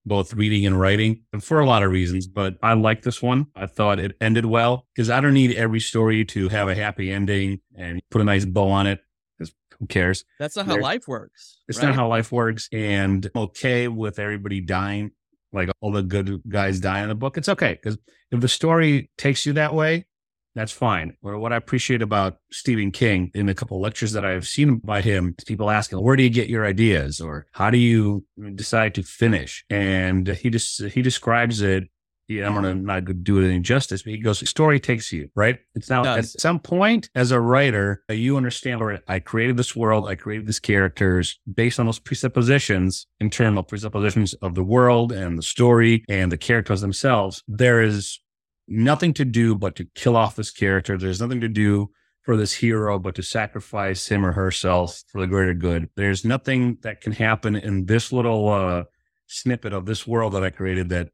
both 0.06 0.34
reading 0.34 0.66
and 0.66 0.78
writing 0.78 1.22
and 1.32 1.42
for 1.42 1.60
a 1.60 1.66
lot 1.66 1.82
of 1.82 1.90
reasons, 1.90 2.26
but 2.26 2.56
I 2.62 2.74
like 2.74 3.02
this 3.02 3.22
one. 3.22 3.46
I 3.56 3.66
thought 3.66 3.98
it 3.98 4.16
ended 4.20 4.46
well 4.46 4.86
because 4.94 5.10
I 5.10 5.20
don't 5.20 5.34
need 5.34 5.54
every 5.56 5.80
story 5.80 6.24
to 6.26 6.48
have 6.48 6.68
a 6.68 6.74
happy 6.74 7.10
ending 7.10 7.60
and 7.76 8.00
put 8.10 8.20
a 8.20 8.24
nice 8.24 8.44
bow 8.44 8.68
on 8.68 8.86
it 8.86 9.00
because 9.38 9.54
who 9.78 9.86
cares? 9.86 10.24
That's 10.38 10.56
not 10.56 10.66
how 10.66 10.78
life 10.78 11.08
works. 11.08 11.62
It's 11.68 11.78
right? 11.78 11.86
not 11.86 11.94
how 11.94 12.08
life 12.08 12.30
works. 12.30 12.68
And 12.72 13.28
I'm 13.34 13.42
okay 13.42 13.88
with 13.88 14.18
everybody 14.18 14.60
dying, 14.60 15.12
like 15.52 15.70
all 15.80 15.92
the 15.92 16.02
good 16.02 16.42
guys 16.48 16.80
die 16.80 17.02
in 17.02 17.08
the 17.08 17.14
book. 17.14 17.38
It's 17.38 17.48
okay 17.48 17.72
because 17.74 17.98
if 18.30 18.40
the 18.40 18.48
story 18.48 19.10
takes 19.16 19.46
you 19.46 19.54
that 19.54 19.74
way, 19.74 20.06
that's 20.54 20.72
fine. 20.72 21.16
Or 21.22 21.38
what 21.38 21.52
I 21.52 21.56
appreciate 21.56 22.02
about 22.02 22.38
Stephen 22.52 22.90
King 22.90 23.30
in 23.34 23.48
a 23.48 23.54
couple 23.54 23.76
of 23.76 23.82
lectures 23.82 24.12
that 24.12 24.24
I've 24.24 24.46
seen 24.46 24.76
by 24.76 25.00
him, 25.00 25.34
people 25.46 25.70
asking, 25.70 26.02
"Where 26.02 26.16
do 26.16 26.22
you 26.22 26.30
get 26.30 26.48
your 26.48 26.64
ideas?" 26.64 27.20
or 27.20 27.46
"How 27.52 27.70
do 27.70 27.78
you 27.78 28.24
decide 28.54 28.94
to 28.94 29.02
finish?" 29.02 29.64
And 29.70 30.28
he 30.28 30.50
just 30.50 30.82
he 30.82 31.02
describes 31.02 31.60
it. 31.60 31.84
Yeah, 32.26 32.46
I'm 32.46 32.54
gonna 32.54 32.74
not 32.74 33.04
do 33.22 33.38
it 33.38 33.46
any 33.46 33.60
justice, 33.60 34.02
but 34.02 34.12
he 34.12 34.18
goes, 34.18 34.48
"Story 34.48 34.80
takes 34.80 35.12
you 35.12 35.28
right." 35.36 35.58
It's 35.74 35.90
now 35.90 36.06
at 36.06 36.24
some 36.24 36.58
point 36.58 37.10
as 37.14 37.32
a 37.32 37.38
writer, 37.38 38.02
uh, 38.08 38.14
you 38.14 38.38
understand. 38.38 38.80
Right, 38.80 39.00
I 39.06 39.18
created 39.18 39.58
this 39.58 39.76
world, 39.76 40.08
I 40.08 40.14
created 40.14 40.46
these 40.46 40.58
characters 40.58 41.38
based 41.52 41.78
on 41.78 41.84
those 41.84 41.98
presuppositions, 41.98 43.06
internal 43.20 43.62
presuppositions 43.62 44.32
of 44.40 44.54
the 44.54 44.64
world 44.64 45.12
and 45.12 45.36
the 45.36 45.42
story 45.42 46.02
and 46.08 46.32
the 46.32 46.38
characters 46.38 46.80
themselves. 46.80 47.42
There 47.46 47.82
is 47.82 48.20
nothing 48.66 49.12
to 49.14 49.24
do 49.24 49.54
but 49.54 49.76
to 49.76 49.86
kill 49.94 50.16
off 50.16 50.36
this 50.36 50.50
character. 50.50 50.96
There's 50.96 51.20
nothing 51.20 51.40
to 51.40 51.48
do 51.48 51.90
for 52.22 52.36
this 52.36 52.54
hero, 52.54 52.98
but 52.98 53.14
to 53.16 53.22
sacrifice 53.22 54.08
him 54.08 54.24
or 54.24 54.32
herself 54.32 55.02
for 55.08 55.20
the 55.20 55.26
greater 55.26 55.52
good. 55.52 55.90
There's 55.94 56.24
nothing 56.24 56.78
that 56.82 57.02
can 57.02 57.12
happen 57.12 57.54
in 57.54 57.84
this 57.84 58.12
little 58.12 58.48
uh, 58.48 58.84
snippet 59.26 59.74
of 59.74 59.84
this 59.84 60.06
world 60.06 60.32
that 60.32 60.42
I 60.42 60.50
created 60.50 60.88
that 60.88 61.10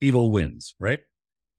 evil 0.00 0.30
wins, 0.30 0.74
right? 0.78 1.00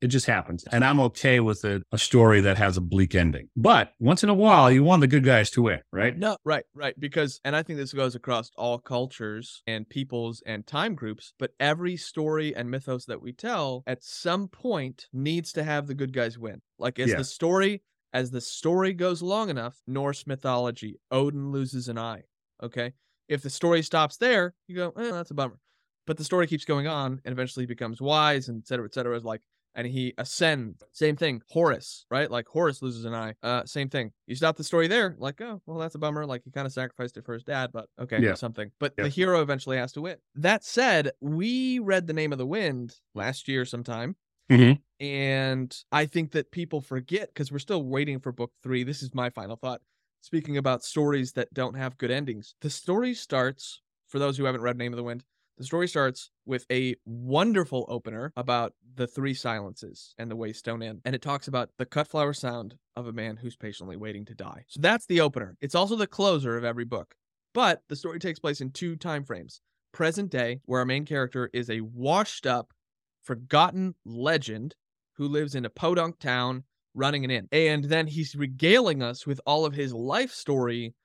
It 0.01 0.07
just 0.07 0.25
happens. 0.25 0.63
And 0.71 0.83
I'm 0.83 0.99
okay 0.99 1.39
with 1.39 1.63
a, 1.63 1.83
a 1.91 1.97
story 1.97 2.41
that 2.41 2.57
has 2.57 2.75
a 2.75 2.81
bleak 2.81 3.13
ending. 3.13 3.49
But 3.55 3.93
once 3.99 4.23
in 4.23 4.29
a 4.29 4.33
while, 4.33 4.71
you 4.71 4.83
want 4.83 5.01
the 5.01 5.07
good 5.07 5.23
guys 5.23 5.51
to 5.51 5.61
win, 5.61 5.79
right? 5.91 6.17
No, 6.17 6.37
right, 6.43 6.63
right. 6.73 6.99
Because, 6.99 7.39
and 7.45 7.55
I 7.55 7.61
think 7.61 7.77
this 7.77 7.93
goes 7.93 8.15
across 8.15 8.49
all 8.57 8.79
cultures 8.79 9.61
and 9.67 9.87
peoples 9.87 10.41
and 10.45 10.65
time 10.65 10.95
groups, 10.95 11.33
but 11.37 11.51
every 11.59 11.97
story 11.97 12.55
and 12.55 12.71
mythos 12.71 13.05
that 13.05 13.21
we 13.21 13.31
tell 13.31 13.83
at 13.85 14.03
some 14.03 14.47
point 14.47 15.07
needs 15.13 15.53
to 15.53 15.63
have 15.63 15.85
the 15.85 15.93
good 15.93 16.13
guys 16.13 16.37
win. 16.37 16.61
Like, 16.79 16.97
as 16.97 17.11
Yeah. 17.11 17.17
the 17.17 17.23
story, 17.23 17.83
as 18.11 18.31
the 18.31 18.41
story 18.41 18.93
goes 18.93 19.21
long 19.21 19.49
enough, 19.51 19.77
Norse 19.85 20.25
mythology, 20.25 20.99
Odin 21.11 21.51
loses 21.51 21.87
an 21.87 21.99
eye. 21.99 22.23
Okay. 22.63 22.93
If 23.29 23.43
the 23.43 23.49
story 23.51 23.83
stops 23.83 24.17
there, 24.17 24.55
you 24.67 24.75
go, 24.75 24.89
eh, 24.97 25.11
that's 25.11 25.29
a 25.31 25.35
bummer. 25.35 25.59
But 26.07 26.17
the 26.17 26.23
story 26.23 26.47
keeps 26.47 26.65
going 26.65 26.87
on 26.87 27.21
and 27.23 27.31
eventually 27.31 27.67
becomes 27.67 28.01
wise 28.01 28.49
and 28.49 28.57
et 28.63 28.67
cetera, 28.67 28.85
et 28.85 28.93
cetera. 28.95 29.19
Like, 29.19 29.41
and 29.75 29.87
he 29.87 30.13
ascends. 30.17 30.83
Same 30.91 31.15
thing. 31.15 31.41
Horus, 31.49 32.05
right? 32.11 32.29
Like 32.29 32.47
Horus 32.47 32.81
loses 32.81 33.05
an 33.05 33.13
eye. 33.13 33.35
Uh, 33.43 33.65
same 33.65 33.89
thing. 33.89 34.11
You 34.27 34.35
stop 34.35 34.57
the 34.57 34.63
story 34.63 34.87
there, 34.87 35.15
like, 35.17 35.39
oh, 35.41 35.61
well, 35.65 35.77
that's 35.77 35.95
a 35.95 35.99
bummer. 35.99 36.25
Like 36.25 36.43
he 36.43 36.51
kind 36.51 36.65
of 36.67 36.73
sacrificed 36.73 37.17
it 37.17 37.25
for 37.25 37.33
his 37.33 37.43
dad, 37.43 37.71
but 37.71 37.89
okay, 37.99 38.19
Yeah. 38.21 38.33
something. 38.35 38.71
But 38.79 38.93
Yeah. 38.97 39.03
the 39.05 39.09
hero 39.09 39.41
eventually 39.41 39.77
has 39.77 39.91
to 39.93 40.01
win. 40.01 40.17
That 40.35 40.63
said, 40.63 41.11
we 41.21 41.79
read 41.79 42.07
The 42.07 42.13
Name 42.13 42.31
of 42.31 42.37
the 42.37 42.45
Wind 42.47 42.95
last 43.13 43.47
year 43.47 43.65
sometime. 43.65 44.15
Mhm. 44.49 44.81
And 44.99 45.75
I 45.91 46.05
think 46.05 46.31
that 46.31 46.51
people 46.51 46.81
forget 46.81 47.29
because 47.29 47.51
we're 47.51 47.59
still 47.59 47.83
waiting 47.83 48.19
for 48.19 48.31
book 48.31 48.51
three. 48.61 48.83
This 48.83 49.01
is 49.01 49.13
my 49.13 49.29
final 49.29 49.55
thought. 49.55 49.81
Speaking 50.21 50.57
about 50.57 50.83
stories 50.83 51.31
that 51.33 51.53
don't 51.53 51.75
have 51.75 51.97
good 51.97 52.11
endings, 52.11 52.53
the 52.61 52.69
story 52.69 53.13
starts, 53.15 53.81
for 54.07 54.19
those 54.19 54.37
who 54.37 54.43
haven't 54.43 54.61
read 54.61 54.77
Name 54.77 54.93
of 54.93 54.97
the 54.97 55.03
Wind, 55.03 55.23
the 55.57 55.63
story 55.63 55.87
starts 55.87 56.31
with 56.45 56.65
a 56.71 56.95
wonderful 57.05 57.85
opener 57.87 58.33
about 58.35 58.73
the 58.95 59.07
three 59.07 59.33
silences 59.33 60.13
and 60.17 60.29
the 60.29 60.35
Waystone 60.35 60.83
Inn. 60.83 61.01
And 61.05 61.15
it 61.15 61.21
talks 61.21 61.47
about 61.47 61.69
the 61.77 61.85
cut 61.85 62.07
flower 62.07 62.33
sound 62.33 62.75
of 62.95 63.07
a 63.07 63.13
man 63.13 63.37
who's 63.37 63.55
patiently 63.55 63.97
waiting 63.97 64.25
to 64.25 64.33
die. 64.33 64.65
So 64.67 64.79
that's 64.81 65.05
the 65.05 65.21
opener. 65.21 65.57
It's 65.61 65.75
also 65.75 65.95
the 65.95 66.07
closer 66.07 66.57
of 66.57 66.63
every 66.63 66.85
book. 66.85 67.15
But 67.53 67.81
the 67.89 67.95
story 67.95 68.19
takes 68.19 68.39
place 68.39 68.61
in 68.61 68.71
two 68.71 68.95
time 68.95 69.23
frames. 69.23 69.61
Present 69.93 70.31
day, 70.31 70.61
where 70.65 70.79
our 70.79 70.85
main 70.85 71.05
character 71.05 71.49
is 71.53 71.69
a 71.69 71.81
washed 71.81 72.47
up, 72.47 72.73
forgotten 73.21 73.95
legend 74.05 74.75
who 75.17 75.27
lives 75.27 75.53
in 75.53 75.65
a 75.65 75.69
podunk 75.69 76.17
town 76.19 76.63
running 76.93 77.25
an 77.25 77.31
inn. 77.31 77.47
And 77.51 77.83
then 77.85 78.07
he's 78.07 78.35
regaling 78.35 79.01
us 79.01 79.27
with 79.27 79.41
all 79.45 79.65
of 79.65 79.73
his 79.73 79.93
life 79.93 80.31
story 80.31 80.95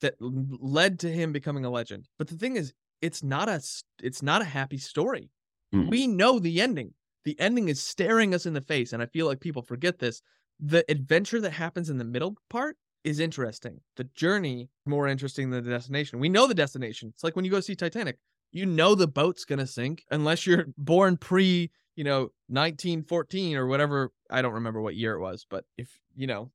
that 0.00 0.14
led 0.20 0.98
to 1.00 1.10
him 1.10 1.32
becoming 1.32 1.64
a 1.64 1.70
legend. 1.70 2.08
But 2.18 2.28
the 2.28 2.36
thing 2.36 2.56
is, 2.56 2.72
it's 3.00 3.22
not 3.22 3.48
a 3.48 3.60
it's 4.02 4.22
not 4.22 4.42
a 4.42 4.46
happy 4.46 4.78
story. 4.78 5.30
Mhm. 5.74 5.88
We 5.90 6.06
know 6.06 6.38
the 6.38 6.60
ending. 6.60 6.94
The 7.24 7.38
ending 7.40 7.68
is 7.68 7.82
staring 7.82 8.34
us 8.34 8.46
in 8.46 8.52
the 8.54 8.60
face, 8.60 8.92
and 8.92 9.02
I 9.02 9.06
feel 9.06 9.26
like 9.26 9.40
people 9.40 9.62
forget 9.62 9.98
this. 9.98 10.22
The 10.60 10.84
adventure 10.90 11.40
that 11.40 11.50
happens 11.52 11.90
in 11.90 11.98
the 11.98 12.04
middle 12.04 12.36
part 12.50 12.76
is 13.02 13.18
interesting. 13.20 13.80
The 13.96 14.04
journey 14.04 14.70
more 14.86 15.08
interesting 15.08 15.50
than 15.50 15.64
the 15.64 15.70
destination. 15.70 16.18
We 16.20 16.28
know 16.28 16.46
the 16.46 16.54
destination. 16.54 17.10
It's 17.14 17.24
like 17.24 17.36
when 17.36 17.44
you 17.44 17.50
go 17.50 17.60
see 17.60 17.74
Titanic. 17.76 18.18
You 18.52 18.66
know 18.66 18.94
the 18.94 19.08
boat's 19.08 19.44
gonna 19.44 19.66
sink 19.66 20.04
unless 20.10 20.46
you're 20.46 20.66
born 20.78 21.16
pre, 21.16 21.70
you 21.96 22.04
know, 22.04 22.30
1914 22.48 23.56
or 23.56 23.66
whatever. 23.66 24.12
I 24.30 24.42
don't 24.42 24.54
remember 24.54 24.80
what 24.80 24.96
year 24.96 25.14
it 25.14 25.20
was, 25.20 25.46
but 25.48 25.64
if 25.76 25.98
you 26.14 26.26
know, 26.26 26.52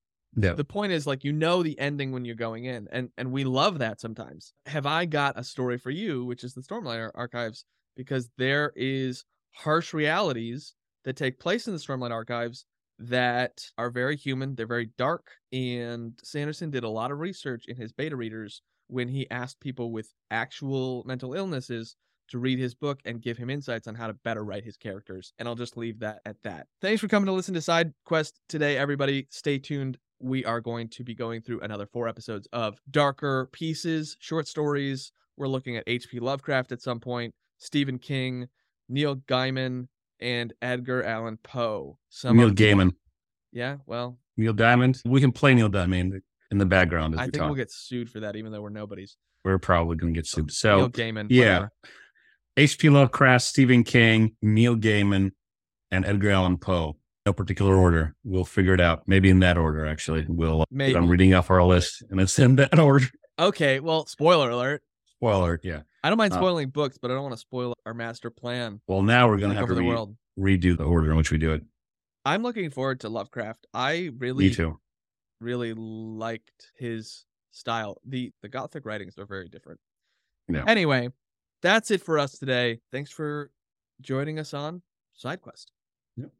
The 0.57 0.63
point 0.63 0.91
is 0.91 1.07
like 1.07 1.23
you 1.23 1.33
know 1.33 1.63
the 1.63 1.77
ending 1.79 2.11
when 2.11 2.25
you're 2.25 2.35
going 2.35 2.65
in 2.65 2.87
and 2.91 3.09
and 3.17 3.31
we 3.31 3.43
love 3.43 3.79
that 3.79 3.99
sometimes 3.99 4.53
have 4.65 4.85
i 4.85 5.05
got 5.05 5.39
a 5.39 5.43
story 5.43 5.77
for 5.77 5.89
you 5.89 6.25
which 6.25 6.43
is 6.43 6.53
the 6.53 6.61
stormlight 6.61 7.11
archives 7.15 7.65
because 7.95 8.29
there 8.37 8.71
is 8.75 9.25
harsh 9.51 9.93
realities 9.93 10.75
that 11.03 11.15
take 11.15 11.39
place 11.39 11.67
in 11.67 11.73
the 11.73 11.79
stormlight 11.79 12.11
archives 12.11 12.65
that 12.99 13.63
are 13.77 13.89
very 13.89 14.15
human 14.15 14.55
they're 14.55 14.67
very 14.67 14.89
dark 14.97 15.27
and 15.51 16.19
sanderson 16.23 16.69
did 16.69 16.83
a 16.83 16.89
lot 16.89 17.11
of 17.11 17.19
research 17.19 17.65
in 17.67 17.75
his 17.75 17.91
beta 17.91 18.15
readers 18.15 18.61
when 18.87 19.07
he 19.07 19.29
asked 19.31 19.59
people 19.59 19.91
with 19.91 20.13
actual 20.31 21.03
mental 21.05 21.33
illnesses 21.33 21.95
to 22.29 22.39
read 22.39 22.59
his 22.59 22.75
book 22.75 22.99
and 23.05 23.21
give 23.21 23.37
him 23.37 23.49
insights 23.49 23.87
on 23.87 23.95
how 23.95 24.07
to 24.07 24.13
better 24.13 24.43
write 24.43 24.63
his 24.63 24.77
characters. 24.77 25.33
And 25.39 25.47
I'll 25.47 25.55
just 25.55 25.77
leave 25.77 25.99
that 25.99 26.19
at 26.25 26.41
that. 26.43 26.67
Thanks 26.81 27.01
for 27.01 27.07
coming 27.07 27.25
to 27.25 27.31
listen 27.31 27.53
to 27.55 27.61
Side 27.61 27.93
Quest 28.05 28.39
today, 28.47 28.77
everybody. 28.77 29.27
Stay 29.31 29.57
tuned. 29.57 29.97
We 30.19 30.43
are 30.45 30.59
going 30.61 30.89
to 30.89 31.03
be 31.03 31.15
going 31.15 31.41
through 31.41 31.61
another 31.61 31.85
four 31.85 32.07
episodes 32.07 32.47
of 32.51 32.79
darker 32.89 33.49
pieces, 33.51 34.17
short 34.19 34.47
stories. 34.47 35.11
We're 35.37 35.47
looking 35.47 35.77
at 35.77 35.83
H.P. 35.87 36.19
Lovecraft 36.19 36.71
at 36.71 36.81
some 36.81 36.99
point, 36.99 37.33
Stephen 37.57 37.97
King, 37.97 38.47
Neil 38.89 39.15
Gaiman, 39.15 39.87
and 40.19 40.53
Edgar 40.61 41.03
Allan 41.03 41.37
Poe. 41.41 41.97
Some 42.09 42.35
Neil 42.35 42.51
Gaiman, 42.51 42.91
Yeah, 43.53 43.77
well, 43.85 44.19
Neil 44.35 44.53
Diamond. 44.53 45.01
We 45.05 45.21
can 45.21 45.31
play 45.31 45.53
Neil 45.55 45.69
Diamond 45.69 46.21
in 46.51 46.57
the 46.57 46.65
background 46.65 47.13
as 47.13 47.19
I 47.19 47.23
think 47.23 47.35
talk. 47.35 47.45
we'll 47.47 47.55
get 47.55 47.71
sued 47.71 48.09
for 48.09 48.19
that, 48.21 48.35
even 48.35 48.51
though 48.51 48.61
we're 48.61 48.69
nobodies. 48.69 49.15
We're 49.45 49.57
probably 49.57 49.95
going 49.95 50.13
to 50.13 50.17
get 50.17 50.27
sued. 50.27 50.51
So 50.51 50.77
Neil 50.77 50.89
Gaiman. 50.89 51.27
yeah. 51.29 51.67
H.P. 52.57 52.89
Lovecraft, 52.89 53.45
Stephen 53.45 53.85
King, 53.85 54.35
Neil 54.41 54.75
Gaiman, 54.75 55.31
and 55.91 56.05
Edgar 56.05 56.31
Allan 56.31 56.57
Poe. 56.57 56.97
No 57.25 57.33
particular 57.33 57.75
order. 57.75 58.15
We'll 58.23 58.45
figure 58.45 58.73
it 58.73 58.81
out. 58.81 59.03
Maybe 59.07 59.29
in 59.29 59.39
that 59.39 59.57
order, 59.57 59.85
actually. 59.85 60.25
We'll. 60.27 60.63
Maybe. 60.71 60.95
I'm 60.95 61.07
reading 61.09 61.33
off 61.33 61.49
our 61.51 61.63
list, 61.63 62.03
and 62.09 62.19
it's 62.19 62.37
in 62.39 62.55
that 62.55 62.79
order. 62.79 63.05
Okay, 63.37 63.79
well, 63.79 64.05
spoiler 64.05 64.49
alert. 64.49 64.81
Spoiler. 65.05 65.35
Alert, 65.43 65.61
yeah. 65.63 65.81
I 66.03 66.09
don't 66.09 66.17
mind 66.17 66.31
Uh, 66.33 66.37
spoiling 66.37 66.69
books, 66.69 66.97
but 66.97 67.11
I 67.11 67.13
don't 67.13 67.23
want 67.23 67.33
to 67.33 67.39
spoil 67.39 67.73
our 67.85 67.93
master 67.93 68.29
plan 68.29 68.79
Well, 68.87 69.01
now 69.01 69.27
we're 69.27 69.37
going 69.37 69.51
to 69.51 69.57
have 69.59 69.67
to 69.67 69.75
the 69.75 69.83
world. 69.83 70.15
redo 70.39 70.77
the 70.77 70.85
order 70.85 71.11
in 71.11 71.17
which 71.17 71.29
we 71.31 71.37
do 71.37 71.51
it. 71.53 71.63
I'm 72.23 72.41
looking 72.41 72.69
forward 72.69 73.01
to 73.01 73.09
Lovecraft. 73.09 73.67
I 73.73 74.11
really, 74.17 74.45
Me 74.45 74.45
really, 74.45 74.55
too. 74.55 74.79
really 75.41 75.73
liked 75.73 76.71
his 76.77 77.25
style. 77.51 77.97
the 78.05 78.31
The 78.41 78.47
Gothic 78.49 78.85
writings 78.85 79.17
are 79.17 79.25
very 79.25 79.49
different. 79.49 79.79
Yeah. 80.47 80.63
Anyway, 80.67 81.09
that's 81.61 81.91
it 81.91 82.01
for 82.01 82.17
us 82.17 82.37
today. 82.39 82.79
Thanks 82.91 83.11
for 83.11 83.51
joining 84.01 84.39
us 84.39 84.53
on 84.53 84.81
SideQuest. 85.21 85.65